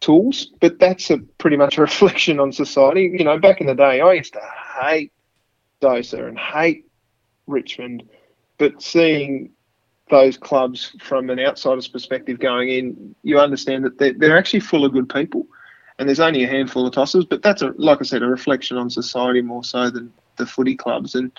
tools, 0.00 0.52
but 0.60 0.78
that's 0.78 1.10
a 1.10 1.18
pretty 1.38 1.56
much 1.56 1.78
a 1.78 1.80
reflection 1.88 2.38
on 2.38 2.52
society. 2.52 3.14
You 3.16 3.24
know, 3.24 3.38
back 3.38 3.60
in 3.60 3.66
the 3.66 3.74
day, 3.74 4.00
I 4.00 4.12
used 4.12 4.34
to 4.34 4.42
hate 4.80 5.12
Dosa 5.80 6.28
and 6.28 6.38
hate 6.38 6.86
Richmond, 7.46 8.08
but 8.58 8.80
seeing 8.82 9.50
those 10.10 10.36
clubs 10.36 10.94
from 11.00 11.30
an 11.30 11.40
outsider's 11.40 11.88
perspective 11.88 12.38
going 12.38 12.68
in, 12.68 13.14
you 13.22 13.38
understand 13.38 13.84
that 13.84 13.98
they're, 13.98 14.12
they're 14.12 14.36
actually 14.36 14.60
full 14.60 14.84
of 14.84 14.92
good 14.92 15.08
people, 15.08 15.46
and 15.98 16.08
there's 16.08 16.20
only 16.20 16.44
a 16.44 16.48
handful 16.48 16.86
of 16.86 16.94
tossers. 16.94 17.28
But 17.28 17.42
that's 17.42 17.62
a 17.62 17.72
like 17.76 17.98
I 18.00 18.04
said, 18.04 18.22
a 18.22 18.26
reflection 18.26 18.76
on 18.76 18.90
society 18.90 19.42
more 19.42 19.64
so 19.64 19.90
than 19.90 20.12
the 20.36 20.46
footy 20.46 20.74
clubs, 20.74 21.14
and 21.14 21.30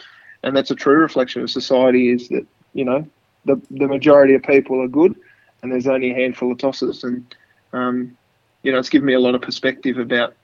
and 0.43 0.55
that's 0.55 0.71
a 0.71 0.75
true 0.75 0.97
reflection 0.97 1.41
of 1.41 1.49
society 1.49 2.09
is 2.09 2.29
that 2.29 2.45
you 2.73 2.85
know 2.85 3.05
the 3.45 3.59
the 3.71 3.87
majority 3.87 4.33
of 4.33 4.43
people 4.43 4.81
are 4.81 4.87
good, 4.87 5.15
and 5.61 5.71
there's 5.71 5.87
only 5.87 6.11
a 6.11 6.15
handful 6.15 6.51
of 6.51 6.57
tossers, 6.57 7.03
and 7.03 7.35
um, 7.73 8.15
you 8.63 8.71
know 8.71 8.79
it's 8.79 8.89
given 8.89 9.05
me 9.05 9.13
a 9.13 9.19
lot 9.19 9.35
of 9.35 9.41
perspective 9.41 9.97
about 9.97 10.35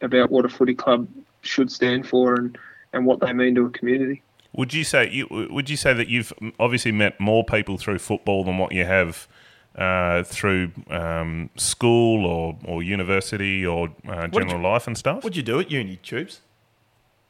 about 0.00 0.30
what 0.30 0.44
a 0.44 0.48
footy 0.48 0.74
club 0.74 1.08
should 1.42 1.70
stand 1.70 2.06
for 2.06 2.34
and 2.34 2.58
and 2.92 3.06
what 3.06 3.20
they 3.20 3.32
mean 3.32 3.54
to 3.54 3.66
a 3.66 3.70
community. 3.70 4.22
Would 4.52 4.72
you 4.72 4.84
say 4.84 5.10
you 5.10 5.26
would 5.30 5.68
you 5.68 5.76
say 5.76 5.92
that 5.94 6.08
you've 6.08 6.32
obviously 6.58 6.92
met 6.92 7.18
more 7.18 7.44
people 7.44 7.76
through 7.76 7.98
football 7.98 8.44
than 8.44 8.58
what 8.58 8.72
you 8.72 8.84
have 8.84 9.26
uh, 9.74 10.22
through 10.22 10.70
um, 10.88 11.50
school 11.56 12.24
or, 12.24 12.56
or 12.64 12.82
university 12.82 13.66
or 13.66 13.88
uh, 14.06 14.28
general 14.28 14.62
life 14.62 14.86
and 14.86 14.96
stuff? 14.96 15.24
what'd 15.24 15.36
you 15.36 15.42
do 15.42 15.58
at 15.58 15.70
uni, 15.70 15.96
tubes? 15.96 16.40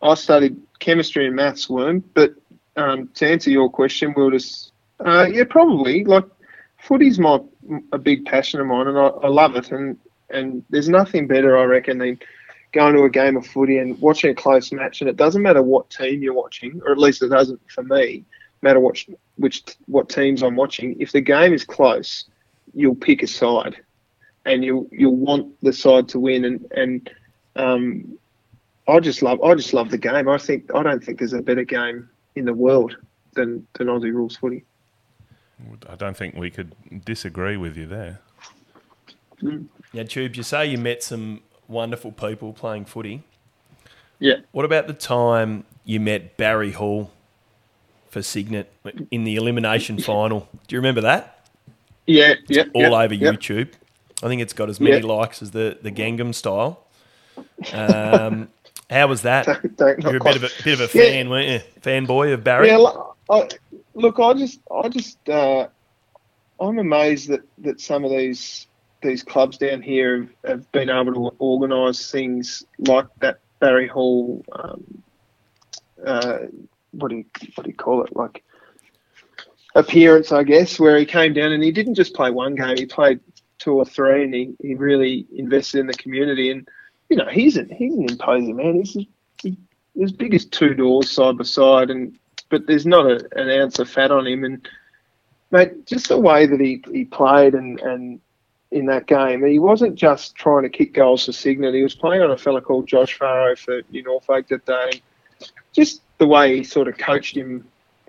I 0.02 0.14
studied 0.14 0.56
chemistry 0.78 1.26
and 1.26 1.36
maths 1.36 1.68
weren't, 1.68 2.12
but 2.14 2.34
um, 2.76 3.08
to 3.14 3.26
answer 3.26 3.50
your 3.50 3.70
question, 3.70 4.14
we'll 4.16 4.30
just 4.30 4.72
uh, 5.04 5.26
yeah, 5.30 5.44
probably 5.48 6.04
like 6.04 6.24
footy's 6.78 7.18
my 7.18 7.40
a 7.92 7.98
big 7.98 8.24
passion 8.24 8.60
of 8.60 8.66
mine, 8.66 8.88
and 8.88 8.98
I, 8.98 9.06
I 9.06 9.28
love 9.28 9.56
it. 9.56 9.72
And 9.72 9.98
and 10.30 10.64
there's 10.70 10.88
nothing 10.88 11.26
better, 11.26 11.58
I 11.58 11.64
reckon, 11.64 11.98
than 11.98 12.18
going 12.72 12.94
to 12.94 13.04
a 13.04 13.10
game 13.10 13.36
of 13.36 13.46
footy 13.46 13.78
and 13.78 13.98
watching 14.00 14.30
a 14.30 14.34
close 14.34 14.72
match. 14.72 15.00
And 15.00 15.08
it 15.08 15.16
doesn't 15.16 15.42
matter 15.42 15.62
what 15.62 15.90
team 15.90 16.22
you're 16.22 16.34
watching, 16.34 16.80
or 16.84 16.92
at 16.92 16.98
least 16.98 17.22
it 17.22 17.28
doesn't 17.28 17.60
for 17.70 17.82
me 17.82 18.24
matter 18.62 18.80
what 18.80 19.02
which 19.36 19.62
what 19.86 20.08
teams 20.08 20.42
I'm 20.42 20.56
watching. 20.56 20.96
If 21.00 21.12
the 21.12 21.20
game 21.20 21.52
is 21.52 21.64
close, 21.64 22.24
you'll 22.72 22.94
pick 22.94 23.22
a 23.22 23.26
side, 23.26 23.76
and 24.44 24.64
you'll 24.64 24.88
you'll 24.92 25.16
want 25.16 25.54
the 25.62 25.72
side 25.72 26.08
to 26.10 26.20
win. 26.20 26.44
And 26.44 26.72
and 26.72 27.10
um, 27.56 28.18
I 28.86 29.00
just 29.00 29.22
love 29.22 29.42
I 29.42 29.54
just 29.54 29.72
love 29.72 29.90
the 29.90 29.98
game. 29.98 30.28
I 30.28 30.38
think 30.38 30.74
I 30.74 30.82
don't 30.82 31.02
think 31.02 31.18
there's 31.18 31.32
a 31.32 31.42
better 31.42 31.64
game 31.64 32.08
in 32.36 32.44
the 32.44 32.54
world 32.54 32.96
than 33.34 33.66
than 33.74 33.88
Aussie 33.88 34.12
rules 34.12 34.36
footy. 34.36 34.64
I 35.88 35.94
don't 35.94 36.16
think 36.16 36.34
we 36.34 36.50
could 36.50 36.74
disagree 37.04 37.56
with 37.56 37.76
you 37.76 37.86
there. 37.86 38.20
Mm. 39.42 39.66
Now, 39.92 40.02
Tubes, 40.02 40.36
you 40.36 40.42
say 40.42 40.66
you 40.66 40.78
met 40.78 41.02
some 41.02 41.40
wonderful 41.68 42.12
people 42.12 42.52
playing 42.52 42.84
footy. 42.86 43.22
Yeah. 44.18 44.36
What 44.52 44.64
about 44.64 44.86
the 44.86 44.92
time 44.92 45.64
you 45.84 46.00
met 46.00 46.36
Barry 46.36 46.72
Hall 46.72 47.12
for 48.10 48.22
Cygnet 48.22 48.72
in 49.10 49.24
the 49.24 49.36
elimination 49.36 49.98
final? 49.98 50.48
Do 50.66 50.74
you 50.74 50.78
remember 50.80 51.00
that? 51.02 51.46
Yeah, 52.06 52.34
yeah. 52.48 52.64
all 52.74 52.82
yeah, 52.82 53.02
over 53.02 53.14
yeah. 53.14 53.32
YouTube. 53.32 53.72
I 54.22 54.28
think 54.28 54.42
it's 54.42 54.52
got 54.52 54.68
as 54.68 54.80
many 54.80 54.98
Yeah. 54.98 55.06
likes 55.06 55.42
as 55.42 55.52
the, 55.52 55.78
the 55.80 55.90
Gangnam 55.90 56.34
style. 56.34 56.84
Um, 57.72 58.48
how 58.90 59.06
was 59.08 59.22
that? 59.22 59.46
Don't- 59.46 59.76
don't- 59.76 60.02
You're 60.02 60.16
a 60.16 60.20
bit 60.24 60.36
of 60.36 60.44
a 60.44 60.50
bit 60.62 60.80
of 60.80 60.94
a 60.94 60.98
Yeah. 60.98 61.04
fan, 61.04 61.30
weren't 61.30 61.48
you? 61.48 61.80
Fanboy 61.80 62.32
of 62.34 62.44
Barry. 62.44 62.68
Yeah, 62.68 62.76
look, 62.78 63.16
I, 63.30 63.48
look, 63.94 64.18
I 64.20 64.34
just, 64.34 64.60
I 64.70 64.88
just, 64.88 65.28
uh, 65.28 65.68
I'm 66.60 66.78
amazed 66.78 67.28
that, 67.28 67.40
that 67.58 67.80
some 67.80 68.04
of 68.04 68.10
these 68.10 68.66
these 69.02 69.22
clubs 69.22 69.58
down 69.58 69.82
here 69.82 70.22
have, 70.22 70.30
have 70.50 70.72
been 70.72 70.88
able 70.88 71.12
to 71.12 71.36
organise 71.38 72.10
things 72.10 72.64
like 72.78 73.06
that 73.20 73.38
Barry 73.60 73.86
Hall. 73.86 74.42
Um, 74.52 75.02
uh, 76.06 76.38
what 76.92 77.08
do 77.10 77.16
you 77.16 77.24
what 77.54 77.64
do 77.64 77.70
you 77.70 77.76
call 77.76 78.02
it? 78.04 78.14
Like 78.16 78.42
appearance, 79.74 80.32
I 80.32 80.42
guess, 80.44 80.78
where 80.78 80.96
he 80.98 81.04
came 81.04 81.32
down 81.34 81.52
and 81.52 81.62
he 81.62 81.72
didn't 81.72 81.94
just 81.96 82.14
play 82.14 82.30
one 82.30 82.54
game; 82.54 82.76
he 82.76 82.86
played 82.86 83.20
two 83.58 83.74
or 83.74 83.84
three, 83.84 84.24
and 84.24 84.34
he, 84.34 84.54
he 84.60 84.74
really 84.74 85.26
invested 85.34 85.80
in 85.80 85.86
the 85.86 85.94
community. 85.94 86.50
And 86.50 86.68
you 87.08 87.16
know, 87.16 87.28
he's 87.28 87.56
an 87.56 87.68
he's 87.70 87.94
an 87.94 88.08
imposing 88.08 88.56
man. 88.56 88.82
He's 88.82 89.06
he's 89.42 89.56
as 90.02 90.12
big 90.12 90.34
as 90.34 90.44
two 90.44 90.74
doors 90.74 91.10
side 91.10 91.38
by 91.38 91.44
side, 91.44 91.90
and 91.90 92.18
but 92.48 92.66
there's 92.66 92.86
not 92.86 93.06
a, 93.06 93.28
an 93.36 93.50
ounce 93.50 93.78
of 93.78 93.88
fat 93.88 94.10
on 94.10 94.26
him. 94.26 94.44
And 94.44 94.68
mate, 95.50 95.86
just 95.86 96.08
the 96.08 96.18
way 96.18 96.46
that 96.46 96.60
he, 96.60 96.82
he 96.92 97.04
played 97.04 97.54
and, 97.54 97.80
and 97.80 98.20
in 98.70 98.86
that 98.86 99.06
game, 99.06 99.44
he 99.44 99.58
wasn't 99.58 99.94
just 99.94 100.34
trying 100.34 100.62
to 100.62 100.68
kick 100.68 100.94
goals 100.94 101.26
for 101.26 101.32
Cygnet. 101.32 101.74
He 101.74 101.82
was 101.82 101.94
playing 101.94 102.22
on 102.22 102.30
a 102.30 102.36
fella 102.36 102.60
called 102.60 102.86
Josh 102.86 103.16
Farrow 103.18 103.54
for 103.56 103.82
New 103.90 104.02
Norfolk 104.02 104.48
that 104.48 104.66
day. 104.66 105.02
Just 105.72 106.02
the 106.18 106.26
way 106.26 106.56
he 106.56 106.64
sort 106.64 106.88
of 106.88 106.98
coached 106.98 107.36
him 107.36 107.66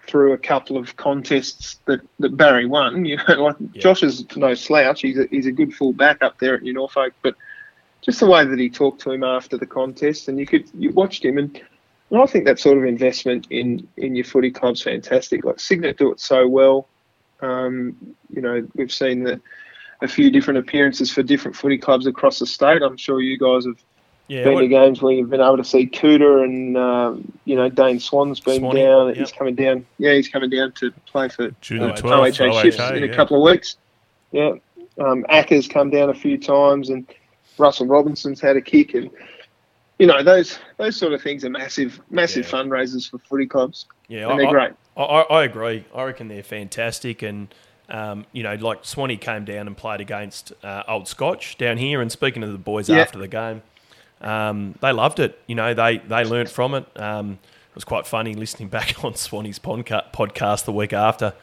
through 0.08 0.34
a 0.34 0.38
couple 0.38 0.78
of 0.78 0.96
contests 0.98 1.80
that, 1.86 2.02
that 2.20 2.38
Barry 2.38 2.66
won. 2.66 3.06
You 3.06 3.18
know, 3.18 3.44
like 3.44 3.56
Yeah. 3.74 3.82
Josh 3.82 4.04
is 4.04 4.26
no 4.36 4.54
slouch. 4.54 5.02
He's 5.02 5.18
a, 5.18 5.28
he's 5.30 5.46
a 5.48 5.52
good 5.52 5.74
full 5.74 5.94
back 5.94 6.24
up 6.24 6.40
there 6.40 6.56
at 6.56 6.62
New 6.64 6.74
Norfolk, 6.74 7.14
but 7.22 7.36
just 8.06 8.20
the 8.20 8.28
way 8.28 8.46
that 8.46 8.60
he 8.60 8.70
talked 8.70 9.02
to 9.02 9.12
him 9.12 9.24
after 9.24 9.58
the 9.58 9.66
contest, 9.66 10.28
and 10.28 10.40
you 10.40 10.46
could 10.46 10.70
you 10.78 10.92
watched 10.92 11.26
him, 11.26 11.38
and, 11.38 11.60
and 12.12 12.22
I 12.22 12.26
think 12.28 12.46
that 12.46 12.60
sort 12.60 12.78
of 12.78 12.86
investment 12.86 13.48
in 13.50 13.88
in 13.98 14.16
your 14.16 14.26
footy 14.26 14.52
club's 14.52 14.82
fantastic. 14.84 15.44
Like 15.44 15.60
Cygnet 15.60 15.98
do 15.98 16.12
it 16.12 16.20
so 16.20 16.48
well. 16.48 16.88
Um, 17.42 17.96
you 18.30 18.42
know, 18.42 18.66
we've 18.76 18.92
seen 18.94 19.24
the, 19.24 19.42
a 20.02 20.08
few 20.08 20.30
different 20.32 20.60
appearances 20.60 21.12
for 21.12 21.22
different 21.24 21.56
footy 21.58 21.78
clubs 21.78 22.08
across 22.08 22.40
the 22.40 22.46
state. 22.46 22.82
I'm 22.82 22.96
sure 22.98 23.22
you 23.22 23.38
guys 23.38 23.66
have 23.66 23.78
Yeah, 24.28 24.44
been 24.46 24.54
what- 24.54 24.62
to 24.62 24.68
games 24.68 25.02
where 25.02 25.14
you've 25.14 25.30
been 25.30 25.42
able 25.42 25.58
to 25.58 25.64
see 25.64 25.86
Cooter 25.88 26.44
and 26.44 26.78
um, 26.78 27.32
you 27.46 27.56
know 27.56 27.70
Dane 27.70 28.00
Swan's 28.00 28.40
been 28.40 28.60
Swanee, 28.60 28.84
down. 28.84 29.08
yep. 29.10 29.18
He's 29.18 29.32
coming 29.32 29.56
down. 29.56 29.86
Yeah, 29.98 30.14
he's 30.14 30.30
coming 30.30 30.50
down 30.50 30.72
to 30.74 30.92
play 31.08 31.28
for 31.30 31.50
Junior 31.62 31.90
Oh, 31.92 31.96
12, 31.96 32.26
OHA 32.36 32.62
shifts 32.62 32.80
OHA, 32.80 32.98
in 32.98 33.04
a 33.04 33.14
couple 33.16 33.38
of 33.38 33.52
weeks. 33.52 33.78
Yeah, 34.32 34.54
um, 35.00 35.26
Acker's 35.30 35.68
come 35.68 35.90
down 35.90 36.10
a 36.10 36.14
few 36.16 36.38
times, 36.38 36.90
and 36.90 37.06
Russell 37.58 37.88
Robinson's 37.88 38.42
had 38.42 38.56
a 38.58 38.62
kick, 38.62 38.94
and 38.94 39.10
you 40.00 40.08
know 40.08 40.24
those 40.24 40.60
those 40.78 40.96
sort 40.98 41.14
of 41.14 41.22
things 41.22 41.44
are 41.46 41.50
massive, 41.50 42.00
massive 42.10 42.46
Yeah. 42.46 42.52
fundraisers 42.52 43.10
for 43.10 43.18
footy 43.20 43.46
clubs, 43.48 43.86
yeah, 44.08 44.30
and 44.30 44.40
they're 44.40 44.48
I, 44.48 44.52
great. 44.52 44.72
I, 44.98 45.02
I, 45.04 45.44
agree. 45.44 45.86
I 45.94 46.04
reckon 46.04 46.28
they're 46.28 46.44
fantastic, 46.44 47.22
and 47.22 47.54
um, 47.90 48.26
you 48.32 48.44
know, 48.44 48.56
like 48.56 48.84
Swanee 48.86 49.18
came 49.18 49.46
down 49.46 49.68
and 49.68 49.76
played 49.78 50.02
against 50.02 50.54
uh, 50.64 50.84
Old 50.88 51.08
Scotch 51.08 51.58
down 51.58 51.78
here. 51.78 52.02
And 52.02 52.12
speaking 52.12 52.42
to 52.42 52.48
the 52.48 52.58
boys 52.58 52.90
Yeah. 52.90 52.98
after 53.00 53.20
the 53.20 53.28
game, 53.28 53.62
um, 54.22 54.76
they 54.82 54.92
loved 54.92 55.20
it. 55.20 55.40
You 55.48 55.56
know, 55.56 55.74
they 55.74 55.98
they 56.00 56.24
learnt 56.24 56.50
from 56.50 56.74
it. 56.76 56.86
Um, 57.00 57.40
it 57.70 57.76
was 57.76 57.84
quite 57.84 58.08
funny 58.08 58.34
listening 58.34 58.70
back 58.70 58.96
on 59.04 59.14
Swanee's 59.16 59.60
podca- 59.60 60.12
podcast 60.14 60.66
the 60.66 60.72
week 60.74 60.94
after. 60.94 61.34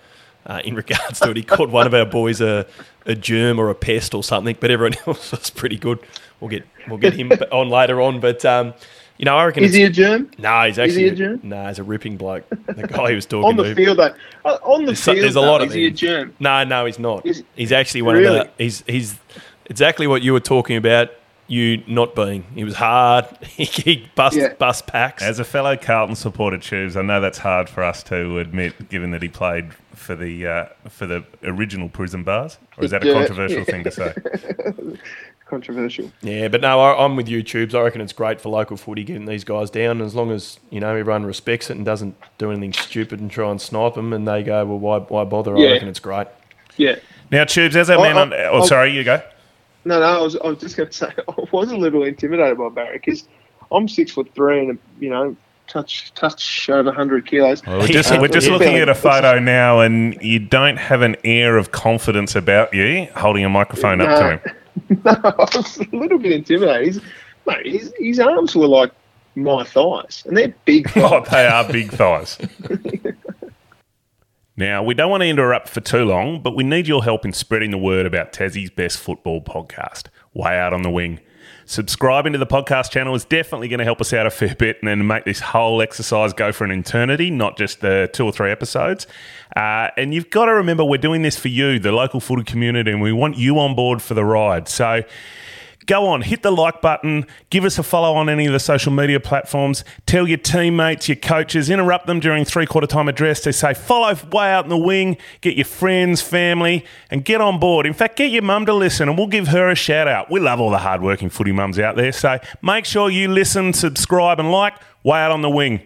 Uh, 0.45 0.61
in 0.65 0.75
regards 0.75 1.21
to 1.21 1.31
it, 1.31 1.37
he 1.37 1.43
called 1.43 1.71
one 1.71 1.87
of 1.87 1.95
our 1.95 2.05
boys 2.05 2.41
a, 2.41 2.67
a 3.07 3.15
germ 3.15 3.59
or 3.61 3.71
a 3.71 3.75
pest 3.75 4.13
or 4.15 4.25
something, 4.25 4.57
but 4.59 4.71
everyone 4.71 4.97
else 5.07 5.31
was 5.31 5.51
pretty 5.51 5.77
good. 5.77 5.99
We'll 6.41 6.51
get 6.51 6.65
we'll 6.89 6.99
get 6.99 7.15
him 7.15 7.31
on 7.53 7.69
later 7.69 8.01
on, 8.01 8.19
but 8.21 8.45
um, 8.45 8.75
you 9.19 9.25
know, 9.25 9.37
I 9.37 9.45
reckon 9.45 9.63
Is 9.63 9.73
he 9.75 9.85
a 9.85 9.91
germ 9.91 10.31
no, 10.39 10.63
he's 10.65 10.75
Is 10.75 10.79
actually 10.81 11.03
he 11.03 11.09
a 11.09 11.15
germ? 11.15 11.41
no, 11.45 11.69
he's 11.69 11.79
a 11.79 11.85
ripping 11.85 12.17
bloke. 12.17 12.49
The 12.67 12.89
guy 12.89 13.11
he 13.11 13.15
was 13.15 13.27
talking 13.33 13.51
on 13.51 13.57
the 13.57 13.65
to. 13.65 13.75
field? 13.77 13.99
Though, 13.99 14.15
Uh, 14.45 14.59
on 14.65 14.81
the 14.81 14.87
There's 14.87 15.05
field, 15.05 15.19
there's 15.19 15.37
a 15.37 15.41
though, 15.41 15.43
lot 15.43 15.63
of 15.63 15.69
is 15.69 15.75
he 15.75 15.87
a 15.87 15.91
germ? 15.93 16.35
No, 16.41 16.65
no, 16.65 16.87
he's 16.87 16.99
not. 16.99 17.25
Is- 17.25 17.45
he's 17.55 17.71
actually 17.71 18.03
one 18.03 18.17
of 18.17 18.23
the. 18.25 18.51
He's 18.59 18.83
he's 18.89 19.15
exactly 19.67 20.09
what 20.09 20.23
you 20.23 20.33
were 20.33 20.41
talking 20.41 20.77
about. 20.77 21.11
You 21.53 21.83
not 21.87 22.15
being. 22.15 22.45
He 22.55 22.65
was 22.65 22.75
hard. 22.77 23.27
He, 23.43 23.65
he 23.65 24.09
bust 24.15 24.37
Yeah. 24.37 24.55
bust 24.55 24.87
packs. 24.87 25.23
As 25.23 25.39
a 25.39 25.45
fellow 25.45 25.77
Carlton 25.77 26.17
supporter, 26.17 26.57
Choose, 26.57 26.97
I 26.97 27.03
know 27.03 27.21
that's 27.21 27.37
hard 27.39 27.69
for 27.69 27.83
us 27.85 28.03
to 28.05 28.39
admit, 28.39 28.89
given 28.89 29.11
that 29.11 29.21
he 29.21 29.29
played 29.29 29.75
for 29.95 30.15
the 30.17 30.47
uh, 30.47 30.67
for 30.89 31.07
the 31.07 31.25
original 31.45 31.91
prison 31.91 32.23
bars. 32.25 32.57
Or 32.79 32.85
is 32.85 32.91
that 32.93 33.05
a 33.05 33.07
Yeah. 33.07 33.13
controversial 33.13 33.65
thing 33.65 33.85
to 33.85 33.91
say? 33.91 34.15
Controversial. 35.47 36.11
yeah, 36.23 36.49
but 36.49 36.63
no, 36.63 36.81
I, 36.81 37.05
I'm 37.05 37.15
with 37.17 37.29
you, 37.29 37.43
Tubes. 37.43 37.75
I 37.75 37.83
reckon 37.83 38.01
it's 38.01 38.15
great 38.15 38.41
for 38.41 38.49
local 38.49 38.79
footy 38.79 39.05
getting 39.05 39.27
these 39.27 39.45
guys 39.45 39.69
down, 39.69 40.01
as 40.01 40.15
long 40.15 40.31
as 40.31 40.59
you 40.71 40.81
know 40.81 40.97
everyone 40.97 41.27
respects 41.27 41.69
it 41.69 41.77
and 41.77 41.85
doesn't 41.85 42.17
do 42.39 42.51
anything 42.51 42.73
stupid 42.73 43.21
and 43.21 43.31
try 43.31 43.51
and 43.51 43.61
snipe 43.61 43.93
them, 43.95 44.15
and 44.15 44.27
they 44.27 44.43
go, 44.43 44.65
well, 44.65 44.79
why 44.79 44.99
why 45.01 45.25
bother? 45.25 45.55
Yeah. 45.59 45.69
I 45.69 45.73
reckon 45.73 45.89
it's 45.89 46.01
great. 46.01 46.29
Yeah. 46.79 46.97
Now, 47.31 47.45
Tubes, 47.45 47.77
as 47.77 47.91
our 47.91 47.99
Oh, 47.99 48.03
man 48.03 48.17
on. 48.17 48.33
Oh, 48.33 48.51
oh. 48.63 48.65
sorry, 48.67 48.93
you 48.97 49.05
go. 49.05 49.21
No, 49.85 49.99
no, 50.01 50.07
I 50.07 50.21
was, 50.21 50.37
I 50.37 50.47
was 50.49 50.59
just 50.59 50.77
going 50.77 50.89
to 50.91 50.95
say 50.95 51.09
I 51.29 51.35
was 51.51 51.71
a 51.71 51.77
little 51.77 52.05
intimidated 52.05 52.59
by 52.59 52.69
Barry 52.69 52.99
because 52.99 53.27
I'm 53.71 53.89
six 53.89 54.13
foot 54.13 54.31
three 54.35 54.61
and 54.61 54.79
you 55.01 55.11
know 55.11 55.37
touch 55.67 56.13
touch 56.15 56.69
over 56.69 56.93
hundred 56.93 57.27
kilos. 57.27 57.65
Well, 57.67 57.79
we're 57.79 57.89
just, 57.89 58.11
we're 58.21 58.29
just 58.29 58.49
looking 58.49 58.77
at 58.77 58.89
a 58.89 58.95
photo 58.95 59.39
now, 59.39 59.81
and 59.81 60.21
you 60.23 60.39
don't 60.39 60.77
have 60.77 61.03
an 61.03 61.17
air 61.25 61.57
of 61.57 61.73
confidence 61.73 62.37
about 62.37 62.73
you 62.75 63.07
holding 63.17 63.45
a 63.45 63.49
microphone 63.49 64.01
up 64.01 64.19
to 64.19 64.51
him. 64.51 65.01
no, 65.05 65.21
I 65.25 65.49
was 65.55 65.79
a 65.79 65.97
little 65.97 66.19
bit 66.19 66.33
intimidated. 66.33 66.87
He's, 66.87 67.03
mate, 67.47 67.67
his, 67.67 67.93
his 67.99 68.21
arms 68.21 68.55
were 68.55 68.67
like 68.67 68.93
my 69.35 69.65
thighs, 69.65 70.25
and 70.27 70.37
they're 70.37 70.55
big. 70.65 70.91
Oh, 70.97 71.25
they 71.31 71.47
are 71.47 71.71
big 71.71 71.91
thighs. 71.91 72.39
Now, 74.57 74.83
we 74.83 74.95
don't 74.95 75.11
want 75.11 75.23
to 75.23 75.29
interrupt 75.29 75.69
for 75.69 75.81
too 75.81 76.05
long, 76.05 76.43
but 76.43 76.55
we 76.55 76.63
need 76.63 76.87
your 76.87 77.03
help 77.05 77.25
in 77.25 77.33
spreading 77.33 77.71
the 77.71 77.79
word 77.79 78.05
about 78.05 78.33
Tassie's 78.33 78.71
best 78.71 78.99
football 78.99 79.41
podcast, 79.41 80.09
Way 80.35 80.59
Out 80.59 80.75
on 80.75 80.83
the 80.83 80.91
Wing. 80.91 81.21
Subscribing 81.65 82.35
to 82.35 82.39
the 82.39 82.47
podcast 82.47 82.91
channel 82.91 83.15
is 83.15 83.25
definitely 83.25 83.69
going 83.69 83.79
to 83.79 83.85
help 83.85 84.01
us 84.01 84.13
out 84.13 84.27
a 84.27 84.31
fair 84.31 84.55
bit 84.55 84.77
and 84.81 84.89
then 84.89 85.07
make 85.07 85.25
this 85.25 85.41
whole 85.41 85.81
exercise 85.81 86.35
go 86.35 86.53
for 86.53 86.65
an 86.65 86.71
eternity, 86.71 87.31
not 87.31 87.57
just 87.57 87.81
the 87.81 88.11
two 88.13 88.27
or 88.27 88.33
three 88.33 88.51
episodes. 88.51 89.07
Uh, 89.57 89.89
and 89.97 90.13
you've 90.13 90.29
got 90.29 90.47
to 90.47 90.53
remember, 90.53 90.85
we're 90.85 90.99
doing 90.99 91.23
this 91.23 91.39
for 91.39 91.49
you, 91.49 91.79
the 91.79 91.93
local 91.93 92.21
footy 92.21 92.45
community, 92.45 92.91
and 92.91 93.01
we 93.01 93.13
want 93.13 93.39
you 93.39 93.59
on 93.59 93.75
board 93.75 94.03
for 94.03 94.13
the 94.13 94.25
ride. 94.25 94.69
So, 94.69 95.03
go 95.87 96.07
on, 96.07 96.23
hit 96.23 96.43
the 96.43 96.51
like 96.51 96.81
button, 96.81 97.27
give 97.51 97.65
us 97.65 97.79
a 97.79 97.83
follow 97.83 98.15
on 98.15 98.29
any 98.29 98.47
of 98.47 98.53
the 98.53 98.61
social 98.61 98.93
media 98.93 99.21
platforms, 99.21 99.85
tell 100.07 100.27
your 100.29 100.39
teammates, 100.39 101.09
your 101.09 101.17
coaches, 101.17 101.71
interrupt 101.71 102.07
them 102.07 102.21
during 102.21 102.45
three 102.45 102.67
quarter 102.67 102.87
time 102.87 103.09
address 103.09 103.41
to 103.41 103.53
say, 103.53 103.75
follow 103.75 104.15
way 104.31 104.53
out 104.53 104.65
in 104.65 104.71
the 104.71 104.77
wing, 104.77 105.17
get 105.41 105.57
your 105.57 105.65
friends, 105.65 106.23
family, 106.23 106.85
and 107.11 107.25
get 107.25 107.41
on 107.41 107.59
board. 107.59 107.87
In 107.87 107.95
fact, 107.95 108.17
get 108.17 108.31
your 108.31 108.43
mum 108.43 108.67
to 108.67 108.75
listen 108.75 109.09
and 109.09 109.19
we'll 109.19 109.27
give 109.27 109.49
her 109.49 109.69
a 109.71 109.75
shout 109.75 110.09
out. 110.09 110.31
We 110.31 110.41
love 110.41 110.61
all 110.61 110.71
the 110.71 110.79
hardworking 110.79 111.31
footy 111.31 111.53
mums 111.53 111.79
out 111.79 111.97
there, 111.97 112.13
so 112.13 112.39
make 112.63 112.85
sure 112.85 113.11
you 113.11 113.29
listen, 113.29 113.73
subscribe, 113.73 114.39
and 114.39 114.51
like 114.51 114.75
way 115.03 115.19
out 115.19 115.31
on 115.33 115.43
the 115.43 115.51
wing. 115.51 115.81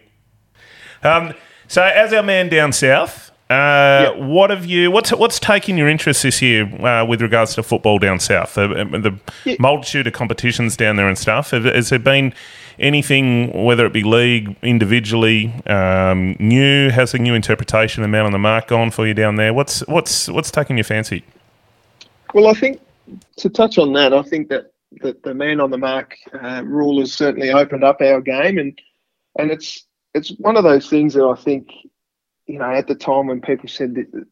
Um, 1.03 1.35
so, 1.69 1.83
as 1.83 2.13
our 2.13 2.23
man 2.23 2.49
down 2.49 2.73
south, 2.73 3.26
Uh, 3.49 4.11
yep. 4.11 4.17
What 4.17 4.51
have 4.51 4.67
you? 4.67 4.91
What's 4.91 5.13
what's 5.13 5.39
taking 5.39 5.79
your 5.79 5.89
interest 5.89 6.25
this 6.25 6.43
year 6.43 6.65
uh, 6.85 7.05
with 7.05 7.23
regards 7.23 7.55
to 7.55 7.63
football 7.63 8.01
down 8.01 8.19
south? 8.19 8.55
The, 8.55 8.67
the 8.67 9.17
yeah. 9.45 9.57
multitude 9.61 10.09
of 10.09 10.15
competitions 10.15 10.77
down 10.77 10.97
there 10.97 11.07
and 11.07 11.17
stuff. 11.17 11.53
Has 11.53 11.91
there 11.91 12.01
been 12.01 12.35
anything, 12.81 13.65
whether 13.65 13.87
it 13.87 13.93
be 13.93 14.03
league, 14.03 14.57
individually, 14.63 15.55
um, 15.67 16.35
new? 16.41 16.91
Has 16.91 17.15
a 17.15 17.19
new 17.19 17.35
interpretation 17.35 18.03
of 18.03 18.09
the 18.09 18.11
man 18.11 18.27
on 18.27 18.33
the 18.33 18.39
mark 18.39 18.67
gone 18.67 18.91
for 18.91 19.07
you 19.07 19.15
down 19.15 19.37
there? 19.37 19.55
What's 19.55 19.87
what's 19.87 20.29
what's 20.29 20.51
taking 20.51 20.77
your 20.77 20.85
fancy? 20.85 21.23
Well, 22.35 22.49
I 22.49 22.55
think 22.55 22.81
to 23.37 23.49
touch 23.49 23.79
on 23.79 23.93
that, 23.93 24.13
I 24.13 24.23
think 24.23 24.49
that, 24.49 24.73
that 25.03 25.23
the 25.23 25.35
man 25.35 25.61
on 25.61 25.71
the 25.71 25.79
mark 25.79 26.17
uh, 26.33 26.63
rule 26.65 26.99
has 26.99 27.13
certainly 27.13 27.53
opened 27.53 27.85
up 27.85 28.01
our 28.01 28.21
game, 28.21 28.59
and 28.59 28.77
and 29.39 29.53
it's 29.53 29.87
it's 30.15 30.31
one 30.39 30.57
of 30.57 30.65
those 30.65 30.91
things 30.91 31.15
that 31.15 31.25
I 31.25 31.41
think 31.41 31.69
you 32.47 32.59
know, 32.59 32.71
at 32.71 32.87
the 32.87 32.95
time 32.95 33.27
when 33.27 33.41
people 33.41 33.69
said 33.69 33.95
that, 33.95 34.27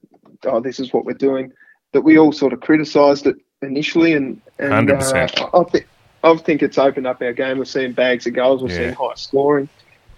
oh, 0.45 0.61
this 0.61 0.79
is 0.79 0.93
what 0.93 1.05
we're 1.05 1.15
doing, 1.15 1.53
that 1.93 2.03
we 2.03 2.19
all 2.19 2.33
sort 2.33 2.53
of 2.53 2.61
criticised 2.61 3.27
it 3.27 3.37
initially, 3.62 4.12
and 4.12 4.41
and 4.59 4.91
uh, 4.91 5.29
I, 5.55 5.65
think 5.65 5.87
I 6.23 6.37
think 6.37 6.62
it's 6.62 6.79
opened 6.79 7.07
up 7.07 7.23
our 7.23 7.33
game. 7.33 7.59
We're 7.59 7.65
seeing 7.65 7.93
bags 7.93 8.27
of 8.27 8.35
goals. 8.35 8.62
We're 8.62 8.71
yeah. 8.71 8.77
seeing 8.77 8.95
high 8.95 9.15
scoring. 9.15 9.69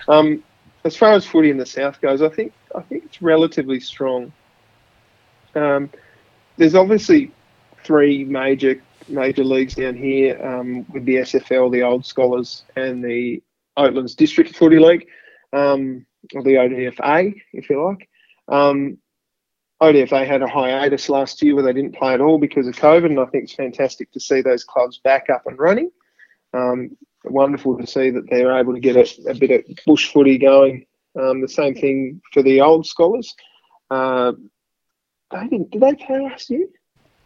Um, 0.09 0.42
as 0.84 0.97
far 0.97 1.12
as 1.12 1.26
footy 1.26 1.51
in 1.51 1.59
the 1.59 1.66
south 1.66 2.01
goes, 2.01 2.22
I 2.22 2.28
think 2.28 2.53
I 2.74 2.80
think 2.82 3.05
it's 3.05 3.22
relatively 3.22 3.80
strong. 3.80 4.32
Um, 5.55 5.90
there's 6.57 6.74
obviously 6.74 7.32
three 7.84 8.24
major 8.24 8.82
major 9.09 9.44
leagues 9.44 9.74
down 9.74 9.97
here 9.97 10.40
um, 10.44 10.86
with 10.92 11.05
the 11.05 11.16
SFL, 11.16 11.70
the 11.70 11.82
Old 11.82 12.05
Scholars, 12.05 12.64
and 12.76 13.05
the 13.05 13.42
Oatlands 13.78 14.16
District 14.16 14.55
Footy 14.55 14.78
League. 14.78 15.07
Um, 15.53 16.07
or 16.35 16.43
the 16.43 16.55
ODFA, 16.55 17.35
if 17.53 17.70
you 17.70 17.85
like. 17.85 18.09
Um, 18.49 18.99
ODFA 19.83 20.27
had 20.27 20.43
a 20.43 20.49
hiatus 20.49 21.09
last 21.09 21.43
year 21.43 21.55
where 21.55 21.64
they 21.64 21.72
didn't 21.72 21.97
play 21.97 22.14
at 22.14 22.20
all 22.20 22.39
because 22.39 22.66
of 22.66 22.77
COVID, 22.77 23.07
and 23.07 23.20
I 23.20 23.27
think 23.27 23.45
it's 23.45 23.55
fantastic 23.55 24.11
to 24.12 24.20
see 24.20 24.41
those 24.41 24.64
clubs 24.64 24.99
back 24.99 25.29
up 25.29 25.43
and 25.47 25.59
running. 25.59 25.91
Um, 26.55 26.97
wonderful 27.24 27.77
to 27.77 27.87
see 27.87 28.11
that 28.11 28.31
they're 28.31 28.57
able 28.57 28.72
to 28.72 28.81
get 28.81 28.97
a, 28.97 29.31
a 29.31 29.35
bit 29.35 29.51
of 29.51 29.77
bush 29.85 30.12
footy 30.12 30.39
going. 30.39 30.87
Um, 31.18 31.41
the 31.41 31.49
same 31.49 31.74
thing 31.74 32.20
for 32.33 32.43
the 32.43 32.61
old 32.61 32.87
scholars. 32.87 33.35
Uh, 33.91 34.33
they 35.31 35.47
didn't. 35.49 35.70
Did 35.70 35.83
they 35.83 35.95
play 35.95 36.20
last 36.20 36.51
year? 36.51 36.66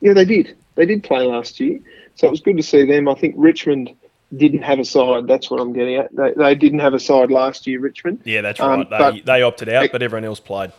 Yeah, 0.01 0.15
they 0.15 0.25
did. 0.25 0.57
They 0.75 0.87
did 0.87 1.05
play 1.05 1.27
last 1.27 1.61
year, 1.61 1.81
so 2.15 2.27
it 2.27 2.31
was 2.31 2.41
good 2.41 2.57
to 2.57 2.63
see 2.63 2.87
them. 2.87 3.09
I 3.09 3.15
think 3.15 3.35
Richmond 3.37 3.95
didn't 4.37 4.63
have 4.63 4.79
a 4.79 4.85
side. 4.85 5.27
That's 5.27 5.51
what 5.51 5.61
I'm 5.61 5.73
getting 5.73 5.97
at. 5.97 6.15
They, 6.15 6.33
they 6.37 6.55
didn't 6.55 6.79
have 6.81 6.95
a 6.95 7.01
side 7.01 7.31
last 7.31 7.67
year, 7.67 7.81
Richmond. 7.81 8.21
Yeah, 8.25 8.43
that's 8.43 8.61
right. 8.61 8.91
Um, 8.93 9.15
they, 9.15 9.21
they 9.21 9.43
opted 9.43 9.69
out, 9.69 9.91
but 9.93 10.03
everyone 10.03 10.25
else 10.25 10.41
played. 10.41 10.73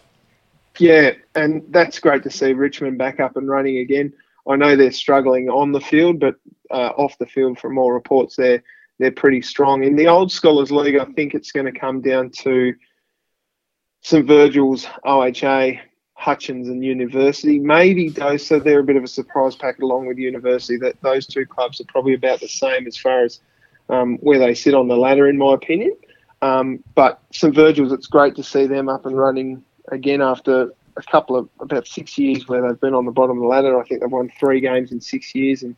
Yeah, 0.80 1.12
and 1.36 1.64
that's 1.70 1.99
great 1.99 2.24
to 2.24 2.30
see 2.30 2.54
Richmond 2.54 2.97
back 2.97 3.20
up 3.20 3.36
and 3.36 3.47
running 3.47 3.78
again. 3.78 4.14
I 4.47 4.56
know 4.56 4.76
they're 4.76 4.91
struggling 4.91 5.49
on 5.49 5.72
the 5.72 5.82
field, 5.82 6.20
but 6.20 6.36
uh, 6.72 6.91
off 6.97 7.18
the 7.18 7.26
field, 7.26 7.60
from 7.60 7.78
all 7.78 7.91
reports, 7.91 8.36
they're 8.36 8.64
they're 8.97 9.12
pretty 9.12 9.41
strong. 9.41 9.84
In 9.84 9.95
the 9.95 10.08
old 10.08 10.32
Scholars 10.32 10.72
League, 10.72 10.97
I 10.97 11.06
think 11.06 11.34
it's 11.34 11.52
going 11.52 11.66
to 11.66 11.78
come 11.78 12.02
down 12.02 12.30
to 12.41 12.76
St 14.02 14.26
Virgil's, 14.26 14.86
OHA, 15.06 15.80
Hutchins 16.22 16.70
and 16.70 16.86
University. 16.86 17.60
Maybe 17.60 18.10
those, 18.10 18.46
so 18.46 18.60
they're 18.60 18.82
a 18.82 18.84
bit 18.84 18.96
of 18.96 19.04
a 19.04 19.08
surprise 19.08 19.56
packet 19.56 19.82
along 19.82 20.06
with 20.06 20.20
University. 20.20 20.78
That 20.78 21.02
those 21.02 21.26
two 21.26 21.48
clubs 21.48 21.82
are 21.82 21.86
probably 21.86 22.14
about 22.14 22.40
the 22.40 22.48
same 22.48 22.86
as 22.86 22.96
far 22.96 23.24
as 23.24 23.40
um, 23.90 24.18
where 24.18 24.38
they 24.38 24.54
sit 24.54 24.76
on 24.76 24.88
the 24.88 24.96
ladder, 24.96 25.28
in 25.28 25.40
my 25.40 25.56
opinion. 25.56 25.96
Um, 26.44 26.84
but 26.94 27.22
St 27.34 27.56
Virgil's, 27.56 27.92
it's 27.92 28.06
great 28.06 28.36
to 28.36 28.44
see 28.44 28.68
them 28.68 28.88
up 28.88 29.08
and 29.08 29.18
running 29.18 29.64
again 29.92 30.22
after 30.22 30.72
a 30.96 31.02
couple 31.02 31.36
of 31.36 31.50
about 31.60 31.88
six 31.88 32.20
years 32.20 32.48
where 32.48 32.62
they've 32.62 32.80
been 32.80 32.94
on 32.94 33.06
the 33.06 33.12
bottom 33.12 33.38
of 33.38 33.42
the 33.42 33.48
ladder. 33.48 33.80
I 33.80 33.84
think 33.84 34.02
they've 34.02 34.12
won 34.12 34.32
three 34.40 34.62
games 34.62 34.92
in 34.92 35.02
six 35.02 35.34
years, 35.34 35.64
and 35.64 35.76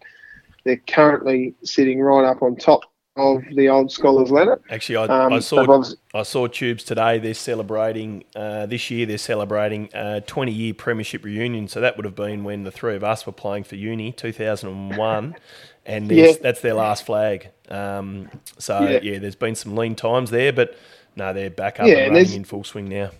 they're 0.65 0.81
currently 0.87 1.55
sitting 1.63 2.01
right 2.01 2.25
up 2.25 2.41
on 2.41 2.57
top 2.57 2.83
of 3.15 3.43
the 3.55 3.69
old 3.69 3.91
scholars 3.91 4.31
letter. 4.31 4.59
Actually, 4.69 4.95
I, 4.95 5.25
um, 5.25 5.33
I 5.33 5.39
saw 5.39 5.83
I 6.13 6.23
saw 6.23 6.47
Tubes 6.47 6.83
today. 6.83 7.19
They're 7.19 7.33
celebrating 7.33 8.23
uh, 8.35 8.65
this 8.65 8.89
year. 8.89 9.05
They're 9.05 9.17
celebrating 9.17 9.89
a 9.93 10.21
20 10.21 10.51
year 10.51 10.73
premiership 10.73 11.23
reunion. 11.23 11.67
So 11.67 11.79
that 11.81 11.95
would 11.97 12.05
have 12.05 12.15
been 12.15 12.43
when 12.43 12.63
the 12.63 12.71
three 12.71 12.95
of 12.95 13.03
us 13.03 13.25
were 13.25 13.33
playing 13.33 13.65
for 13.65 13.75
uni, 13.75 14.11
2001, 14.11 15.35
and 15.85 16.11
yeah. 16.11 16.33
that's 16.41 16.61
their 16.61 16.73
last 16.73 17.05
flag. 17.05 17.49
Um, 17.69 18.29
so 18.57 18.81
yeah. 18.81 18.99
yeah. 19.01 19.19
there's 19.19 19.35
been 19.35 19.55
some 19.55 19.75
lean 19.75 19.95
times 19.95 20.31
there, 20.31 20.51
but 20.51 20.77
no, 21.15 21.33
they're 21.33 21.49
back 21.49 21.79
up 21.79 21.87
yeah, 21.87 22.05
and 22.05 22.15
running 22.15 22.33
in 22.33 22.43
full 22.43 22.63
swing 22.63 22.89
now. 22.89 23.11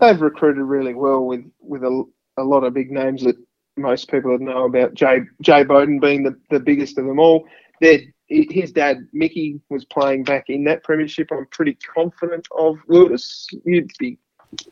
They've 0.00 0.20
recruited 0.20 0.62
really 0.62 0.94
well 0.94 1.24
with 1.24 1.44
with 1.60 1.82
a, 1.82 2.04
a 2.36 2.44
lot 2.44 2.64
of 2.64 2.74
big 2.74 2.90
names 2.90 3.24
that 3.24 3.36
most 3.76 4.10
people 4.10 4.38
know 4.38 4.64
about. 4.64 4.94
Jay 4.94 5.22
Jay 5.40 5.64
Bowden 5.64 5.98
being 5.98 6.22
the, 6.22 6.38
the 6.50 6.60
biggest 6.60 6.98
of 6.98 7.06
them 7.06 7.18
all. 7.18 7.48
They're 7.80 8.00
his 8.32 8.72
dad 8.72 9.06
Mickey 9.12 9.60
was 9.68 9.84
playing 9.84 10.24
back 10.24 10.48
in 10.48 10.64
that 10.64 10.84
premiership. 10.84 11.28
I'm 11.30 11.46
pretty 11.46 11.74
confident 11.74 12.48
of 12.56 12.78
Lewis. 12.88 13.46
You'd 13.64 13.92
be 13.98 14.18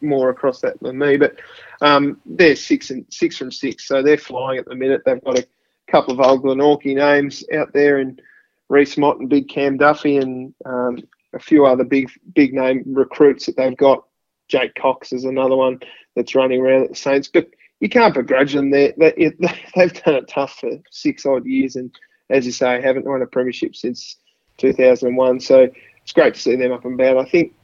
more 0.01 0.31
across 0.31 0.61
that 0.61 0.81
than 0.81 0.99
me, 0.99 1.17
but 1.17 1.37
um, 1.81 2.21
they're 2.27 2.57
six 2.57 2.91
and 2.91 3.05
six 3.11 3.37
from 3.37 3.51
six, 3.51 3.87
so 3.87 4.03
they're 4.03 4.19
flying 4.19 4.59
at 4.59 4.67
the 4.67 4.75
minute. 4.75 5.03
They've 5.05 5.25
got 5.25 5.39
a 5.39 5.47
couple 5.91 6.13
of 6.13 6.21
old 6.21 6.43
Glenorchy 6.43 6.95
names 6.95 7.45
out 7.55 7.73
there, 7.73 7.99
and 7.99 8.21
Reese 8.69 8.97
Mott 8.97 9.19
and 9.19 9.29
Big 9.29 9.49
Cam 9.49 9.77
Duffy, 9.77 10.17
and 10.17 10.55
um, 10.65 10.99
a 11.35 11.39
few 11.39 11.67
other 11.67 11.85
big 11.85 12.11
big 12.35 12.55
name 12.55 12.83
recruits 12.87 13.47
that 13.47 13.57
they've 13.57 13.77
got. 13.77 14.05
Jake 14.49 14.75
Cox 14.75 15.13
is 15.13 15.25
another 15.25 15.57
one 15.57 15.79
that's 16.17 16.35
running 16.35 16.61
around 16.61 16.85
at 16.85 16.91
the 16.91 16.97
Saints, 16.97 17.29
but 17.33 17.49
you 17.79 17.89
can't 17.89 18.15
begrudge 18.15 18.53
them. 18.53 18.71
They, 18.71 18.93
they, 18.99 19.13
they've 19.77 20.03
done 20.03 20.17
it 20.17 20.29
tough 20.29 20.59
for 20.61 20.71
six 20.91 21.25
odd 21.25 21.47
years, 21.47 21.77
and 21.77 21.95
as 22.31 22.47
you 22.47 22.53
say, 22.53 22.81
haven't 22.81 23.07
won 23.07 23.22
a 23.22 23.26
premiership 23.26 23.76
since 23.76 24.16
2001. 24.59 25.41
So 25.41 25.68
it's 26.03 26.12
great 26.12 26.35
to 26.35 26.41
see 26.41 26.57
them 26.57 26.72
up 26.72 26.85
and 26.85 26.99
about. 26.99 27.18
I 27.18 27.28
think 27.28 27.55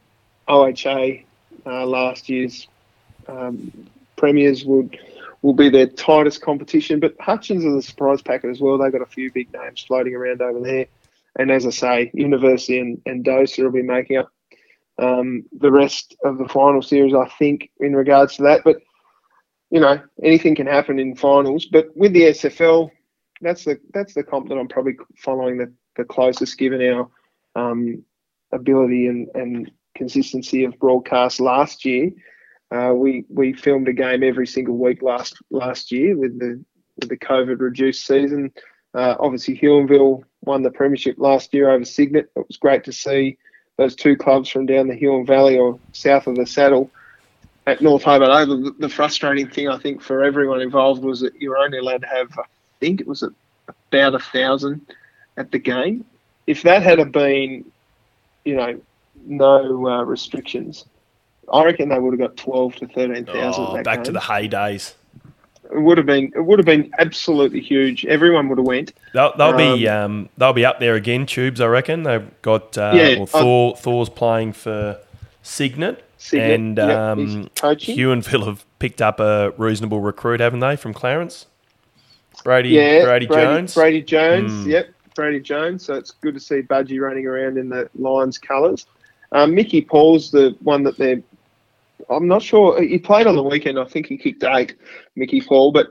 OHA 0.48 1.24
uh, 1.64 1.86
last 1.86 2.28
year's 2.28 2.68
um, 3.28 3.72
premiers 4.16 4.64
would 4.64 4.98
will 5.42 5.54
be 5.54 5.68
their 5.68 5.86
tightest 5.86 6.42
competition, 6.42 6.98
but 6.98 7.14
Hutchins 7.20 7.64
is 7.64 7.72
a 7.72 7.82
surprise 7.82 8.22
packet 8.22 8.50
as 8.50 8.60
well. 8.60 8.78
They've 8.78 8.90
got 8.90 9.02
a 9.02 9.06
few 9.06 9.30
big 9.30 9.52
names 9.52 9.84
floating 9.86 10.14
around 10.14 10.42
over 10.42 10.60
there. 10.60 10.86
And 11.38 11.50
as 11.50 11.66
I 11.66 11.70
say, 11.70 12.10
University 12.14 12.80
and, 12.80 13.00
and 13.06 13.24
Dosa 13.24 13.62
will 13.62 13.70
be 13.70 13.82
making 13.82 14.16
up 14.16 14.32
um, 14.98 15.44
the 15.56 15.70
rest 15.70 16.16
of 16.24 16.38
the 16.38 16.48
final 16.48 16.82
series, 16.82 17.14
I 17.14 17.28
think, 17.38 17.70
in 17.78 17.94
regards 17.94 18.36
to 18.36 18.42
that. 18.44 18.62
But, 18.64 18.78
you 19.70 19.78
know, 19.78 20.00
anything 20.22 20.54
can 20.54 20.66
happen 20.66 20.98
in 20.98 21.14
finals. 21.14 21.66
But 21.66 21.94
with 21.94 22.12
the 22.12 22.22
SFL, 22.22 22.90
that's 23.40 23.64
the 23.64 23.78
that's 23.92 24.14
the 24.14 24.22
comp 24.22 24.48
that 24.48 24.58
I'm 24.58 24.68
probably 24.68 24.96
following 25.16 25.58
the, 25.58 25.72
the 25.96 26.04
closest, 26.04 26.58
given 26.58 26.82
our 26.82 27.08
um, 27.54 28.02
ability 28.52 29.06
and, 29.06 29.28
and 29.34 29.70
consistency 29.94 30.64
of 30.64 30.78
broadcast 30.78 31.40
last 31.40 31.84
year. 31.84 32.10
Uh, 32.74 32.92
we 32.94 33.24
we 33.28 33.52
filmed 33.52 33.88
a 33.88 33.92
game 33.92 34.22
every 34.22 34.46
single 34.46 34.76
week 34.76 35.02
last 35.02 35.36
last 35.50 35.92
year 35.92 36.16
with 36.16 36.38
the 36.38 36.62
with 37.00 37.08
the 37.08 37.16
COVID 37.16 37.60
reduced 37.60 38.06
season. 38.06 38.52
Uh, 38.94 39.14
obviously, 39.20 39.56
Huonville 39.56 40.22
won 40.42 40.62
the 40.62 40.70
premiership 40.70 41.16
last 41.18 41.52
year 41.52 41.70
over 41.70 41.84
Cygnet. 41.84 42.30
It 42.34 42.46
was 42.46 42.56
great 42.56 42.84
to 42.84 42.92
see 42.92 43.36
those 43.76 43.94
two 43.94 44.16
clubs 44.16 44.48
from 44.48 44.66
down 44.66 44.88
the 44.88 44.94
Huon 44.94 45.26
Valley 45.26 45.58
or 45.58 45.78
south 45.92 46.26
of 46.26 46.36
the 46.36 46.46
Saddle 46.46 46.90
at 47.66 47.82
North 47.82 48.02
Hobart 48.02 48.30
Oval. 48.30 48.72
The 48.78 48.88
frustrating 48.88 49.48
thing 49.48 49.68
I 49.68 49.76
think 49.76 50.00
for 50.00 50.24
everyone 50.24 50.62
involved 50.62 51.04
was 51.04 51.20
that 51.20 51.40
you 51.40 51.50
were 51.50 51.58
only 51.58 51.78
allowed 51.78 52.00
to 52.02 52.06
have 52.06 52.30
think 52.80 53.00
it 53.00 53.06
was 53.06 53.22
about 53.22 54.14
a 54.14 54.18
thousand 54.18 54.86
at 55.36 55.50
the 55.50 55.58
game. 55.58 56.04
If 56.46 56.62
that 56.62 56.82
had 56.82 57.12
been, 57.12 57.64
you 58.44 58.56
know, 58.56 58.80
no 59.24 59.88
uh, 59.88 60.02
restrictions, 60.04 60.84
I 61.52 61.64
reckon 61.64 61.88
they 61.88 61.98
would 61.98 62.18
have 62.18 62.28
got 62.28 62.36
twelve 62.36 62.76
to 62.76 62.86
thirteen 62.86 63.24
thousand. 63.24 63.64
Oh, 63.68 63.82
back 63.82 63.98
game. 63.98 64.04
to 64.04 64.12
the 64.12 64.20
heydays. 64.20 64.94
It 65.72 65.80
would 65.80 65.98
have 65.98 66.06
been. 66.06 66.32
It 66.36 66.44
would 66.44 66.58
have 66.60 66.66
been 66.66 66.92
absolutely 66.98 67.60
huge. 67.60 68.06
Everyone 68.06 68.48
would 68.48 68.58
have 68.58 68.66
went. 68.66 68.92
They'll, 69.12 69.36
they'll 69.36 69.48
um, 69.48 69.56
be. 69.56 69.88
Um, 69.88 70.28
they'll 70.38 70.52
be 70.52 70.64
up 70.64 70.78
there 70.78 70.94
again. 70.94 71.26
Tubes, 71.26 71.60
I 71.60 71.66
reckon. 71.66 72.04
They've 72.04 72.30
got. 72.42 72.78
Uh, 72.78 72.92
yeah, 72.94 73.16
well, 73.16 73.26
Thor. 73.26 73.74
I, 73.76 73.80
Thor's 73.80 74.08
playing 74.08 74.52
for 74.52 75.00
Signet, 75.42 76.04
Cygnet 76.18 76.50
and 76.50 76.76
yep, 76.76 76.90
um, 76.90 78.22
Phil 78.22 78.44
have 78.44 78.64
picked 78.78 79.02
up 79.02 79.20
a 79.20 79.52
reasonable 79.56 80.00
recruit, 80.00 80.40
haven't 80.40 80.60
they, 80.60 80.76
from 80.76 80.92
Clarence? 80.92 81.46
Brady, 82.46 82.68
yeah, 82.68 83.02
Brady, 83.02 83.26
Brady 83.26 83.42
Jones. 83.42 83.74
Brady 83.74 84.02
Jones, 84.02 84.52
mm. 84.52 84.66
yep, 84.66 84.88
Brady 85.16 85.40
Jones. 85.40 85.84
So 85.84 85.94
it's 85.94 86.12
good 86.12 86.34
to 86.34 86.40
see 86.40 86.62
Budgie 86.62 87.00
running 87.00 87.26
around 87.26 87.58
in 87.58 87.68
the 87.68 87.90
Lions 87.96 88.38
colours. 88.38 88.86
Um, 89.32 89.52
Mickey 89.52 89.82
Paul's 89.82 90.30
the 90.30 90.56
one 90.60 90.84
that 90.84 90.96
they're. 90.96 91.20
I'm 92.08 92.28
not 92.28 92.42
sure. 92.42 92.80
He 92.80 92.98
played 92.98 93.26
on 93.26 93.34
the 93.34 93.42
weekend. 93.42 93.80
I 93.80 93.84
think 93.84 94.06
he 94.06 94.16
kicked 94.16 94.44
eight, 94.44 94.76
Mickey 95.16 95.40
Paul, 95.40 95.72
but 95.72 95.88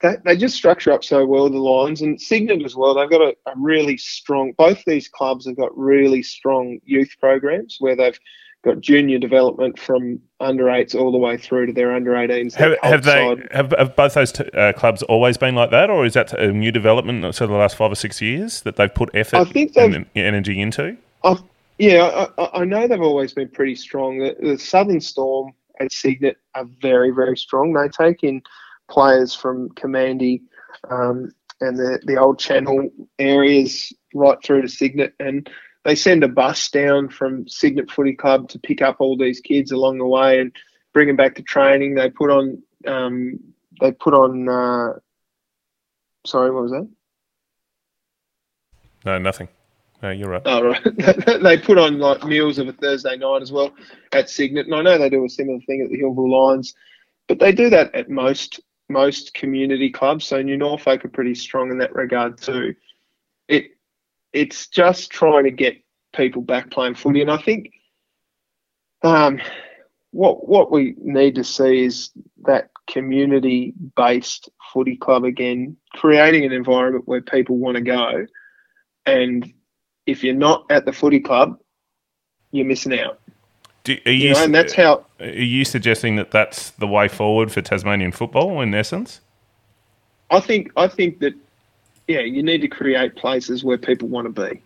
they, 0.00 0.14
they 0.24 0.36
just 0.36 0.54
structure 0.54 0.92
up 0.92 1.02
so 1.02 1.26
well, 1.26 1.50
the 1.50 1.58
Lions 1.58 2.02
and 2.02 2.20
Cygnet 2.20 2.64
as 2.64 2.76
well. 2.76 2.94
They've 2.94 3.10
got 3.10 3.22
a, 3.22 3.34
a 3.46 3.54
really 3.56 3.96
strong. 3.96 4.52
Both 4.52 4.84
these 4.86 5.08
clubs 5.08 5.46
have 5.46 5.56
got 5.56 5.76
really 5.76 6.22
strong 6.22 6.78
youth 6.84 7.10
programs 7.18 7.78
where 7.80 7.96
they've 7.96 8.18
got 8.66 8.80
junior 8.80 9.18
development 9.18 9.78
from 9.78 10.20
under 10.40 10.68
eights 10.68 10.94
all 10.94 11.12
the 11.12 11.18
way 11.18 11.36
through 11.36 11.66
to 11.66 11.72
their 11.72 11.94
under 11.94 12.12
18s. 12.12 12.54
Have, 12.54 12.76
have 12.82 13.04
they 13.04 13.46
have, 13.52 13.72
have, 13.78 13.96
both 13.96 14.14
those 14.14 14.32
t- 14.32 14.50
uh, 14.50 14.72
clubs 14.72 15.02
always 15.04 15.36
been 15.36 15.54
like 15.54 15.70
that, 15.70 15.88
or 15.88 16.04
is 16.04 16.14
that 16.14 16.32
a 16.38 16.52
new 16.52 16.72
development? 16.72 17.34
So 17.34 17.46
the 17.46 17.54
last 17.54 17.76
five 17.76 17.92
or 17.92 17.94
six 17.94 18.20
years 18.20 18.62
that 18.62 18.76
they've 18.76 18.92
put 18.92 19.10
effort 19.14 19.36
I 19.36 19.44
think 19.44 19.76
and 19.76 20.06
energy 20.16 20.60
into. 20.60 20.96
I, 21.22 21.38
yeah, 21.78 22.26
I, 22.36 22.60
I, 22.60 22.64
know 22.64 22.88
they've 22.88 23.00
always 23.00 23.32
been 23.32 23.48
pretty 23.48 23.76
strong. 23.76 24.18
The, 24.18 24.36
the 24.40 24.58
Southern 24.58 25.00
Storm 25.00 25.52
and 25.78 25.90
Cygnet 25.90 26.38
are 26.54 26.66
very 26.82 27.10
very 27.10 27.36
strong. 27.36 27.72
They 27.72 27.88
take 27.88 28.24
in 28.24 28.42
players 28.90 29.34
from 29.34 29.68
Kermandie 29.70 30.42
um, 30.90 31.30
and 31.60 31.78
the 31.78 32.00
the 32.04 32.16
old 32.16 32.38
Channel 32.40 32.90
areas 33.18 33.92
right 34.12 34.38
through 34.42 34.62
to 34.62 34.68
Cygnet 34.68 35.14
and 35.20 35.48
they 35.86 35.94
send 35.94 36.24
a 36.24 36.28
bus 36.28 36.68
down 36.68 37.08
from 37.08 37.46
Cygnet 37.46 37.92
Footy 37.92 38.12
Club 38.12 38.48
to 38.48 38.58
pick 38.58 38.82
up 38.82 38.96
all 38.98 39.16
these 39.16 39.38
kids 39.38 39.70
along 39.70 39.98
the 39.98 40.06
way 40.06 40.40
and 40.40 40.52
bring 40.92 41.06
them 41.06 41.14
back 41.14 41.36
to 41.36 41.42
training. 41.42 41.94
They 41.94 42.10
put 42.10 42.28
on, 42.28 42.60
um, 42.88 43.38
they 43.80 43.92
put 43.92 44.12
on. 44.12 44.48
Uh, 44.48 44.98
sorry, 46.26 46.50
what 46.50 46.64
was 46.64 46.72
that? 46.72 46.88
No, 49.04 49.18
nothing. 49.18 49.46
No, 50.02 50.10
you're 50.10 50.28
right. 50.28 50.42
Oh, 50.44 50.64
right. 50.64 50.82
they 51.42 51.56
put 51.56 51.78
on 51.78 52.00
like 52.00 52.24
meals 52.24 52.58
of 52.58 52.66
a 52.66 52.72
Thursday 52.72 53.16
night 53.16 53.42
as 53.42 53.52
well 53.52 53.72
at 54.12 54.28
Cygnet, 54.28 54.66
and 54.66 54.74
I 54.74 54.82
know 54.82 54.98
they 54.98 55.08
do 55.08 55.24
a 55.24 55.28
similar 55.28 55.60
thing 55.68 55.82
at 55.82 55.90
the 55.90 56.02
Huonville 56.02 56.48
Lions, 56.48 56.74
but 57.28 57.38
they 57.38 57.52
do 57.52 57.70
that 57.70 57.94
at 57.94 58.10
most 58.10 58.60
most 58.88 59.34
community 59.34 59.90
clubs. 59.90 60.26
So 60.26 60.42
New 60.42 60.56
Norfolk 60.56 61.04
are 61.04 61.10
pretty 61.10 61.36
strong 61.36 61.70
in 61.70 61.78
that 61.78 61.94
regard 61.94 62.38
too. 62.38 62.74
It 63.46 63.75
it's 64.36 64.66
just 64.66 65.10
trying 65.10 65.44
to 65.44 65.50
get 65.50 65.82
people 66.14 66.42
back 66.42 66.70
playing 66.70 66.94
footy. 66.94 67.22
And 67.22 67.30
I 67.30 67.38
think 67.38 67.72
um, 69.02 69.40
what 70.10 70.46
what 70.46 70.70
we 70.70 70.94
need 70.98 71.34
to 71.36 71.44
see 71.44 71.84
is 71.84 72.10
that 72.44 72.70
community 72.86 73.72
based 73.96 74.50
footy 74.72 74.96
club 74.96 75.24
again, 75.24 75.76
creating 75.94 76.44
an 76.44 76.52
environment 76.52 77.08
where 77.08 77.22
people 77.22 77.56
want 77.56 77.76
to 77.76 77.82
go. 77.82 78.26
And 79.06 79.52
if 80.06 80.22
you're 80.22 80.34
not 80.34 80.66
at 80.70 80.84
the 80.84 80.92
footy 80.92 81.20
club, 81.20 81.58
you're 82.52 82.66
missing 82.66 82.98
out. 82.98 83.18
Do, 83.84 83.96
are 84.04 84.12
you, 84.12 84.28
you 84.28 84.34
know, 84.34 84.44
and 84.44 84.54
that's 84.54 84.74
how. 84.74 85.06
Are 85.20 85.26
you 85.26 85.64
suggesting 85.64 86.16
that 86.16 86.30
that's 86.30 86.70
the 86.72 86.86
way 86.86 87.08
forward 87.08 87.52
for 87.52 87.62
Tasmanian 87.62 88.12
football 88.12 88.60
in 88.60 88.74
essence? 88.74 89.20
I 90.30 90.40
think 90.40 90.72
I 90.76 90.88
think 90.88 91.20
that 91.20 91.34
yeah, 92.08 92.20
you 92.20 92.42
need 92.42 92.60
to 92.60 92.68
create 92.68 93.16
places 93.16 93.64
where 93.64 93.78
people 93.78 94.08
want 94.08 94.34
to 94.34 94.48
be. 94.48 94.62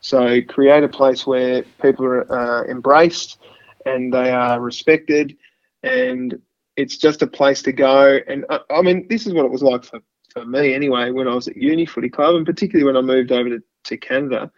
So 0.00 0.40
create 0.42 0.84
a 0.84 0.88
place 0.88 1.26
where 1.26 1.62
people 1.82 2.06
are 2.06 2.32
uh, 2.32 2.64
embraced 2.70 3.38
and 3.84 4.12
they 4.12 4.30
are 4.30 4.60
respected, 4.60 5.36
and 5.82 6.40
it's 6.76 6.96
just 6.96 7.22
a 7.22 7.26
place 7.26 7.62
to 7.62 7.72
go. 7.72 8.18
And 8.28 8.44
I, 8.48 8.56
uh, 8.56 8.58
I, 8.70 8.82
mean, 8.82 9.06
this 9.08 9.26
is 9.26 9.34
what 9.34 9.44
it 9.44 9.50
was 9.50 9.62
like 9.62 9.84
for, 9.84 10.00
for 10.32 10.44
me 10.44 10.74
anyway 10.74 11.10
when 11.10 11.26
I 11.26 11.34
was 11.34 11.48
at 11.48 11.56
Uni 11.56 11.86
Footy 11.86 12.08
Club, 12.08 12.36
and 12.36 12.46
particularly 12.46 12.84
when 12.84 12.96
I 12.96 13.04
moved 13.04 13.32
over 13.32 13.48
to, 13.48 13.62
to 13.84 13.96
Canada, 13.96 14.50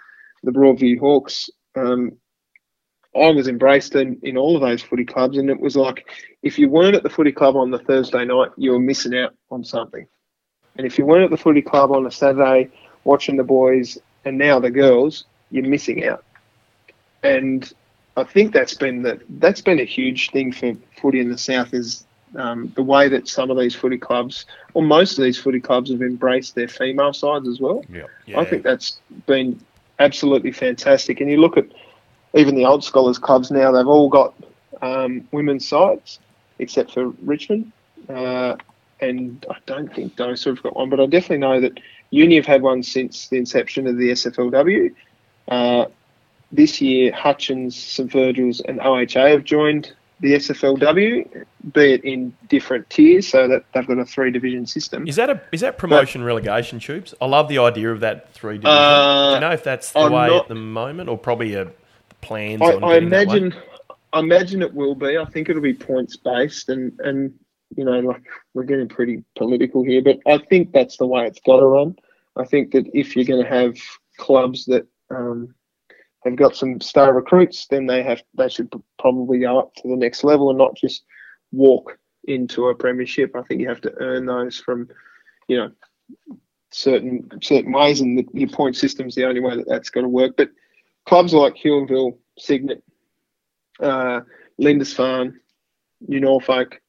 the 0.42 0.52
Broadview 0.52 0.98
Hawks. 0.98 1.48
Um, 1.74 2.12
I 3.14 3.30
was 3.30 3.48
embraced 3.48 3.96
in, 3.96 4.20
in 4.22 4.36
all 4.36 4.54
of 4.54 4.62
those 4.62 4.82
footy 4.82 5.04
clubs, 5.04 5.36
and 5.36 5.50
it 5.50 5.58
was 5.58 5.74
like 5.74 6.06
if 6.42 6.58
you 6.58 6.68
weren't 6.68 6.94
at 6.94 7.02
the 7.02 7.10
footy 7.10 7.32
club 7.32 7.56
on 7.56 7.70
the 7.70 7.78
Thursday 7.78 8.24
night, 8.24 8.50
you 8.56 8.72
were 8.72 8.78
missing 8.78 9.16
out 9.16 9.34
on 9.50 9.64
something. 9.64 10.06
And 10.80 10.86
if 10.86 10.96
you 10.96 11.04
weren't 11.04 11.24
at 11.24 11.30
the 11.30 11.36
footy 11.36 11.60
club 11.60 11.92
on 11.92 12.06
a 12.06 12.10
Saturday 12.10 12.70
watching 13.04 13.36
the 13.36 13.44
boys 13.44 13.98
and 14.24 14.38
now 14.38 14.58
the 14.58 14.70
girls, 14.70 15.26
you're 15.50 15.62
missing 15.62 16.06
out. 16.06 16.24
And 17.22 17.70
I 18.16 18.24
think 18.24 18.54
that's 18.54 18.72
been 18.72 19.02
the 19.02 19.20
that's 19.28 19.60
been 19.60 19.78
a 19.78 19.84
huge 19.84 20.30
thing 20.30 20.52
for 20.52 20.74
footy 20.98 21.20
in 21.20 21.28
the 21.28 21.36
south 21.36 21.74
is 21.74 22.06
um, 22.34 22.72
the 22.76 22.82
way 22.82 23.08
that 23.10 23.28
some 23.28 23.50
of 23.50 23.58
these 23.58 23.74
footy 23.74 23.98
clubs, 23.98 24.46
or 24.72 24.82
most 24.82 25.18
of 25.18 25.24
these 25.24 25.36
footy 25.36 25.60
clubs, 25.60 25.90
have 25.90 26.00
embraced 26.00 26.54
their 26.54 26.66
female 26.66 27.12
sides 27.12 27.46
as 27.46 27.60
well. 27.60 27.84
Yeah. 27.90 28.04
yeah. 28.24 28.40
I 28.40 28.46
think 28.46 28.62
that's 28.62 29.00
been 29.26 29.60
absolutely 29.98 30.52
fantastic. 30.52 31.20
And 31.20 31.30
you 31.30 31.42
look 31.42 31.58
at 31.58 31.66
even 32.32 32.54
the 32.54 32.64
old 32.64 32.84
scholars 32.84 33.18
clubs 33.18 33.50
now; 33.50 33.70
they've 33.70 33.86
all 33.86 34.08
got 34.08 34.32
um, 34.80 35.28
women's 35.30 35.68
sides, 35.68 36.20
except 36.58 36.94
for 36.94 37.10
Richmond. 37.20 37.70
Uh, 38.08 38.56
and 39.00 39.44
I 39.50 39.56
don't 39.66 39.92
think 39.94 40.16
DOSA 40.16 40.46
have 40.46 40.62
got 40.62 40.76
one, 40.76 40.90
but 40.90 41.00
I 41.00 41.06
definitely 41.06 41.38
know 41.38 41.60
that 41.60 41.80
Uni 42.10 42.36
have 42.36 42.46
had 42.46 42.62
one 42.62 42.82
since 42.82 43.28
the 43.28 43.36
inception 43.36 43.86
of 43.86 43.96
the 43.96 44.10
SFLW. 44.10 44.94
Uh, 45.48 45.86
this 46.52 46.80
year, 46.80 47.12
Hutchins, 47.12 47.76
St 47.76 48.10
Virgil's, 48.10 48.60
and 48.60 48.80
OHA 48.80 49.30
have 49.30 49.44
joined 49.44 49.92
the 50.20 50.34
SFLW, 50.34 51.44
be 51.72 51.92
it 51.92 52.04
in 52.04 52.34
different 52.48 52.88
tiers, 52.90 53.26
so 53.26 53.48
that 53.48 53.64
they've 53.72 53.86
got 53.86 53.98
a 53.98 54.04
three 54.04 54.30
division 54.30 54.66
system. 54.66 55.06
Is 55.08 55.16
that 55.16 55.30
a 55.30 55.40
is 55.50 55.62
that 55.62 55.78
promotion 55.78 56.20
but, 56.20 56.26
relegation 56.26 56.78
tubes? 56.78 57.14
I 57.20 57.26
love 57.26 57.48
the 57.48 57.58
idea 57.58 57.90
of 57.90 58.00
that 58.00 58.32
three 58.34 58.58
division. 58.58 58.76
Uh, 58.76 59.30
Do 59.30 59.34
you 59.36 59.40
know 59.40 59.52
if 59.52 59.64
that's 59.64 59.92
the 59.92 60.00
I'm 60.00 60.12
way 60.12 60.28
not, 60.28 60.42
at 60.42 60.48
the 60.48 60.54
moment, 60.56 61.08
or 61.08 61.16
probably 61.16 61.54
a 61.54 61.70
plans? 62.20 62.60
I, 62.60 62.72
I 62.72 62.96
imagine. 62.96 63.54
I 64.12 64.18
imagine 64.18 64.60
it 64.60 64.74
will 64.74 64.94
be. 64.94 65.16
I 65.16 65.24
think 65.24 65.48
it'll 65.48 65.62
be 65.62 65.72
points 65.72 66.16
based, 66.16 66.68
and 66.68 66.98
and 67.00 67.32
you 67.76 67.84
know, 67.84 68.00
like 68.00 68.22
we're 68.54 68.64
getting 68.64 68.88
pretty 68.88 69.24
political 69.36 69.84
here, 69.84 70.02
but 70.02 70.18
I 70.26 70.38
think 70.38 70.72
that's 70.72 70.96
the 70.96 71.06
way 71.06 71.26
it's 71.26 71.40
got 71.40 71.60
to 71.60 71.66
run. 71.66 71.96
I 72.36 72.44
think 72.44 72.72
that 72.72 72.86
if 72.94 73.14
you're 73.14 73.24
going 73.24 73.42
to 73.42 73.48
have 73.48 73.76
clubs 74.18 74.64
that 74.66 74.86
um, 75.10 75.54
have 76.24 76.36
got 76.36 76.56
some 76.56 76.80
star 76.80 77.14
recruits, 77.14 77.66
then 77.68 77.86
they 77.86 78.02
have 78.02 78.22
they 78.36 78.48
should 78.48 78.70
probably 78.98 79.40
go 79.40 79.58
up 79.58 79.74
to 79.76 79.88
the 79.88 79.96
next 79.96 80.24
level 80.24 80.50
and 80.50 80.58
not 80.58 80.76
just 80.76 81.04
walk 81.52 81.98
into 82.24 82.66
a 82.66 82.74
premiership. 82.74 83.34
I 83.34 83.42
think 83.42 83.60
you 83.60 83.68
have 83.68 83.80
to 83.82 83.94
earn 83.98 84.26
those 84.26 84.58
from, 84.58 84.88
you 85.48 85.56
know, 85.56 85.70
certain 86.72 87.28
certain 87.42 87.72
ways, 87.72 88.00
and 88.00 88.18
the, 88.18 88.26
your 88.32 88.48
point 88.48 88.76
system 88.76 89.06
is 89.06 89.14
the 89.14 89.26
only 89.26 89.40
way 89.40 89.56
that 89.56 89.68
that's 89.68 89.90
going 89.90 90.04
to 90.04 90.08
work. 90.08 90.34
But 90.36 90.50
clubs 91.06 91.32
like 91.32 91.54
Huonville, 91.54 92.18
Cygnet, 92.38 92.82
uh, 93.80 94.20
Lindisfarne, 94.58 95.40
New 96.06 96.20
Norfolk, 96.20 96.80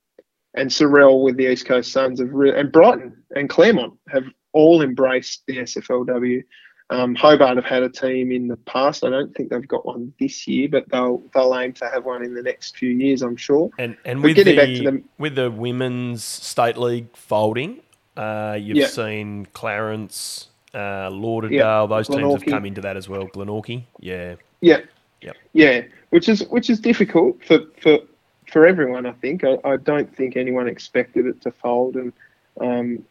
and 0.56 0.70
Sorell 0.70 1.24
with 1.24 1.38
the 1.38 1.52
East 1.52 1.66
Coast 1.66 1.92
Suns 1.92 2.20
have 2.20 2.32
re- 2.32 2.58
and 2.58 2.72
Brighton 2.72 3.16
and 3.36 3.50
Claremont 3.50 3.94
have 4.10 4.26
all 4.54 4.82
embraced 4.82 5.44
the 5.48 5.58
SFLW. 5.58 6.44
Um, 6.90 7.16
Hobart 7.16 7.56
have 7.56 7.66
had 7.66 7.84
a 7.84 7.90
team 7.90 8.34
in 8.34 8.50
the 8.50 8.58
past. 8.58 9.06
I 9.06 9.10
don't 9.10 9.34
think 9.34 9.50
they've 9.50 9.68
got 9.68 9.86
one 9.86 10.14
this 10.20 10.46
year, 10.46 10.68
but 10.68 10.90
they'll 10.90 11.24
they'll 11.34 11.58
aim 11.58 11.72
to 11.74 11.90
have 11.90 12.04
one 12.04 12.24
in 12.24 12.34
the 12.34 12.42
next 12.42 12.76
few 12.76 12.90
years, 12.90 13.22
I'm 13.22 13.38
sure. 13.38 13.70
And 13.80 13.96
and 14.04 14.22
with 14.22 14.36
getting 14.36 14.58
the, 14.58 14.90
back 14.90 14.94
to 14.94 15.04
with 15.18 15.36
the 15.36 15.50
women's 15.50 16.22
state 16.22 16.76
league 16.76 17.16
folding, 17.16 17.80
uh, 18.18 18.58
you've 18.60 18.76
yeah. 18.76 18.88
seen 18.88 19.48
Clarence, 19.54 20.50
uh, 20.74 21.10
Lauderdale. 21.10 21.88
Those 21.88 22.10
Glenorchy. 22.10 22.18
teams 22.18 22.42
have 22.44 22.52
come 22.52 22.66
into 22.66 22.82
that 22.82 22.98
as 22.98 23.08
well. 23.08 23.26
Glenorchy, 23.28 23.86
yeah, 24.02 24.36
yeah, 24.60 24.82
yep. 25.22 25.38
yeah. 25.54 25.84
Which 26.10 26.28
is 26.28 26.46
which 26.50 26.70
is 26.70 26.82
difficult 26.82 27.42
for 27.46 27.60
for 27.82 28.00
for 28.52 28.68
everyone. 28.68 29.06
I 29.06 29.14
think 29.14 29.44
I, 29.44 29.58
I 29.64 29.78
don't 29.78 30.14
think 30.16 30.36
anyone 30.36 30.68
expected 30.68 31.26
it 31.26 31.42
to 31.42 31.52
fold, 31.52 31.96
and 31.96 32.14
um, 32.60 33.06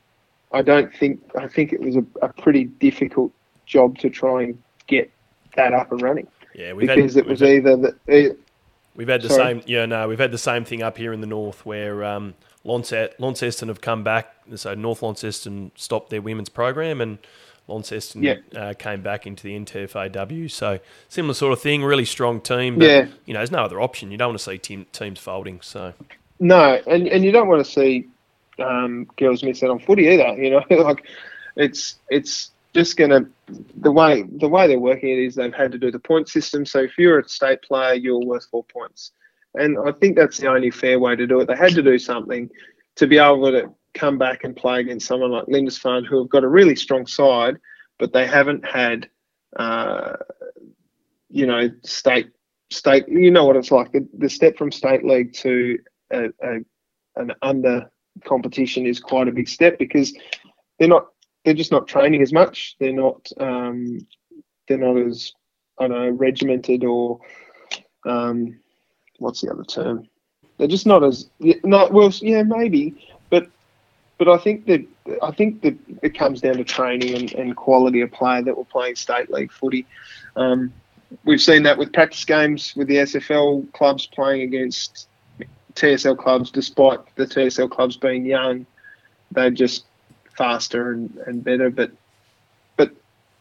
I 0.53 0.63
don't 0.63 0.95
think 0.95 1.21
I 1.37 1.49
think 1.49 1.73
it 1.73 1.81
was 1.81 1.97
a, 1.97 2.05
a, 2.23 2.29
pretty 2.29 2.65
difficult 2.65 3.33
job 3.67 3.99
to 3.99 4.11
try 4.11 4.43
and 4.43 4.63
get 4.87 5.11
that 5.57 5.73
up 5.73 5.91
and 5.93 6.03
running. 6.03 6.27
Yeah, 6.55 6.75
because 6.75 7.15
had, 7.15 7.25
it 7.25 7.29
was 7.29 7.43
either 7.43 7.77
the. 7.77 8.37
we've 8.95 9.09
had 9.09 9.23
the 9.23 9.29
sorry. 9.29 9.55
same, 9.55 9.63
yeah, 9.67 9.87
no, 9.87 10.09
we've 10.09 10.19
had 10.19 10.33
the 10.33 10.39
same 10.39 10.65
thing 10.65 10.83
up 10.83 10.99
here 10.99 11.13
in 11.13 11.21
the 11.21 11.27
north 11.27 11.65
where 11.65 12.05
um, 12.05 12.35
Launceston 12.65 13.69
have 13.69 13.81
come 13.81 14.05
back. 14.05 14.35
So 14.55 14.75
North 14.75 15.03
Launceston 15.03 15.71
stopped 15.77 16.11
their 16.11 16.23
women's 16.23 16.49
program, 16.49 17.01
and 17.01 17.19
Launceston 17.71 18.23
yeah. 18.23 18.35
uh, 18.55 18.75
came 18.75 19.03
back 19.03 19.27
into 19.27 19.45
the 19.45 19.59
NTFAW. 19.59 20.51
So 20.51 20.81
similar 21.09 21.35
sort 21.35 21.53
of 21.53 21.61
thing, 21.61 21.83
really 21.83 22.05
strong 22.05 22.41
team. 22.41 22.79
But, 22.79 22.85
yeah. 22.87 23.07
You 23.27 23.35
know, 23.35 23.41
there's 23.41 23.51
no 23.51 23.65
other 23.65 23.81
option. 23.81 24.11
You 24.11 24.19
don't 24.19 24.31
want 24.31 24.39
to 24.39 24.45
see 24.45 24.59
team, 24.59 24.87
teams 24.93 25.19
folding. 25.19 25.61
So 25.63 25.95
no, 26.41 26.81
and 26.87 27.07
and 27.07 27.25
you 27.25 27.33
don't 27.33 27.49
want 27.49 27.65
to 27.65 27.71
see 27.71 28.09
um, 28.59 29.07
girls 29.17 29.43
miss 29.43 29.63
out 29.63 29.71
on 29.71 29.79
footy 29.79 30.09
either. 30.09 30.43
You 30.43 30.51
know, 30.51 30.65
like 30.83 31.07
it's 31.57 31.97
it's 32.09 32.51
just 32.75 32.97
going 32.97 33.11
to 33.11 33.27
the 33.77 33.93
way 33.93 34.23
the 34.23 34.49
way 34.49 34.67
they're 34.67 34.79
working 34.79 35.11
it 35.11 35.19
is 35.19 35.35
they've 35.35 35.55
had 35.55 35.73
to 35.73 35.79
do 35.79 35.91
the 35.91 35.99
point 35.99 36.29
system. 36.29 36.65
So 36.65 36.81
if 36.81 36.97
you're 36.99 37.21
a 37.21 37.29
state 37.29 37.63
player, 37.63 37.95
you're 37.95 38.25
worth 38.25 38.47
four 38.51 38.65
points, 38.65 39.13
and 39.55 39.77
I 39.87 39.93
think 39.93 40.17
that's 40.17 40.39
the 40.39 40.49
only 40.49 40.71
fair 40.71 40.99
way 40.99 41.17
to 41.17 41.27
do 41.27 41.41
it. 41.41 41.47
They 41.47 41.57
had 41.57 41.75
to 41.75 41.83
do 41.83 41.99
something 41.99 42.51
to 42.97 43.07
be 43.07 43.19
able 43.19 43.51
to 43.51 43.71
come 43.95 44.19
back 44.19 44.45
and 44.45 44.57
play 44.57 44.81
against 44.81 45.07
someone 45.07 45.31
like 45.31 45.47
Lindisfarne, 45.49 46.05
who 46.05 46.19
have 46.19 46.29
got 46.29 46.45
a 46.45 46.49
really 46.49 46.77
strong 46.77 47.07
side, 47.07 47.57
but 47.99 48.13
they 48.13 48.27
haven't 48.27 48.65
had, 48.65 49.09
uh, 49.57 50.17
you 51.29 51.47
know, 51.47 51.71
state 51.85 52.31
state. 52.71 53.09
You 53.09 53.31
know 53.31 53.45
what 53.45 53.57
it's 53.57 53.71
like. 53.71 53.93
The, 53.93 54.09
the 54.19 54.29
step 54.29 54.57
from 54.57 54.73
state 54.73 55.05
league 55.05 55.33
to 55.35 55.79
a, 56.13 56.25
a, 56.43 56.59
an 57.17 57.33
under 57.43 57.91
competition 58.25 58.87
is 58.87 59.01
quite 59.01 59.29
a 59.29 59.33
big 59.33 59.49
step 59.49 59.79
because 59.79 60.17
they're 60.79 60.89
not. 60.89 61.09
They're 61.45 61.55
just 61.55 61.73
not 61.73 61.89
training 61.89 62.23
as 62.23 62.33
much. 62.33 62.77
They're 62.79 62.93
not. 62.93 63.31
Um, 63.39 63.99
they're 64.69 64.79
not 64.79 64.99
as 64.99 65.33
I 65.79 65.89
don't 65.89 65.99
know 65.99 66.11
regimented 66.11 66.85
or 66.85 67.21
um, 68.07 68.59
what's 69.19 69.41
the 69.41 69.51
other 69.51 69.65
term? 69.65 70.07
They're 70.59 70.69
just 70.69 70.87
not 70.87 71.03
as 71.03 71.31
not 71.65 71.93
well. 71.93 72.13
Yeah, 72.21 72.43
maybe, 72.43 73.09
but 74.21 74.29
I 74.29 74.37
think 74.37 74.67
that 74.67 74.87
I 75.23 75.31
think 75.31 75.63
that 75.63 75.79
it 76.03 76.17
comes 76.17 76.43
down 76.43 76.59
to 76.59 76.65
training 76.65 77.15
and, 77.15 77.33
and 77.33 77.57
quality 77.57 78.03
of 78.03 78.13
player 78.13 78.43
that 78.43 78.55
we're 78.55 78.65
playing 78.65 78.97
state 78.97 79.31
league 79.31 79.51
footy. 79.51 79.87
Um, 80.37 80.75
we've 81.25 81.41
seen 81.41 81.63
that 81.63 81.79
with 81.79 81.91
practice 81.95 82.27
games 82.27 82.77
with 82.77 82.87
the 82.87 82.97
SFL 82.97 83.73
clubs 83.73 84.05
playing 84.05 84.43
against 84.43 85.09
TSL 85.73 86.19
clubs, 86.19 86.51
despite 86.51 86.99
the 87.17 87.25
TSL 87.25 87.71
clubs 87.71 87.97
being 87.97 88.27
young, 88.27 88.67
they're 89.31 89.51
just 89.51 89.87
faster 90.37 90.93
and, 90.93 91.17
and 91.27 91.43
better. 91.43 91.71
But 91.71 91.91
but 92.77 92.93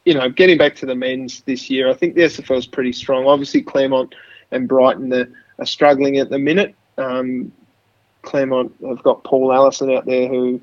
you 0.06 0.14
know, 0.14 0.30
getting 0.30 0.58
back 0.58 0.78
to 0.78 0.86
the 0.86 0.96
men's 0.96 1.42
this 1.42 1.70
year, 1.70 1.90
I 1.90 1.94
think 1.94 2.16
the 2.16 2.22
SFL 2.22 2.58
is 2.58 2.68
pretty 2.68 2.94
strong. 2.94 3.28
Obviously, 3.28 3.64
Claremont 3.64 4.16
and 4.52 4.66
Brighton 4.66 5.12
are, 5.12 5.28
are 5.60 5.66
struggling 5.66 6.20
at 6.20 6.30
the 6.30 6.40
minute. 6.40 6.74
Um, 6.98 7.52
Claremont 8.22 8.74
have 8.88 9.04
got 9.04 9.24
Paul 9.24 9.54
Allison 9.54 9.92
out 9.92 10.06
there 10.06 10.28
who 10.28 10.60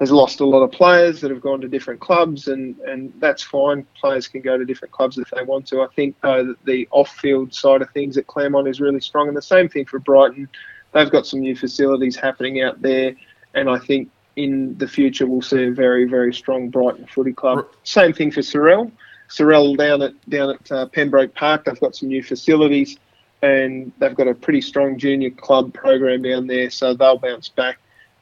has 0.00 0.10
lost 0.10 0.40
a 0.40 0.44
lot 0.44 0.62
of 0.62 0.72
players 0.72 1.20
that 1.20 1.30
have 1.30 1.40
gone 1.40 1.60
to 1.60 1.68
different 1.68 2.00
clubs, 2.00 2.48
and, 2.48 2.76
and 2.80 3.12
that's 3.18 3.42
fine. 3.42 3.86
Players 4.00 4.26
can 4.26 4.40
go 4.40 4.58
to 4.58 4.64
different 4.64 4.92
clubs 4.92 5.18
if 5.18 5.30
they 5.30 5.42
want 5.44 5.66
to. 5.68 5.82
I 5.82 5.86
think, 5.94 6.16
though, 6.20 6.44
that 6.44 6.64
the 6.64 6.88
off 6.90 7.10
field 7.10 7.54
side 7.54 7.80
of 7.80 7.90
things 7.90 8.16
at 8.16 8.26
Claremont 8.26 8.66
is 8.66 8.80
really 8.80 9.00
strong, 9.00 9.28
and 9.28 9.36
the 9.36 9.42
same 9.42 9.68
thing 9.68 9.84
for 9.84 10.00
Brighton. 10.00 10.48
They've 10.92 11.10
got 11.10 11.26
some 11.26 11.40
new 11.40 11.54
facilities 11.54 12.16
happening 12.16 12.62
out 12.62 12.82
there, 12.82 13.14
and 13.54 13.68
I 13.70 13.78
think 13.78 14.10
in 14.36 14.76
the 14.78 14.88
future 14.88 15.26
we'll 15.26 15.42
see 15.42 15.64
a 15.64 15.70
very, 15.70 16.06
very 16.06 16.34
strong 16.34 16.70
Brighton 16.70 17.06
footy 17.06 17.32
club. 17.32 17.66
Same 17.84 18.12
thing 18.12 18.32
for 18.32 18.40
Sorell. 18.40 18.90
Sorell 19.28 19.76
down 19.76 20.02
at 20.02 20.28
down 20.28 20.50
at 20.50 20.72
uh, 20.72 20.86
Pembroke 20.86 21.34
Park, 21.34 21.64
they've 21.64 21.80
got 21.80 21.96
some 21.96 22.08
new 22.08 22.22
facilities, 22.22 22.98
and 23.44 23.92
they've 23.98 24.14
got 24.14 24.26
a 24.26 24.34
pretty 24.34 24.62
strong 24.62 24.96
junior 24.98 25.28
club 25.28 25.74
program 25.74 26.22
down 26.22 26.46
there, 26.46 26.70
so 26.70 26.94
they'll 26.94 27.18
bounce 27.18 27.50
back. 27.50 27.78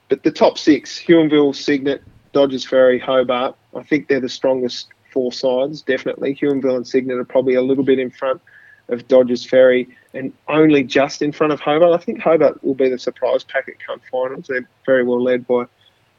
But 0.08 0.24
the 0.24 0.32
top 0.32 0.58
six, 0.58 0.98
Huonville, 0.98 1.54
Cygnet, 1.54 2.02
Dodges 2.32 2.66
Ferry, 2.66 2.98
Hobart, 2.98 3.54
I 3.76 3.84
think 3.84 4.08
they're 4.08 4.18
the 4.18 4.28
strongest 4.28 4.88
four 5.12 5.32
sides, 5.32 5.80
definitely. 5.82 6.34
Huonville 6.34 6.76
and 6.76 6.86
Cygnet 6.86 7.18
are 7.18 7.24
probably 7.24 7.54
a 7.54 7.62
little 7.62 7.84
bit 7.84 8.00
in 8.00 8.10
front 8.10 8.40
of 8.88 9.06
Dodges 9.06 9.46
Ferry 9.46 9.88
and 10.12 10.32
only 10.48 10.82
just 10.82 11.22
in 11.22 11.30
front 11.30 11.52
of 11.52 11.60
Hobart. 11.60 11.98
I 11.98 12.02
think 12.02 12.20
Hobart 12.20 12.62
will 12.64 12.74
be 12.74 12.88
the 12.88 12.98
surprise 12.98 13.44
packet 13.44 13.76
come 13.86 14.00
finals. 14.10 14.46
They're 14.48 14.68
very 14.84 15.04
well 15.04 15.22
led 15.22 15.46
by 15.46 15.66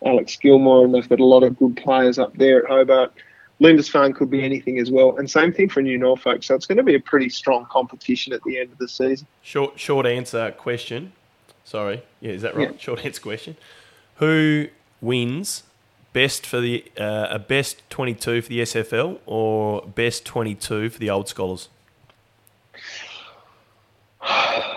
Alex 0.05 0.37
Gilmore 0.37 0.85
and 0.85 0.95
they've 0.95 1.09
got 1.09 1.19
a 1.19 1.25
lot 1.25 1.43
of 1.43 1.57
good 1.59 1.75
players 1.75 2.17
up 2.17 2.37
there 2.37 2.63
at 2.63 2.69
Hobart. 2.69 3.13
Lindisfarne 3.63 4.13
could 4.13 4.29
be 4.29 4.43
anything 4.43 4.77
as 4.77 4.91
well. 4.91 5.17
And 5.17 5.31
same 5.31 5.53
thing 5.53 5.69
for 5.69 5.81
New 5.81 5.97
Norfolk. 5.97 6.43
So 6.43 6.53
it's 6.53 6.65
going 6.65 6.77
to 6.77 6.83
be 6.83 6.95
a 6.95 6.99
pretty 6.99 7.29
strong 7.29 7.65
competition 7.71 8.33
at 8.33 8.43
the 8.43 8.59
end 8.59 8.73
of 8.73 8.77
the 8.77 8.89
season. 8.89 9.25
Short, 9.41 9.79
short 9.79 10.05
answer 10.05 10.51
question. 10.51 11.13
Sorry. 11.63 12.03
Yeah, 12.19 12.33
is 12.33 12.41
that 12.41 12.55
right? 12.55 12.71
Yeah. 12.71 12.77
Short 12.77 13.05
answer 13.05 13.21
question. 13.21 13.55
Who 14.17 14.67
wins 14.99 15.63
best 16.11 16.45
for 16.45 16.59
the 16.59 16.83
uh, 16.99 17.27
a 17.31 17.39
best 17.39 17.89
22 17.89 18.41
for 18.41 18.49
the 18.49 18.59
SFL 18.59 19.19
or 19.25 19.81
best 19.81 20.25
22 20.25 20.89
for 20.89 20.99
the 20.99 21.09
old 21.09 21.29
scholars? 21.29 21.69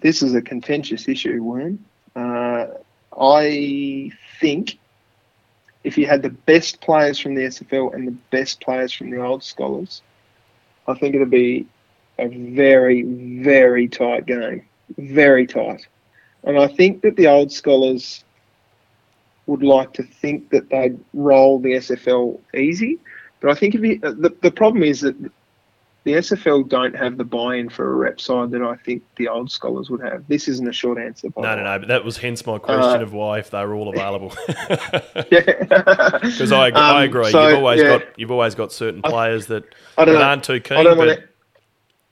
This 0.00 0.22
is 0.22 0.34
a 0.34 0.42
contentious 0.42 1.08
issue, 1.08 1.42
Worm. 1.42 1.84
Uh, 2.14 2.66
I 3.18 4.12
think 4.38 4.78
if 5.88 5.96
you 5.96 6.06
had 6.06 6.20
the 6.20 6.28
best 6.28 6.82
players 6.82 7.18
from 7.18 7.34
the 7.34 7.44
SFL 7.44 7.94
and 7.94 8.06
the 8.06 8.16
best 8.30 8.60
players 8.60 8.92
from 8.92 9.08
the 9.08 9.24
old 9.24 9.42
scholars, 9.42 10.02
I 10.86 10.92
think 10.92 11.14
it'd 11.14 11.30
be 11.30 11.66
a 12.18 12.28
very, 12.28 13.02
very 13.42 13.88
tight 13.88 14.26
game. 14.26 14.66
Very 14.98 15.46
tight. 15.46 15.86
And 16.44 16.58
I 16.58 16.66
think 16.66 17.00
that 17.00 17.16
the 17.16 17.26
old 17.26 17.50
scholars 17.50 18.22
would 19.46 19.62
like 19.62 19.94
to 19.94 20.02
think 20.02 20.50
that 20.50 20.68
they'd 20.68 21.00
roll 21.14 21.58
the 21.58 21.72
SFL 21.72 22.38
easy. 22.54 22.98
But 23.40 23.50
I 23.50 23.54
think 23.54 23.74
if 23.74 23.80
you, 23.80 23.98
uh, 24.02 24.10
the, 24.10 24.36
the 24.42 24.50
problem 24.50 24.82
is 24.82 25.00
that 25.00 25.16
the 26.08 26.14
SFL 26.14 26.66
don't 26.66 26.96
have 26.96 27.18
the 27.18 27.24
buy-in 27.24 27.68
for 27.68 27.92
a 27.92 27.94
rep 27.94 28.18
side 28.18 28.50
that 28.52 28.62
I 28.62 28.76
think 28.76 29.02
the 29.16 29.28
old 29.28 29.50
scholars 29.50 29.90
would 29.90 30.00
have. 30.00 30.26
This 30.26 30.48
isn't 30.48 30.66
a 30.66 30.72
short 30.72 30.96
answer. 30.96 31.28
no, 31.36 31.54
no, 31.54 31.62
no. 31.62 31.78
But 31.80 31.88
that 31.88 32.02
was 32.02 32.16
hence 32.16 32.46
my 32.46 32.56
question 32.56 33.00
uh, 33.00 33.04
of 33.04 33.12
why 33.12 33.40
if 33.40 33.50
they 33.50 33.62
were 33.62 33.74
all 33.74 33.90
available. 33.90 34.32
yeah, 35.30 36.18
because 36.22 36.50
I, 36.50 36.70
um, 36.70 36.76
I 36.76 37.04
agree. 37.04 37.30
So, 37.30 37.46
you've 37.46 37.58
always 37.58 37.82
yeah. 37.82 37.98
got 37.98 38.18
you've 38.18 38.30
always 38.30 38.54
got 38.54 38.72
certain 38.72 39.02
players 39.02 39.48
that, 39.48 39.64
that 39.98 40.08
aren't 40.08 40.44
too 40.44 40.60
keen. 40.60 40.78
I 40.78 40.82
don't, 40.82 40.96
want 40.96 41.10
to, 41.10 41.28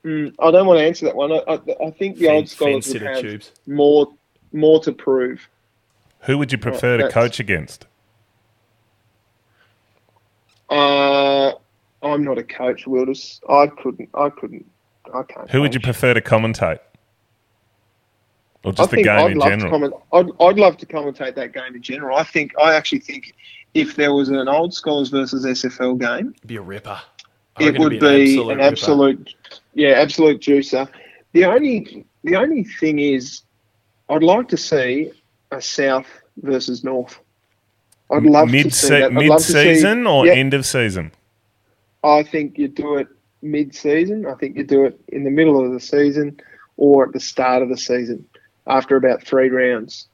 mm, 0.07 0.35
I 0.37 0.51
don't 0.51 0.67
want 0.67 0.77
to 0.77 0.85
answer 0.85 1.07
that 1.07 1.15
one. 1.15 1.31
I, 1.31 1.41
I, 1.47 1.87
I 1.87 1.89
think 1.89 2.17
the 2.17 2.29
old 2.29 2.47
scholars 2.47 2.87
would 2.93 3.01
have 3.01 3.21
tubes. 3.21 3.51
more 3.65 4.13
more 4.53 4.79
to 4.81 4.91
prove. 4.91 5.49
Who 6.21 6.37
would 6.37 6.51
you 6.51 6.59
prefer 6.59 6.97
to 6.97 7.09
coach 7.09 7.39
against? 7.39 7.87
Uh, 10.69 11.53
I'm 12.01 12.23
not 12.23 12.37
a 12.37 12.43
coach, 12.43 12.85
Wilders. 12.85 13.41
I 13.49 13.67
couldn't. 13.67 14.09
I 14.13 14.29
couldn't. 14.29 14.65
I 15.13 15.23
can't. 15.23 15.49
Who 15.49 15.57
coach. 15.57 15.61
would 15.61 15.73
you 15.73 15.79
prefer 15.79 16.13
to 16.13 16.21
commentate? 16.21 16.79
Or 18.63 18.73
just 18.73 18.93
I 18.93 18.97
the 18.97 19.03
game 19.03 19.19
I'd 19.19 19.31
in 19.31 19.39
general? 19.39 19.71
Comment, 19.71 19.93
I'd, 20.13 20.29
I'd 20.41 20.59
love 20.59 20.77
to 20.77 20.85
commentate 20.85 21.35
that 21.35 21.53
game 21.53 21.75
in 21.75 21.81
general. 21.81 22.17
I 22.17 22.23
think. 22.23 22.53
I 22.59 22.75
actually 22.75 22.99
think 22.99 23.33
if 23.73 23.95
there 23.95 24.13
was 24.13 24.29
an 24.29 24.47
old 24.47 24.73
scholars 24.73 25.09
versus 25.09 25.45
SFL 25.45 25.99
game, 25.99 26.33
it'd 26.35 26.47
be 26.47 26.57
a 26.57 26.61
ripper. 26.61 26.99
It 27.59 27.79
would 27.79 27.99
be 27.99 28.39
an 28.39 28.39
absolute, 28.39 28.51
an 28.51 28.61
absolute 28.61 29.35
yeah, 29.73 29.89
absolute 29.89 30.41
juicer. 30.41 30.87
The 31.33 31.45
only 31.45 32.05
the 32.23 32.35
only 32.35 32.63
thing 32.63 32.99
is 32.99 33.41
I'd 34.09 34.23
like 34.23 34.47
to 34.49 34.57
see 34.57 35.11
a 35.51 35.61
South 35.61 36.07
versus 36.41 36.83
North. 36.83 37.19
I'd 38.11 38.23
love 38.23 38.49
mid 38.49 38.65
to 38.65 38.71
see 38.71 38.89
that. 38.89 39.13
Mid 39.13 39.39
season 39.39 40.03
see, 40.03 40.09
or 40.09 40.25
yeah, 40.25 40.33
end 40.33 40.53
of 40.53 40.65
season? 40.65 41.11
I 42.07 42.23
think 42.23 42.57
you 42.57 42.67
do 42.67 42.95
it 42.97 43.07
mid 43.41 43.75
season. 43.75 44.25
I 44.25 44.35
think 44.35 44.55
you 44.55 44.63
do 44.63 44.85
it 44.85 44.99
in 45.09 45.23
the 45.23 45.29
middle 45.29 45.63
of 45.63 45.73
the 45.73 45.79
season 45.79 46.39
or 46.77 47.07
at 47.07 47.13
the 47.13 47.19
start 47.19 47.61
of 47.61 47.69
the 47.69 47.77
season 47.77 48.25
after 48.65 48.95
about 48.95 49.23
three 49.23 49.49
rounds 49.49 50.07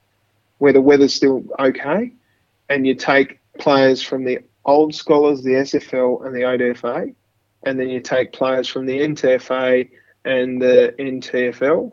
where 0.58 0.74
the 0.74 0.82
weather's 0.82 1.14
still 1.14 1.44
okay 1.60 2.12
and 2.70 2.88
you 2.88 2.96
take 2.96 3.40
players 3.60 4.02
from 4.02 4.24
the 4.24 4.40
old 4.66 4.96
scholars, 4.96 5.44
the 5.44 5.52
SFL 5.52 6.26
and 6.26 6.34
the 6.34 6.42
ODFA, 6.42 7.14
and 7.64 7.80
then 7.80 7.90
you 7.90 8.00
take 8.00 8.32
players 8.34 8.68
from 8.68 8.86
the 8.86 9.00
NTFA 9.00 9.90
and 10.26 10.62
the 10.62 10.96
NTFL 11.00 11.92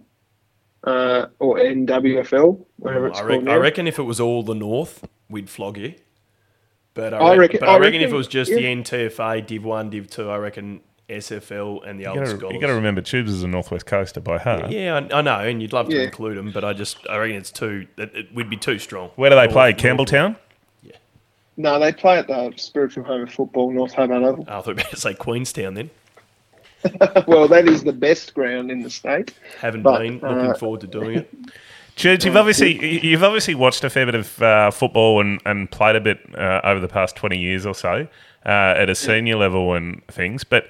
uh, 0.84 1.26
or 1.38 1.56
NWFL, 1.56 2.64
whatever 2.76 3.08
it's 3.08 3.20
I 3.20 3.26
called. 3.26 3.48
I 3.48 3.56
reckon 3.56 3.86
if 3.86 3.98
it 3.98 4.04
was 4.04 4.20
all 4.20 4.42
the 4.42 4.54
North, 4.54 5.06
we'd 5.28 5.50
flog 5.50 5.76
you. 5.78 5.94
But 6.94 7.14
I, 7.14 7.18
I 7.18 7.36
reckon, 7.36 7.60
but 7.60 7.68
I, 7.68 7.72
reckon, 7.74 7.92
reckon, 7.92 8.00
if 8.02 8.12
it 8.12 8.16
was 8.16 8.28
just 8.28 8.50
yeah. 8.50 8.56
the 8.56 8.64
NTFA, 8.64 9.46
Div 9.46 9.64
One, 9.64 9.90
Div 9.90 10.10
Two, 10.10 10.28
I 10.28 10.36
reckon 10.38 10.80
SFL 11.08 11.86
and 11.86 11.98
the 11.98 12.04
you 12.04 12.08
old 12.08 12.18
gotta, 12.18 12.36
scholars. 12.36 12.54
You 12.54 12.60
got 12.60 12.68
to 12.68 12.74
remember, 12.74 13.00
Tubes 13.00 13.32
is 13.32 13.42
a 13.42 13.48
Northwest 13.48 13.86
Coaster 13.86 14.20
by 14.20 14.38
heart. 14.38 14.70
Yeah, 14.70 15.00
I, 15.12 15.18
I 15.18 15.22
know, 15.22 15.40
and 15.40 15.60
you'd 15.60 15.72
love 15.72 15.88
to 15.88 15.96
yeah. 15.96 16.02
include 16.02 16.36
them, 16.36 16.52
but 16.52 16.64
I 16.64 16.72
just 16.72 16.98
I 17.08 17.18
reckon 17.18 17.36
it's 17.36 17.50
too. 17.50 17.86
It, 17.96 18.14
it 18.14 18.34
would 18.34 18.48
be 18.48 18.56
too 18.56 18.78
strong. 18.78 19.10
Where 19.16 19.30
do 19.30 19.36
they 19.36 19.42
North, 19.42 19.52
play? 19.52 19.72
Campbelltown. 19.72 20.36
Yeah. 20.82 20.96
No, 21.56 21.78
they 21.78 21.92
play 21.92 22.18
at 22.18 22.28
the 22.28 22.52
Spiritual 22.56 23.04
Home 23.04 23.22
of 23.22 23.32
Football, 23.32 23.72
North 23.72 23.94
Hobart 23.94 24.22
Oval. 24.22 24.44
I 24.48 24.60
thought 24.60 24.66
you 24.66 24.74
were 24.74 24.80
about 24.80 24.90
to 24.90 24.96
say 24.96 25.14
Queenstown 25.14 25.74
then. 25.74 25.90
well, 27.26 27.46
that 27.46 27.68
is 27.68 27.84
the 27.84 27.92
best 27.92 28.32
ground 28.34 28.70
in 28.70 28.80
the 28.80 28.90
state. 28.90 29.34
Haven't 29.60 29.82
but, 29.82 29.98
been. 29.98 30.14
Looking 30.14 30.50
uh, 30.50 30.54
forward 30.54 30.80
to 30.80 30.86
doing 30.86 31.18
it. 31.18 31.34
Church, 32.00 32.24
you've 32.24 32.36
obviously 32.36 33.06
you've 33.06 33.22
obviously 33.22 33.54
watched 33.54 33.84
a 33.84 33.90
fair 33.90 34.06
bit 34.06 34.14
of 34.14 34.42
uh, 34.42 34.70
football 34.70 35.20
and, 35.20 35.38
and 35.44 35.70
played 35.70 35.96
a 35.96 36.00
bit 36.00 36.18
uh, 36.34 36.62
over 36.64 36.80
the 36.80 36.88
past 36.88 37.14
twenty 37.14 37.36
years 37.36 37.66
or 37.66 37.74
so 37.74 38.08
uh, 38.46 38.48
at 38.48 38.88
a 38.88 38.94
senior 38.94 39.36
level 39.36 39.74
and 39.74 40.02
things. 40.06 40.42
But 40.42 40.66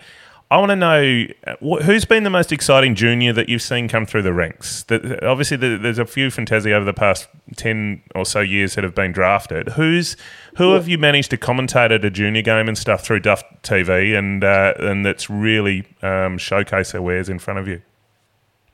I 0.51 0.59
want 0.59 0.71
to 0.71 0.77
know 0.77 1.27
uh, 1.47 1.83
who's 1.83 2.05
been 2.05 2.25
the 2.25 2.31
most 2.31 2.51
exciting 2.51 2.97
junior 2.97 3.33
that 3.35 3.49
you've 3.49 3.63
seen 3.63 3.87
come 3.87 4.07
through 4.07 4.23
the 4.23 4.33
ranks. 4.33 4.83
That 4.85 5.23
obviously 5.23 5.57
there's 5.57 6.01
a 6.01 6.05
few 6.05 6.33
Fantasy 6.33 6.73
over 6.73 6.85
the 6.85 6.93
past 6.93 7.29
ten 7.55 8.03
or 8.17 8.27
so 8.27 8.41
years 8.41 8.75
that 8.75 8.83
have 8.83 8.97
been 8.97 9.13
drafted. 9.13 9.69
Who's 9.69 10.17
who 10.57 10.73
have 10.73 10.89
you 10.89 10.99
managed 10.99 11.31
to 11.31 11.37
commentate 11.37 11.93
at 11.93 12.05
a 12.05 12.11
junior 12.11 12.43
game 12.43 12.67
and 12.67 12.77
stuff 12.77 13.05
through 13.05 13.21
Duff 13.21 13.45
TV 13.63 14.19
and 14.19 14.43
uh, 14.43 14.75
and 14.81 15.07
that's 15.07 15.31
really 15.31 15.87
um, 16.03 16.39
showcase 16.39 16.91
their 16.91 17.03
wares 17.03 17.29
in 17.29 17.39
front 17.39 17.61
of 17.61 17.69
you? 17.69 17.83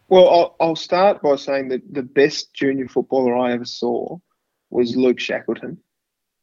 Well, 0.08 0.28
I'll, 0.28 0.56
I'll 0.60 0.76
start 0.76 1.22
by 1.22 1.36
saying 1.36 1.68
that 1.68 1.82
the 1.92 2.02
best 2.02 2.54
junior 2.54 2.88
footballer 2.88 3.36
I 3.36 3.52
ever 3.52 3.64
saw 3.64 4.18
was 4.70 4.96
Luke 4.96 5.18
Shackleton. 5.18 5.78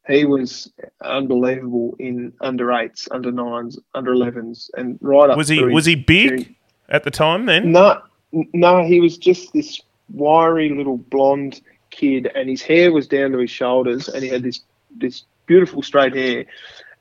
He 0.07 0.25
was 0.25 0.71
unbelievable 1.01 1.95
in 1.97 2.33
under 2.41 2.73
eights, 2.73 3.07
under 3.09 3.31
nines, 3.31 3.79
under 3.95 4.11
elevens, 4.11 4.69
and 4.75 4.99
right 5.01 5.29
up. 5.29 5.37
Was 5.37 5.47
he 5.47 5.63
was 5.63 5.85
he 5.85 5.95
big 5.95 6.29
junior. 6.29 6.55
at 6.89 7.03
the 7.03 7.11
time? 7.11 7.45
Then 7.45 7.71
no, 7.71 8.01
no, 8.31 8.83
he 8.83 8.99
was 8.99 9.17
just 9.17 9.53
this 9.53 9.79
wiry 10.09 10.69
little 10.75 10.97
blonde 10.97 11.61
kid, 11.89 12.29
and 12.35 12.49
his 12.49 12.61
hair 12.61 12.91
was 12.91 13.07
down 13.07 13.31
to 13.31 13.37
his 13.37 13.51
shoulders, 13.51 14.09
and 14.09 14.23
he 14.23 14.29
had 14.29 14.43
this 14.43 14.61
this 14.97 15.23
beautiful 15.45 15.81
straight 15.81 16.15
hair. 16.15 16.45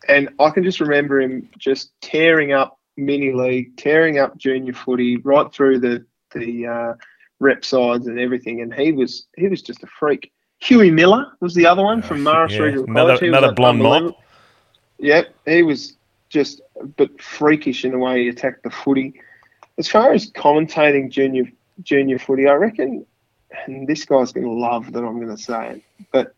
And 0.07 0.29
I 0.39 0.51
can 0.51 0.63
just 0.63 0.81
remember 0.81 1.21
him 1.21 1.49
just 1.59 1.91
tearing 2.03 2.53
up 2.53 2.79
mini 2.97 3.33
league, 3.33 3.77
tearing 3.77 4.19
up 4.19 4.37
junior 4.37 4.75
footy 4.75 5.17
right 5.17 5.53
through 5.53 5.81
the 5.81 6.05
the 6.35 6.67
uh, 6.67 6.95
rep 7.41 7.65
sides 7.65 8.07
and 8.07 8.19
everything, 8.19 8.61
and 8.61 8.73
he 8.73 8.93
was 8.93 9.27
he 9.37 9.49
was 9.49 9.63
just 9.63 9.83
a 9.83 9.87
freak. 9.87 10.33
Huey 10.61 10.91
Miller 10.91 11.33
was 11.41 11.55
the 11.55 11.67
other 11.67 11.83
one 11.83 12.03
from 12.03 12.19
Marist 12.19 12.53
yeah. 12.53 12.63
Regional 12.63 12.85
Another- 12.85 13.19
College. 13.19 13.29
Another 13.29 13.53
blonde 13.53 13.83
mob. 13.83 14.15
Yep, 14.99 15.35
he 15.47 15.63
was 15.63 15.97
just 16.29 16.61
a 16.81 16.87
bit 16.87 17.21
freakish 17.21 17.85
in 17.85 17.91
the 17.91 17.99
way 17.99 18.23
he 18.23 18.29
attacked 18.29 18.63
the 18.63 18.71
footy. 18.71 19.21
As 19.79 19.89
far 19.89 20.13
as 20.13 20.31
commentating 20.31 21.11
junior 21.11 21.51
junior 21.83 22.19
footy, 22.19 22.47
I 22.47 22.55
reckon, 22.55 23.05
and 23.67 23.89
this 23.89 24.05
guy's 24.05 24.33
going 24.33 24.47
to 24.47 24.53
love 24.53 24.93
that 24.93 25.03
I'm 25.03 25.17
going 25.21 25.37
to 25.37 25.43
say 25.43 25.71
it, 25.71 25.83
but 26.13 26.35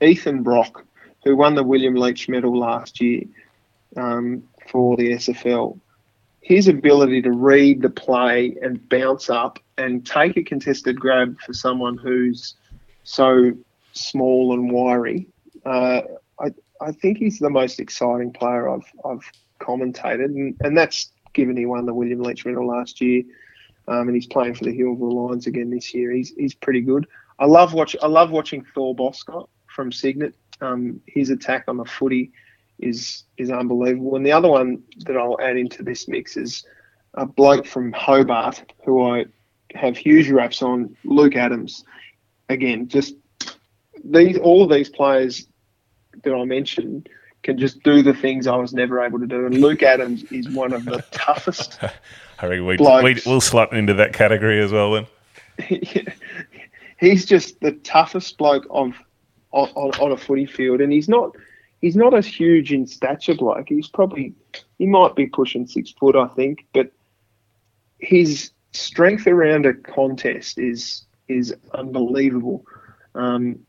Ethan 0.00 0.42
Brock, 0.42 0.84
who 1.24 1.36
won 1.36 1.54
the 1.54 1.62
William 1.62 1.94
Leitch 1.94 2.28
Medal 2.28 2.56
last 2.56 3.00
year 3.00 3.24
um, 3.96 4.42
for 4.70 4.96
the 4.96 5.12
SFL, 5.12 5.78
his 6.48 6.66
ability 6.66 7.20
to 7.20 7.30
read 7.30 7.82
the 7.82 7.90
play 7.90 8.56
and 8.62 8.88
bounce 8.88 9.28
up 9.28 9.58
and 9.76 10.06
take 10.06 10.34
a 10.38 10.42
contested 10.42 10.98
grab 10.98 11.38
for 11.44 11.52
someone 11.52 11.98
who's 11.98 12.54
so 13.04 13.52
small 13.92 14.54
and 14.54 14.72
wiry, 14.72 15.26
uh, 15.66 16.00
I, 16.40 16.48
I 16.80 16.92
think 16.92 17.18
he's 17.18 17.38
the 17.38 17.50
most 17.50 17.78
exciting 17.80 18.32
player 18.32 18.66
I've, 18.66 18.90
I've 19.04 19.30
commentated, 19.60 20.24
and, 20.24 20.56
and 20.60 20.74
that's 20.74 21.12
given 21.34 21.54
he 21.54 21.66
won 21.66 21.84
the 21.84 21.92
William 21.92 22.22
Leitch 22.22 22.46
Medal 22.46 22.66
last 22.66 22.98
year, 23.02 23.24
um, 23.86 24.08
and 24.08 24.14
he's 24.14 24.26
playing 24.26 24.54
for 24.54 24.64
the 24.64 24.72
Huonville 24.72 25.28
Lions 25.28 25.46
again 25.46 25.68
this 25.68 25.92
year. 25.92 26.12
He's, 26.12 26.30
he's 26.30 26.54
pretty 26.54 26.80
good. 26.80 27.06
I 27.38 27.44
love 27.44 27.74
watch 27.74 27.94
I 28.02 28.06
love 28.06 28.30
watching 28.30 28.64
Thor 28.74 28.96
Boscott 28.96 29.50
from 29.66 29.92
Cygnet. 29.92 30.34
Um, 30.62 31.00
his 31.06 31.28
attack 31.28 31.64
on 31.68 31.76
the 31.76 31.84
footy 31.84 32.32
is 32.78 33.24
is 33.36 33.50
unbelievable. 33.50 34.16
And 34.16 34.24
the 34.24 34.32
other 34.32 34.48
one 34.48 34.82
that 35.04 35.16
I'll 35.16 35.38
add 35.40 35.56
into 35.56 35.82
this 35.82 36.08
mix 36.08 36.36
is 36.36 36.64
a 37.14 37.26
bloke 37.26 37.66
from 37.66 37.92
Hobart 37.92 38.72
who 38.84 39.02
I 39.02 39.26
have 39.74 39.96
huge 39.96 40.30
raps 40.30 40.62
on, 40.62 40.96
Luke 41.04 41.36
Adams. 41.36 41.84
Again, 42.48 42.88
just 42.88 43.14
these 44.04 44.38
all 44.38 44.62
of 44.62 44.70
these 44.70 44.88
players 44.88 45.46
that 46.24 46.34
I 46.34 46.44
mentioned 46.44 47.08
can 47.42 47.58
just 47.58 47.82
do 47.82 48.02
the 48.02 48.14
things 48.14 48.46
I 48.46 48.56
was 48.56 48.72
never 48.72 49.02
able 49.02 49.20
to 49.20 49.26
do. 49.26 49.46
And 49.46 49.60
Luke 49.60 49.82
Adams 49.82 50.24
is 50.24 50.48
one 50.48 50.72
of 50.72 50.84
the 50.84 51.04
toughest. 51.12 51.78
I 52.40 52.46
reckon 52.46 52.66
we, 52.66 52.76
we, 52.76 53.20
we'll 53.26 53.40
slot 53.40 53.72
into 53.72 53.94
that 53.94 54.12
category 54.12 54.60
as 54.60 54.72
well 54.72 54.92
then. 54.92 55.06
he's 57.00 57.26
just 57.26 57.60
the 57.60 57.72
toughest 57.72 58.38
bloke 58.38 58.66
of 58.70 58.94
on, 59.50 59.70
on, 59.70 59.90
on 60.00 60.12
a 60.12 60.16
footy 60.16 60.46
field, 60.46 60.80
and 60.80 60.92
he's 60.92 61.08
not 61.08 61.34
he's 61.80 61.96
not 61.96 62.14
as 62.14 62.26
huge 62.26 62.72
in 62.72 62.86
stature 62.86 63.34
bloke. 63.34 63.68
He's 63.68 63.88
probably 63.88 64.34
he 64.78 64.86
might 64.86 65.14
be 65.14 65.26
pushing 65.26 65.66
six 65.66 65.90
foot, 65.92 66.16
I 66.16 66.28
think, 66.28 66.66
but 66.72 66.92
his 67.98 68.50
strength 68.72 69.26
around 69.26 69.66
a 69.66 69.74
contest 69.74 70.58
is 70.58 71.04
is 71.28 71.54
unbelievable. 71.74 72.64
Um, 73.14 73.60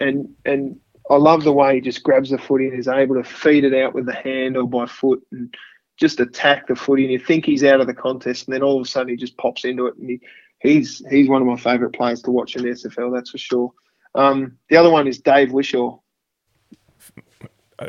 and 0.00 0.28
and 0.44 0.78
I 1.10 1.16
love 1.16 1.44
the 1.44 1.52
way 1.52 1.76
he 1.76 1.80
just 1.80 2.02
grabs 2.02 2.30
the 2.30 2.38
footy 2.38 2.68
and 2.68 2.78
is 2.78 2.88
able 2.88 3.16
to 3.16 3.24
feed 3.24 3.64
it 3.64 3.74
out 3.74 3.94
with 3.94 4.06
the 4.06 4.14
hand 4.14 4.56
or 4.56 4.68
by 4.68 4.86
foot 4.86 5.24
and 5.32 5.54
just 5.96 6.20
attack 6.20 6.66
the 6.66 6.76
footy. 6.76 7.04
And 7.04 7.12
you 7.12 7.18
think 7.18 7.44
he's 7.44 7.64
out 7.64 7.80
of 7.80 7.86
the 7.86 7.94
contest, 7.94 8.46
and 8.46 8.54
then 8.54 8.62
all 8.62 8.80
of 8.80 8.86
a 8.86 8.88
sudden 8.88 9.10
he 9.10 9.16
just 9.16 9.36
pops 9.36 9.64
into 9.64 9.86
it. 9.86 9.96
And 9.96 10.10
he, 10.10 10.20
he's 10.60 11.02
he's 11.10 11.28
one 11.28 11.42
of 11.42 11.48
my 11.48 11.56
favourite 11.56 11.94
players 11.94 12.22
to 12.22 12.30
watch 12.30 12.56
in 12.56 12.62
the 12.62 12.70
SFL. 12.70 13.12
That's 13.12 13.30
for 13.30 13.38
sure. 13.38 13.72
Um, 14.14 14.58
the 14.68 14.76
other 14.76 14.90
one 14.90 15.08
is 15.08 15.18
Dave 15.18 15.52
Wishaw. 15.52 15.98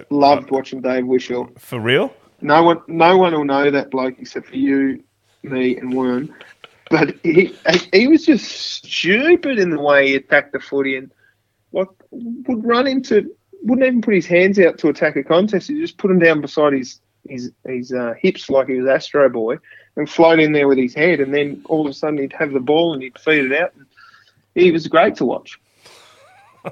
Loved 0.09 0.51
watching 0.51 0.81
Dave 0.81 1.05
Wishaw. 1.05 1.47
For 1.57 1.79
real? 1.79 2.13
No 2.41 2.63
one, 2.63 2.81
no 2.87 3.17
one 3.17 3.33
will 3.33 3.45
know 3.45 3.71
that 3.71 3.91
bloke 3.91 4.15
except 4.19 4.47
for 4.47 4.55
you, 4.55 5.03
me, 5.43 5.77
and 5.77 5.93
Worm. 5.93 6.33
But 6.89 7.15
he, 7.23 7.55
he 7.93 8.07
was 8.07 8.25
just 8.25 8.45
stupid 8.45 9.57
in 9.59 9.69
the 9.69 9.79
way 9.79 10.09
he 10.09 10.15
attacked 10.15 10.51
the 10.53 10.59
footy 10.59 10.97
and 10.97 11.11
like 11.71 11.87
would 12.11 12.65
run 12.65 12.87
into, 12.87 13.33
wouldn't 13.63 13.87
even 13.87 14.01
put 14.01 14.13
his 14.13 14.25
hands 14.25 14.59
out 14.59 14.77
to 14.79 14.89
attack 14.89 15.15
a 15.15 15.23
contest. 15.23 15.69
He 15.69 15.79
just 15.79 15.97
put 15.97 16.09
them 16.09 16.19
down 16.19 16.41
beside 16.41 16.73
his 16.73 16.99
his 17.27 17.51
his 17.65 17.93
uh, 17.93 18.13
hips 18.19 18.49
like 18.49 18.67
he 18.67 18.75
was 18.75 18.89
Astro 18.89 19.29
Boy 19.29 19.57
and 19.95 20.09
float 20.09 20.39
in 20.39 20.51
there 20.51 20.67
with 20.67 20.77
his 20.77 20.93
head. 20.93 21.19
And 21.19 21.33
then 21.33 21.63
all 21.65 21.85
of 21.85 21.91
a 21.91 21.93
sudden 21.93 22.19
he'd 22.19 22.33
have 22.33 22.51
the 22.51 22.59
ball 22.59 22.93
and 22.93 23.01
he'd 23.01 23.17
feed 23.17 23.51
it 23.51 23.59
out. 23.59 23.73
And 23.75 23.85
he 24.55 24.71
was 24.71 24.87
great 24.87 25.15
to 25.15 25.25
watch. 25.25 25.59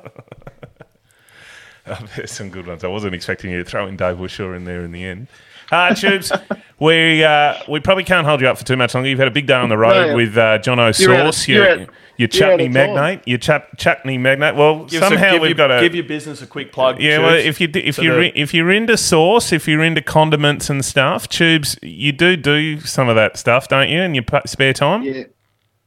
There's 2.15 2.31
some 2.31 2.49
good 2.49 2.67
ones. 2.67 2.83
I 2.83 2.87
wasn't 2.87 3.15
expecting 3.15 3.51
you 3.51 3.57
to 3.63 3.69
throw 3.69 3.87
in 3.87 3.95
Dave 3.97 4.19
Wishaw 4.19 4.53
in 4.53 4.65
there 4.65 4.81
in 4.83 4.91
the 4.91 5.03
end. 5.03 5.27
Uh, 5.71 5.95
Tubes, 5.95 6.31
we 6.79 7.23
uh, 7.23 7.55
we 7.69 7.79
probably 7.79 8.03
can't 8.03 8.27
hold 8.27 8.41
you 8.41 8.47
up 8.47 8.57
for 8.57 8.65
too 8.65 8.75
much 8.75 8.93
longer. 8.93 9.07
You've 9.09 9.19
had 9.19 9.29
a 9.29 9.31
big 9.31 9.47
day 9.47 9.53
on 9.53 9.69
the 9.69 9.77
road 9.77 10.07
No. 10.07 10.15
with 10.17 10.37
uh, 10.37 10.57
John 10.57 10.77
You're 10.79 10.87
O'Sauce, 10.87 11.43
of- 11.43 11.47
your, 11.47 11.63
you're 11.63 11.71
out- 11.71 11.77
your 11.79 11.87
you're 12.17 12.27
chutney 12.27 12.65
out 12.67 12.71
magnate, 12.73 13.27
your 13.27 13.37
chut, 13.37 13.67
chutney 13.77 14.17
magnate. 14.17 14.55
Well, 14.55 14.83
Give 14.85 15.01
us 15.01 15.07
a- 15.07 15.13
somehow 15.15 15.31
give 15.31 15.41
we've 15.43 15.57
your, 15.57 15.67
got 15.69 15.75
to 15.75 15.81
give 15.81 15.95
your 15.95 16.03
business 16.03 16.41
a 16.41 16.45
quick 16.47 16.73
plug. 16.73 16.99
yeah. 16.99 17.19
Well, 17.19 17.35
if 17.35 17.61
you 17.61 17.69
if 17.73 17.95
So 17.95 18.01
you 18.01 18.11
the- 18.11 18.17
are 18.17 18.31
if 18.35 18.53
you're 18.53 18.69
into 18.69 18.97
sauce, 18.97 19.53
if 19.53 19.65
you're 19.65 19.81
into 19.83 20.01
condiments 20.01 20.69
and 20.69 20.83
stuff, 20.83 21.29
Tubes, 21.29 21.77
you 21.81 22.11
do 22.11 22.35
do 22.35 22.81
some 22.81 23.07
of 23.07 23.15
that 23.15 23.37
stuff, 23.37 23.69
don't 23.69 23.87
you? 23.89 24.01
In 24.01 24.13
your 24.13 24.25
spare 24.45 24.73
time. 24.73 25.03
Yeah. 25.03 25.23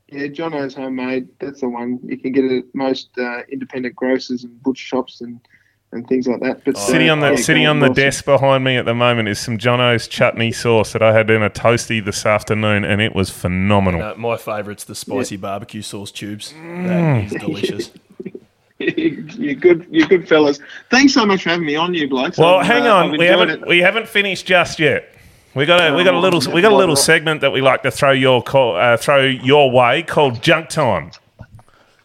Yeah, 0.09 0.29
Jono's 0.29 0.75
homemade. 0.75 1.29
That's 1.41 1.61
the 1.61 1.69
one. 1.69 1.99
You 2.05 2.17
can 2.17 2.31
get 2.33 2.45
it 2.45 2.59
at 2.59 2.65
most 2.75 3.09
uh, 3.19 3.41
independent 3.51 3.97
grocers 3.97 4.45
and 4.45 4.63
butcher 4.63 4.85
shops 4.87 5.21
and, 5.21 5.41
and 5.95 6.07
things 6.07 6.27
like 6.27 6.41
that. 6.41 6.65
But 6.65 6.77
Sitting 6.77 7.09
uh, 7.09 7.13
on 7.13 7.21
the 7.21 7.31
yeah, 7.31 7.37
sitting 7.37 7.67
on 7.67 7.79
the 7.79 7.87
Wilson. 7.87 8.05
desk 8.05 8.25
behind 8.25 8.65
me 8.65 8.77
at 8.77 8.85
the 8.85 8.95
moment 8.95 9.29
is 9.29 9.39
some 9.39 9.57
Jono's 9.57 10.09
chutney 10.09 10.53
sauce 10.53 10.93
that 10.93 11.03
I 11.03 11.13
had 11.13 11.31
in 11.31 11.43
a 11.43 11.51
toasty 11.51 12.05
this 12.05 12.27
afternoon, 12.27 12.85
and 12.85 13.01
it 13.01 13.15
was 13.15 13.31
phenomenal. 13.31 14.03
Uh, 14.03 14.15
my 14.17 14.37
favourite's 14.37 14.85
the 14.85 14.95
spicy 14.95 15.37
barbecue 15.37 15.83
sauce 15.83 16.11
tubes. 16.11 16.53
Mm. 16.53 16.89
That 16.89 17.25
is 17.25 17.41
delicious. 17.41 17.91
you're 19.39 19.55
good. 19.55 19.87
You're 19.91 20.09
good 20.09 20.29
fellas. 20.29 20.59
Thanks 20.91 21.15
so 21.15 21.25
much 21.25 21.45
for 21.45 21.51
having 21.51 21.67
me 21.67 21.77
on, 21.77 21.95
you 21.95 22.09
blokes. 22.09 22.37
Well, 22.37 22.57
I've, 22.57 22.67
hang 22.67 22.87
uh, 22.87 22.95
on. 22.95 23.13
I've 23.13 23.19
We 23.19 23.27
haven't 23.27 23.51
it. 23.51 23.67
we 23.67 23.79
haven't 23.79 24.09
finished 24.09 24.47
just 24.47 24.79
yet. 24.79 25.11
We 25.55 25.67
got 25.67 25.81
a 25.81 25.95
we 25.95 26.03
got 26.03 26.15
a 26.15 26.19
little 26.19 26.41
we 26.53 26.61
got 26.61 26.73
a 26.73 26.77
little 26.77 26.97
segment 26.97 27.41
that 27.43 27.53
we 27.53 27.61
like 27.61 27.83
to 27.85 27.91
throw 27.91 28.11
your 28.11 28.43
call, 28.43 28.75
uh, 28.77 28.97
throw 28.97 29.23
your 29.23 29.71
way 29.71 30.03
called 30.03 30.43
junk 30.43 30.69
time. 30.69 31.13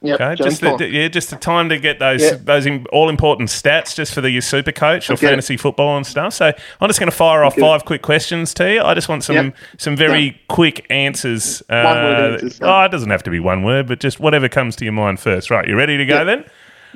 Yep, 0.01 0.21
Okay, 0.21 0.35
just 0.41 0.61
the, 0.61 0.87
yeah, 0.89 1.09
just 1.09 1.29
the 1.29 1.35
time 1.35 1.67
to 1.67 1.77
get 1.77 1.99
those 1.99 2.21
Yeah. 2.23 2.37
those 2.41 2.65
all 2.93 3.09
important 3.09 3.49
stats 3.49 3.93
just 3.93 4.13
for 4.13 4.21
the 4.21 4.29
your 4.31 4.41
super 4.41 4.71
coach 4.71 5.09
or 5.09 5.13
Okay. 5.13 5.27
fantasy 5.27 5.57
football 5.57 5.97
and 5.97 6.07
stuff. 6.07 6.33
So 6.33 6.45
I'm 6.79 6.87
just 6.87 6.99
going 7.01 7.11
to 7.11 7.15
fire 7.15 7.43
off 7.43 7.57
five 7.57 7.83
quick 7.83 8.01
questions 8.01 8.53
to 8.53 8.75
you. 8.75 8.81
I 8.81 8.93
just 8.93 9.09
want 9.09 9.25
some 9.25 9.35
Yep. 9.35 9.55
some 9.77 9.97
very 9.97 10.39
quick 10.47 10.85
answers. 10.89 11.61
Uh, 11.69 11.83
One-word 11.83 12.33
answers, 12.33 12.59
Oh, 12.63 12.81
it 12.83 12.91
doesn't 12.91 13.09
have 13.09 13.23
to 13.23 13.29
be 13.29 13.41
one 13.41 13.63
word, 13.63 13.87
but 13.87 13.99
just 13.99 14.21
whatever 14.21 14.47
comes 14.47 14.77
to 14.77 14.85
your 14.85 14.93
mind 14.93 15.19
first. 15.19 15.51
Right, 15.51 15.67
you 15.67 15.75
ready 15.75 15.97
to 15.97 16.05
go 16.05 16.19
Yep. 16.23 16.25
then? 16.27 16.45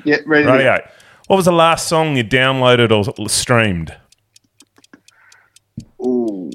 yeah, 0.04 0.16
ready. 0.24 0.46
Right, 0.46 0.82
What 1.26 1.36
was 1.36 1.44
the 1.44 1.52
last 1.52 1.88
song 1.88 2.16
you 2.16 2.24
downloaded 2.24 2.90
or 2.90 3.28
streamed? 3.28 3.94
Ooh, 6.00 6.50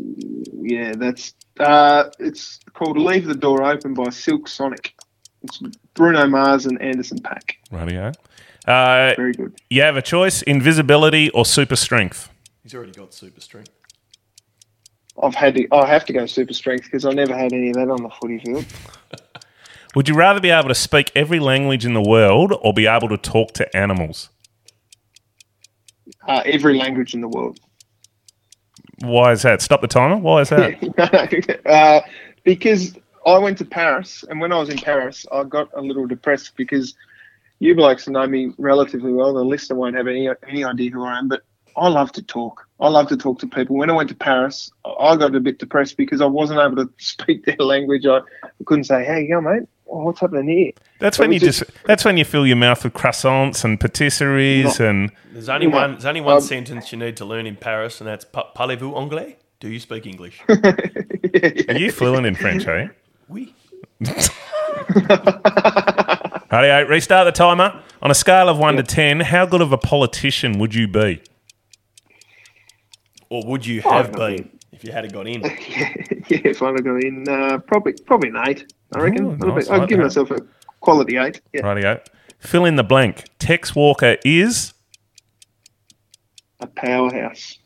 yeah, 0.64 0.94
that's 0.96 1.34
uh, 1.60 2.06
it's 2.20 2.60
called 2.74 2.98
"Leave 2.98 3.26
the 3.28 3.36
Door 3.36 3.64
Open" 3.66 3.94
by 3.94 4.10
Silk 4.10 4.48
Sonic. 4.48 4.96
It's 5.44 5.62
Bruno 6.00 6.26
Mars 6.28 6.66
and 6.66 6.82
Anderson 6.82 7.20
.Paak. 7.20 7.56
Rightio. 7.74 8.16
Uh, 8.66 9.14
Very 9.18 9.34
good. 9.34 9.54
you 9.70 9.82
have 9.82 9.98
a 9.98 10.02
choice: 10.02 10.42
invisibility 10.44 11.30
or 11.32 11.46
super 11.46 11.76
strength. 11.76 12.30
He's 12.64 12.74
already 12.74 12.94
got 12.94 13.14
super 13.14 13.42
strength. 13.42 13.72
I've 15.22 15.36
had 15.36 15.56
to. 15.56 15.68
I 15.74 15.86
have 15.88 16.06
to 16.06 16.14
go 16.14 16.26
super 16.26 16.54
strength 16.54 16.86
because 16.86 17.04
I 17.06 17.12
never 17.12 17.36
had 17.36 17.52
any 17.52 17.70
of 17.72 17.76
that 17.76 17.90
on 17.90 18.02
the 18.02 18.10
footy 18.10 18.40
field. 18.40 18.66
Would 19.96 20.08
you 20.08 20.16
rather 20.16 20.40
be 20.40 20.52
able 20.52 20.70
to 20.70 20.76
speak 20.76 21.12
every 21.16 21.40
language 21.40 21.86
in 21.86 21.94
the 21.94 22.02
world 22.02 22.54
or 22.62 22.74
be 22.74 22.88
able 22.88 23.10
to 23.10 23.18
talk 23.18 23.52
to 23.56 23.76
animals? 23.76 24.30
Uh, 26.26 26.44
every 26.46 26.78
language 26.78 27.14
in 27.14 27.20
the 27.20 27.28
world. 27.28 27.60
Why 29.02 29.34
is 29.34 29.42
that? 29.42 29.62
Stop 29.62 29.82
the 29.82 29.88
timer. 29.88 30.16
Why 30.16 30.42
is 30.42 30.50
that? 30.50 31.60
uh, 31.66 32.02
because 32.46 32.96
I 33.36 33.40
went 33.40 33.58
to 33.60 33.66
Paris, 33.66 34.24
and 34.30 34.40
when 34.40 34.52
I 34.52 34.58
was 34.60 34.70
in 34.70 34.78
Paris, 34.78 35.26
I 35.32 35.44
got 35.44 35.70
a 35.74 35.82
little 35.82 36.06
depressed 36.08 36.56
because 36.56 36.96
you 37.60 37.76
blokes 37.76 38.08
know 38.08 38.26
me 38.28 38.52
relatively 38.58 39.12
well. 39.12 39.34
The 39.34 39.44
listener 39.44 39.76
won't 39.78 39.96
have 39.96 40.08
any 40.08 40.30
any 40.48 40.64
idea 40.64 40.92
who 40.92 41.04
I 41.04 41.18
am, 41.20 41.28
but 41.28 41.44
I 41.78 41.88
love 41.90 42.12
to 42.14 42.22
talk. 42.24 42.68
I 42.80 42.88
love 42.88 43.08
to 43.10 43.18
talk 43.18 43.40
to 43.40 43.48
people. 43.48 43.76
When 43.78 43.90
I 43.90 43.94
went 43.94 44.10
to 44.10 44.16
Paris, 44.16 44.72
I 45.00 45.16
got 45.18 45.36
a 45.36 45.40
bit 45.40 45.60
depressed 45.60 45.98
because 45.98 46.22
I 46.22 46.26
wasn't 46.26 46.60
able 46.60 46.78
to 46.86 46.90
speak 46.98 47.46
their 47.46 47.58
language. 47.58 48.06
I 48.06 48.20
couldn't 48.66 48.86
say, 48.86 49.04
"Hey, 49.04 49.28
yo, 49.28 49.42
mate, 49.42 49.64
oh, 49.90 50.04
what's 50.06 50.20
happening 50.22 50.48
here?" 50.48 50.72
That's 51.00 51.18
So 51.18 51.24
when 51.24 51.32
you 51.34 51.40
was 51.46 51.58
just. 51.58 51.64
That's 51.86 52.06
when 52.06 52.16
you 52.18 52.24
fill 52.26 52.48
your 52.48 52.56
mouth 52.56 52.84
with 52.84 52.94
croissants 52.94 53.64
and 53.66 53.80
patisseries 53.80 54.80
No. 54.80 54.86
and. 54.88 55.12
There's 55.34 55.50
only 55.50 55.68
Yeah. 55.68 55.74
one. 55.76 55.92
There's 55.94 56.06
only 56.06 56.22
one 56.22 56.36
Um, 56.36 56.42
sentence 56.42 56.92
you 56.92 56.98
need 56.98 57.18
to 57.18 57.26
learn 57.26 57.46
in 57.46 57.56
Paris, 57.58 58.00
and 58.00 58.08
that's 58.08 58.26
"Parlez-vous 58.26 58.96
anglais?" 58.96 59.38
Do 59.60 59.68
you 59.68 59.80
speak 59.82 60.06
English? 60.06 60.42
Are 60.50 61.78
you 61.78 61.92
fluent 61.92 62.26
in 62.26 62.36
French? 62.36 62.66
Eh? 62.66 62.88
Oui. 63.30 63.54
Rightio, 66.52 66.88
restart 66.90 67.26
the 67.26 67.32
timer. 67.32 67.82
On 68.02 68.10
a 68.10 68.16
scale 68.16 68.48
of 68.50 68.58
one 68.58 68.76
to 68.78 68.84
ten, 68.84 69.20
how 69.20 69.46
good 69.46 69.62
of 69.62 69.72
a 69.72 69.78
politician 69.78 70.58
would 70.60 70.74
you 70.74 70.88
be? 70.88 71.22
Or 73.30 73.44
would 73.46 73.66
you 73.66 73.82
Oh, 73.86 73.92
have 73.92 74.14
no. 74.14 74.36
been 74.36 74.50
if 74.72 74.84
you 74.84 74.92
had 74.92 75.12
got 75.14 75.28
in? 75.28 75.42
yeah, 75.44 75.94
if 76.30 76.62
I'd 76.62 76.76
have 76.76 76.84
got 76.84 77.04
in, 77.04 77.26
uh, 77.30 77.58
probably 77.60 77.94
probably 78.06 78.30
an 78.30 78.38
eight. 78.48 78.74
I 78.96 79.00
reckon. 79.02 79.26
Ooh, 79.26 79.30
a 79.30 79.32
little 79.32 79.56
nice, 79.56 79.66
bit. 79.68 79.74
I'd 79.74 79.78
like 79.80 79.90
give 79.90 79.98
that. 80.00 80.04
myself 80.06 80.32
a 80.32 80.38
quality 80.80 81.18
eight. 81.18 81.42
Yeah, 81.54 81.62
Rightio. 81.62 82.02
Fill 82.40 82.66
in 82.66 82.76
the 82.78 82.84
blank. 82.84 83.26
Tex 83.38 83.76
Walker 83.76 84.16
is. 84.24 84.74
a 86.62 86.68
powerhouse. 86.68 87.58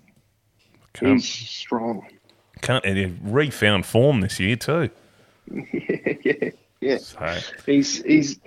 Can't, 0.93 1.14
He's 1.22 1.28
strong. 1.49 2.05
can't 2.61 2.86
he 2.86 3.14
refound 3.24 3.86
form 3.86 4.22
this 4.22 4.39
year 4.39 4.55
too. 4.55 4.89
Yeah, 5.52 6.14
yeah, 6.24 6.50
yeah. 6.82 6.98
So, 6.98 7.38
He's 7.66 8.04
he's. 8.04 8.39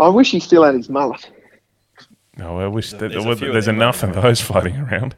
I 0.00 0.08
wish 0.08 0.30
he 0.30 0.40
still 0.40 0.64
had 0.64 0.74
his 0.74 0.88
mullet. 0.88 1.30
no, 2.38 2.58
I 2.60 2.66
wish 2.66 2.90
that 2.90 2.98
There's 2.98 3.12
there's, 3.12 3.24
a 3.24 3.30
of 3.30 3.40
there's 3.40 3.68
enough 3.68 4.02
around. 4.02 4.16
of 4.16 4.22
those 4.22 4.40
floating 4.42 4.76
around. 4.76 5.16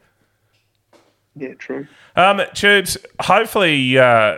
Yeah, 1.35 1.53
true. 1.55 1.87
Um, 2.15 2.41
Tubes, 2.53 2.97
hopefully, 3.21 3.97
uh, 3.97 4.37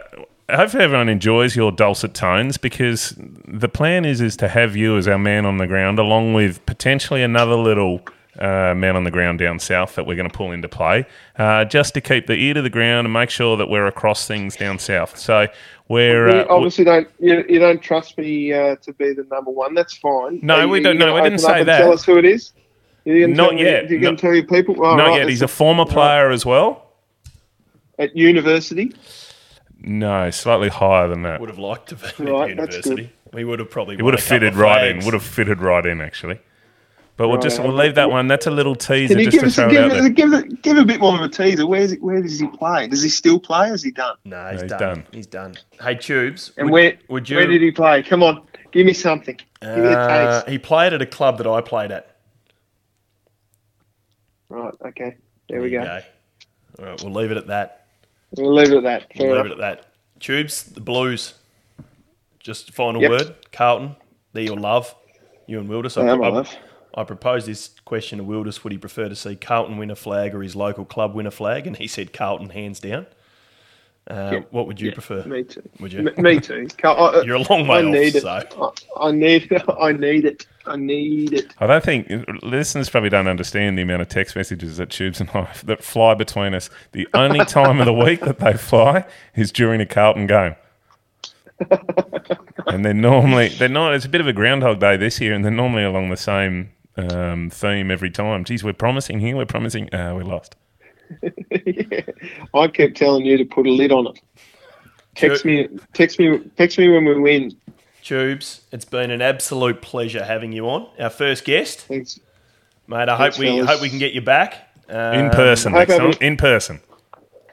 hopefully 0.50 0.84
everyone 0.84 1.10
enjoys 1.10 1.56
your 1.56 1.72
dulcet 1.72 2.14
tones 2.16 2.58
because 2.58 3.14
the 3.18 3.70
plan 3.70 4.04
is 4.06 4.20
is 4.22 4.36
to 4.38 4.48
have 4.48 4.76
you 4.76 4.98
as 4.98 5.08
our 5.08 5.20
man 5.20 5.46
on 5.46 5.58
the 5.58 5.68
ground, 5.68 6.00
along 6.00 6.34
with 6.34 6.66
potentially 6.66 7.22
another 7.22 7.56
little 7.56 8.02
uh, 8.40 8.74
man 8.76 8.96
on 8.96 9.04
the 9.04 9.12
ground 9.12 9.40
down 9.40 9.60
south 9.60 9.96
that 9.96 10.06
we're 10.08 10.16
going 10.16 10.30
to 10.30 10.36
pull 10.36 10.52
into 10.52 10.68
play, 10.70 11.06
uh, 11.38 11.66
just 11.66 11.94
to 11.96 12.02
keep 12.02 12.26
the 12.28 12.36
ear 12.36 12.54
to 12.56 12.62
the 12.64 12.70
ground 12.70 13.06
and 13.06 13.14
make 13.14 13.30
sure 13.30 13.58
that 13.58 13.70
we're 13.70 13.88
across 13.88 14.28
things 14.28 14.56
down 14.56 14.80
south. 14.80 15.18
So 15.18 15.48
we're 15.90 16.28
uh, 16.30 16.46
obviously 16.50 16.84
don't 16.84 17.08
you, 17.20 17.44
you 17.48 17.60
don't 17.60 17.82
trust 17.82 18.18
me 18.18 18.52
uh, 18.54 18.76
to 18.78 18.94
be 18.94 19.14
the 19.14 19.26
number 19.32 19.52
one. 19.52 19.74
That's 19.74 19.96
fine. 19.98 20.40
No, 20.44 20.62
you- 20.62 20.70
we 20.70 20.80
don't- 20.82 20.94
you 20.96 21.00
no, 21.00 21.06
gonna 21.08 21.16
we 21.16 21.22
didn't 21.30 21.40
open 21.40 21.46
up 21.52 21.56
say 21.56 21.60
and 21.62 21.68
that. 21.70 21.78
Tell 21.80 21.94
us 21.94 22.06
who 22.06 22.18
it 22.18 22.26
is. 22.26 22.52
Are 23.06 23.12
you 23.12 23.22
gonna 23.28 23.36
Not 23.36 23.50
tell 23.52 23.60
yet. 23.60 23.90
You're 23.90 24.00
going 24.02 24.18
to 24.18 24.22
tell 24.22 24.34
your 24.36 24.44
people. 24.46 24.76
Oh, 24.80 24.96
not 24.98 25.08
right, 25.08 25.20
yet. 25.20 25.30
He's 25.30 25.42
a 25.42 25.46
that's 25.46 25.54
former 25.54 25.86
player 25.86 26.30
as 26.30 26.46
well. 26.46 26.92
at 27.98 28.16
university. 28.18 28.94
No, 29.80 30.30
slightly 30.32 30.68
higher 30.70 31.08
than 31.08 31.22
that. 31.22 31.40
Would 31.40 31.48
have 31.50 31.60
liked 31.60 31.90
to 31.90 31.96
be 31.96 32.06
at 32.06 32.20
Right, 32.20 32.58
that's 32.58 32.76
university. 32.76 33.14
We 33.32 33.46
would 33.46 33.60
have 33.60 33.70
probably 33.70 33.96
It 33.96 34.02
would 34.02 34.14
have 34.14 34.24
fitted 34.24 34.54
of 34.54 34.60
right 34.60 34.88
in. 34.90 35.06
Would 35.06 35.14
have 35.14 35.24
fitted 35.24 35.62
right 35.62 35.86
in 35.86 36.02
actually. 36.02 36.40
But 37.18 37.30
we'll 37.30 37.38
Right, 37.38 37.44
just 37.44 37.60
we'll 37.60 37.74
leave 37.74 37.96
that 37.96 38.12
one. 38.12 38.28
That's 38.28 38.46
a 38.46 38.52
little 38.52 38.76
teaser 38.76 39.16
Can 39.16 39.20
you 39.24 39.32
just 39.32 39.32
give 39.32 39.42
to 39.42 39.48
us 39.48 39.58
it 39.58 39.72
give, 39.72 39.84
out 39.86 39.92
us 39.92 40.02
there. 40.02 40.10
give, 40.12 40.34
it- 40.34 40.62
give 40.62 40.78
a 40.78 40.86
bit 40.86 41.00
more 41.02 41.16
of 41.16 41.22
a 41.22 41.28
teaser? 41.30 41.66
Where's 41.66 41.92
it, 41.92 42.02
where 42.02 42.22
does 42.22 42.40
he 42.40 42.48
play? 42.48 42.88
Does 42.88 43.02
he 43.02 43.10
still 43.10 43.40
play? 43.40 43.72
Or 43.72 43.74
is 43.74 43.82
he 43.84 43.90
done? 43.90 44.16
No, 44.24 44.50
he's, 44.52 44.62
he's 44.62 44.70
done. 44.70 44.80
done. 44.80 45.04
He's 45.12 45.28
done. 45.28 45.56
Hey, 45.82 45.96
Tubes. 45.96 46.52
And 46.58 46.68
would, 46.70 46.74
where 46.74 46.98
would 47.10 47.28
you? 47.30 47.38
where 47.38 47.48
did 47.48 47.62
he 47.64 47.72
play? 47.72 48.04
Come 48.04 48.22
on, 48.22 48.44
give 48.72 48.86
me 48.86 48.94
something. 48.94 49.36
Give 49.62 49.78
me 49.78 49.88
a 49.88 49.98
Uh, 49.98 50.42
taste. 50.42 50.50
he 50.50 50.60
played 50.60 50.94
at 50.94 51.02
a 51.02 51.08
club 51.08 51.40
that 51.40 51.48
I 51.48 51.60
played 51.62 51.92
at. 51.92 52.16
Right. 54.50 54.74
Okay. 54.86 55.18
There 55.50 55.62
we 55.62 55.72
go. 55.72 55.84
There 55.84 56.04
you 56.80 56.84
All 56.86 56.92
right, 56.92 57.04
we'll 57.04 57.14
leave 57.14 57.32
it 57.32 57.38
at 57.38 57.48
that. 57.48 57.88
We'll 58.38 58.54
leave 58.54 58.72
it 58.72 58.78
at 58.78 58.84
that. 58.84 59.14
Fair 59.18 59.28
We'll 59.28 59.36
enough. 59.38 59.44
leave 59.46 59.60
it 59.60 59.64
at 59.64 59.80
that. 59.82 60.20
Tubes, 60.20 60.64
the 60.64 60.82
Blues. 60.82 61.34
Just 62.40 62.74
final 62.74 63.02
Yep. 63.02 63.10
word. 63.12 63.36
Carlton, 63.52 63.96
they're 64.34 64.44
your 64.44 64.58
love. 64.58 64.94
You 65.48 65.60
and 65.60 65.68
Wilders. 65.70 65.98
I 65.98 66.08
am, 66.08 66.20
my 66.20 66.28
love. 66.30 66.56
I 66.98 67.04
proposed 67.04 67.46
this 67.48 67.70
question 67.86 68.18
to 68.18 68.24
Wilders. 68.24 68.64
Would 68.64 68.74
he 68.74 68.80
prefer 68.80 69.08
to 69.08 69.16
see 69.16 69.36
Carlton 69.36 69.78
win 69.78 69.92
a 69.92 69.96
flag 69.96 70.34
or 70.34 70.42
his 70.42 70.56
local 70.56 70.84
club 70.84 71.14
win 71.14 71.28
a 71.28 71.32
flag? 71.32 71.68
And 71.68 71.78
he 71.78 71.88
said 71.88 72.12
Carlton, 72.12 72.50
hands 72.50 72.80
down. 72.80 73.06
Uh, 74.10 74.30
Yeah. 74.34 74.40
What 74.52 74.68
would 74.68 74.82
you 74.82 74.88
Yeah, 74.90 74.94
prefer? 74.96 75.24
Me 75.26 75.44
too. 75.44 75.62
Would 75.80 75.94
you? 75.94 76.00
M- 76.10 76.24
me 76.24 76.40
too. 76.40 76.68
I, 76.84 77.22
You're 77.26 77.36
a 77.36 77.40
long 77.50 77.70
I 77.70 77.84
way 77.84 77.92
need 77.92 78.16
off, 78.16 78.44
it. 78.46 78.54
so 78.54 78.74
I, 78.98 79.08
I 79.10 79.12
need. 79.12 79.52
It. 79.52 79.62
I 79.80 79.92
need 79.92 80.26
it. 80.26 80.48
I 80.66 80.76
need 80.76 81.34
it. 81.34 81.54
I 81.60 81.68
don't 81.68 81.84
think 81.84 82.12
listeners 82.42 82.90
probably 82.90 83.10
don't 83.10 83.28
understand 83.28 83.78
the 83.78 83.84
amount 83.84 84.02
of 84.02 84.10
text 84.10 84.36
messages 84.36 84.78
that 84.78 84.90
Tubes 84.90 85.20
and 85.22 85.30
I 85.30 85.48
that 85.66 85.84
fly 85.84 86.14
between 86.16 86.54
us. 86.54 86.70
The 86.94 87.08
only 87.14 87.46
time 87.46 87.80
of 87.80 87.86
the 87.86 87.94
week 87.94 88.22
that 88.22 88.40
they 88.40 88.54
fly 88.54 89.06
is 89.36 89.52
during 89.52 89.82
a 89.82 89.86
Carlton 89.86 90.26
game. 90.28 90.56
and 92.68 92.86
they're 92.86 92.94
normally 92.94 93.50
they're 93.50 93.70
not. 93.70 93.94
It's 93.94 94.06
a 94.06 94.10
bit 94.10 94.22
of 94.22 94.28
a 94.28 94.34
Groundhog 94.34 94.80
Day 94.80 94.98
this 94.98 95.20
year, 95.22 95.34
and 95.34 95.44
they're 95.44 95.52
normally 95.52 95.84
along 95.84 96.10
the 96.10 96.18
same 96.18 96.72
um, 96.98 97.50
theme 97.50 97.92
every 97.92 98.10
time. 98.12 98.44
Geez, 98.44 98.64
we're 98.64 98.74
promising 98.74 99.20
here. 99.20 99.36
We're 99.36 99.46
promising. 99.46 99.94
Uh, 99.94 100.16
we 100.16 100.24
lost. 100.24 100.56
yeah. 101.66 102.02
I 102.54 102.68
kept 102.68 102.98
telling 102.98 103.26
you 103.26 103.38
to 103.38 103.46
put 103.46 103.66
a 103.68 103.72
lid 103.72 103.92
on 103.92 104.08
it. 104.08 104.20
Text 105.16 105.46
me. 105.46 105.68
Text 105.94 106.20
me. 106.20 106.40
Text 106.58 106.78
me 106.78 106.90
when 106.90 107.06
we 107.06 107.20
win. 107.20 107.56
Tubes, 108.04 108.62
it's 108.72 108.86
been 108.86 109.12
an 109.12 109.22
absolute 109.22 109.82
pleasure 109.82 110.24
having 110.24 110.52
you 110.54 110.70
on. 110.70 110.88
Our 110.98 111.10
first 111.10 111.44
guest, 111.44 111.82
Thanks. 111.82 112.20
mate. 112.88 113.10
I 113.10 113.18
Thanks, 113.18 113.36
hope 113.36 113.42
we 113.42 113.48
fellas. 113.48 113.70
hope 113.70 113.82
we 113.82 113.90
can 113.90 114.00
get 114.00 114.14
you 114.14 114.22
back 114.22 114.70
In 114.88 114.96
Um, 114.96 115.30
person 115.32 115.74
next 115.74 115.92
hope 115.92 116.00
time. 116.00 116.08
I'm- 116.12 116.18
In 116.22 116.38
person. 116.38 116.80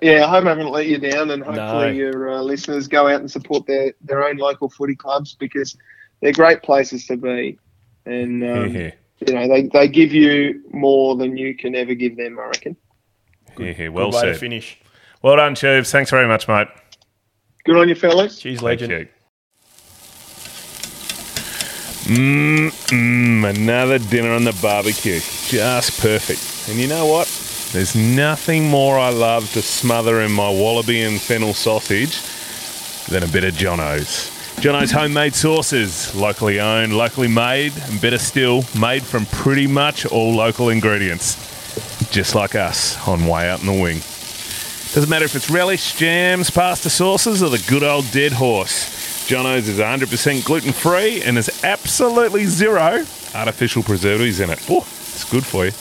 Yeah, 0.01 0.26
I 0.26 0.28
hope 0.28 0.45
I 0.45 0.51
haven't 0.51 0.70
let 0.70 0.86
you 0.86 0.99
down, 0.99 1.30
and 1.30 1.42
hopefully 1.42 1.86
No. 1.86 1.88
your 1.88 2.30
uh, 2.34 2.40
listeners 2.42 2.86
go 2.86 3.09
out 3.09 3.20
and 3.20 3.30
support 3.30 3.66
their, 3.66 3.95
their 4.03 4.22
own 4.22 4.36
local 4.36 4.68
footy 4.68 4.95
clubs 4.95 5.34
because 5.34 5.76
they're 6.20 6.32
great 6.32 6.62
places 6.62 7.07
to 7.07 7.16
be, 7.16 7.59
and 8.05 8.45
um, 8.45 8.57
Here, 8.57 8.68
here. 8.68 8.92
You 9.20 9.34
know 9.34 9.48
they, 9.48 9.62
they 9.62 9.88
give 9.88 10.12
you 10.12 10.62
more 10.72 11.16
than 11.16 11.36
you 11.36 11.54
can 11.56 11.74
ever 11.74 11.94
give 11.94 12.16
them. 12.16 12.38
I 12.38 12.46
reckon. 12.46 12.76
Here, 13.56 13.72
here. 13.72 13.90
Good 13.90 13.94
Well 13.94 14.10
way 14.10 14.22
to 14.22 14.32
said. 14.34 14.36
finish. 14.38 14.78
Well 15.22 15.36
done, 15.36 15.54
Tubes. 15.54 15.90
Thanks 15.90 16.10
very 16.10 16.26
much, 16.28 16.48
mate. 16.48 16.68
Good 17.64 17.76
on 17.76 17.88
you, 17.88 17.94
fellas. 17.94 18.38
Cheers, 18.40 18.60
Thank 18.60 18.80
legend. 18.80 18.90
you. 18.92 19.08
Mmm, 22.04 22.68
mm, 22.90 23.48
another 23.56 23.98
dinner 23.98 24.32
on 24.32 24.44
the 24.44 24.56
barbecue. 24.60 25.20
Just 25.46 26.00
perfect. 26.02 26.68
And 26.68 26.78
you 26.78 26.86
know 26.86 27.06
what? 27.06 27.26
There's 27.72 27.96
nothing 27.96 28.68
more 28.68 28.98
I 28.98 29.08
love 29.08 29.50
to 29.54 29.62
smother 29.62 30.20
in 30.20 30.30
my 30.30 30.48
wallaby 30.50 31.00
and 31.02 31.18
fennel 31.20 31.54
sausage 31.54 32.20
than 33.08 33.22
a 33.22 33.26
bit 33.32 33.44
of 33.44 33.54
Jono's. 33.54 34.30
Jono's 34.64 34.92
homemade 34.92 35.34
sauces, 35.34 36.14
locally 36.14 36.58
owned, 36.58 36.96
locally 36.96 37.28
made, 37.28 37.74
and 37.76 38.00
better 38.00 38.16
still, 38.16 38.64
made 38.80 39.02
from 39.02 39.26
pretty 39.26 39.66
much 39.66 40.06
all 40.06 40.34
local 40.34 40.70
ingredients. 40.70 41.36
Just 42.10 42.34
like 42.34 42.54
us 42.54 42.96
on 43.06 43.26
Way 43.26 43.50
Out 43.50 43.60
in 43.60 43.66
the 43.66 43.72
Wing. 43.72 43.98
Doesn't 44.94 45.10
matter 45.10 45.26
if 45.26 45.36
it's 45.36 45.50
relish, 45.50 45.96
jams, 45.96 46.50
pasta 46.50 46.88
sauces, 46.88 47.42
or 47.42 47.50
the 47.50 47.62
good 47.68 47.82
old 47.82 48.10
dead 48.10 48.32
horse. 48.32 49.26
Jono's 49.26 49.68
is 49.68 49.78
100% 49.78 50.46
gluten 50.46 50.72
free 50.72 51.20
and 51.20 51.36
has 51.36 51.62
absolutely 51.62 52.46
zero 52.46 53.04
artificial 53.34 53.82
preservatives 53.82 54.40
in 54.40 54.48
it. 54.48 54.64
Oh, 54.70 54.78
it's 54.78 55.30
good 55.30 55.44
for 55.44 55.66
you. 55.66 55.72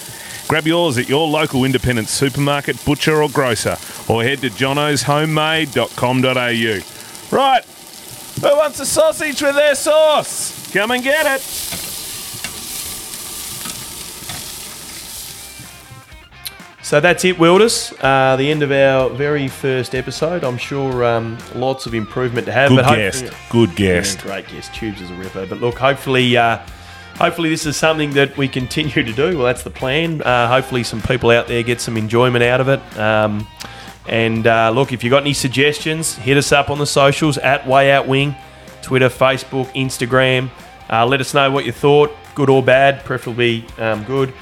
Grab 0.49 0.67
yours 0.67 0.97
at 0.97 1.07
your 1.07 1.25
local 1.25 1.63
independent 1.63 2.09
supermarket, 2.09 2.84
butcher, 2.84 3.23
or 3.23 3.29
grocer, 3.29 3.77
or 4.09 4.23
head 4.23 4.41
to 4.41 4.49
jonoshomemade.com.au. 4.49 7.34
Right, 7.34 7.63
who 8.41 8.55
wants 8.57 8.79
a 8.79 8.86
sausage 8.86 9.41
with 9.41 9.55
their 9.55 9.75
sauce? 9.75 10.71
Come 10.73 10.91
and 10.91 11.03
get 11.03 11.25
it. 11.25 11.41
So 16.81 16.99
that's 16.99 17.23
it, 17.23 17.39
Wilders. 17.39 17.93
Uh, 18.01 18.36
the 18.36 18.51
end 18.51 18.61
of 18.61 18.71
our 18.71 19.09
very 19.09 19.47
first 19.47 19.95
episode. 19.95 20.43
I'm 20.43 20.57
sure 20.57 21.05
um, 21.05 21.38
lots 21.55 21.86
of 21.86 21.93
improvement 21.93 22.45
to 22.47 22.51
have. 22.51 22.69
Good 22.69 22.84
but 22.84 22.95
guest. 22.95 23.25
Good 23.49 23.69
Yeah, 23.71 23.75
guest. 23.95 24.19
great 24.19 24.47
guest. 24.49 24.75
Tubes 24.75 24.99
is 25.01 25.09
a 25.09 25.13
ripper. 25.15 25.45
But 25.45 25.61
look, 25.61 25.77
hopefully, 25.77 26.36
uh, 26.36 26.59
hopefully 27.17 27.49
this 27.49 27.65
is 27.65 27.77
something 27.77 28.11
that 28.11 28.36
we 28.36 28.49
continue 28.49 29.01
to 29.01 29.13
do. 29.13 29.38
Well, 29.38 29.45
that's 29.45 29.63
the 29.63 29.69
plan. 29.69 30.21
Uh, 30.21 30.47
hopefully, 30.49 30.84
some 30.84 31.01
people 31.01 31.31
out 31.31 31.47
there 31.47 31.63
get 31.63 31.79
some 31.79 31.95
enjoyment 31.95 32.43
out 32.43 32.59
of 32.59 32.67
it. 32.67 32.81
Um, 32.99 33.47
and 34.08 34.45
uh, 34.47 34.70
look, 34.72 34.91
if 34.91 35.04
you've 35.04 35.12
got 35.12 35.22
any 35.24 35.34
suggestions, 35.34 36.16
hit 36.16 36.38
us 36.38 36.51
up 36.51 36.70
on 36.70 36.78
the 36.80 36.86
socials 36.86 37.38
at 37.38 37.66
Way 37.68 37.91
Out 37.91 38.08
Wing, 38.08 38.36
Twitter, 38.82 39.10
Facebook, 39.10 39.68
Instagram. 39.74 40.49
Uh, 40.89 41.06
let 41.06 41.22
us 41.22 41.34
know 41.34 41.49
what 41.49 41.66
you 41.66 41.72
thought, 41.72 42.12
good 42.36 42.49
or 42.49 42.62
bad, 42.62 43.04
preferably 43.06 43.66
um, 43.78 44.04
good. 44.04 44.34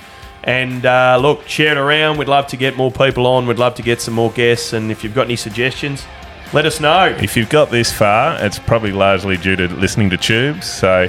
And 0.43 0.86
uh, 0.86 1.20
look, 1.22 1.47
share 1.47 1.74
it 1.74 1.78
around. 1.78 2.18
We'd 2.18 2.28
love 2.28 2.47
to 2.47 2.57
get 2.57 2.76
more 2.76 2.91
people 2.91 3.28
on. 3.28 3.45
We'd 3.45 3.59
love 3.59 3.76
to 3.76 3.84
get 3.84 4.01
some 4.01 4.16
more 4.16 4.32
guests. 4.32 4.74
And 4.74 4.91
if 4.91 5.03
you've 5.03 5.14
got 5.14 5.26
any 5.26 5.36
suggestions, 5.36 6.03
let 6.51 6.66
us 6.66 6.80
know. 6.80 7.05
If 7.22 7.38
you've 7.38 7.49
got 7.49 7.70
this 7.70 7.93
far, 7.93 8.43
it's 8.43 8.57
probably 8.57 8.91
largely 8.91 9.38
due 9.38 9.55
to 9.55 9.68
listening 9.68 10.09
to 10.09 10.18
Tubes. 10.18 10.66
So, 10.66 11.07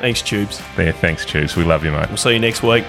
Thanks, 0.00 0.22
Tubes. 0.22 0.62
yeah, 0.78 0.92
thanks, 0.92 1.26
Tubes. 1.26 1.56
We 1.56 1.64
love 1.64 1.84
you, 1.84 1.90
mate. 1.90 2.06
We'll 2.06 2.16
see 2.16 2.32
you 2.32 2.38
next 2.38 2.62
week. 2.62 2.84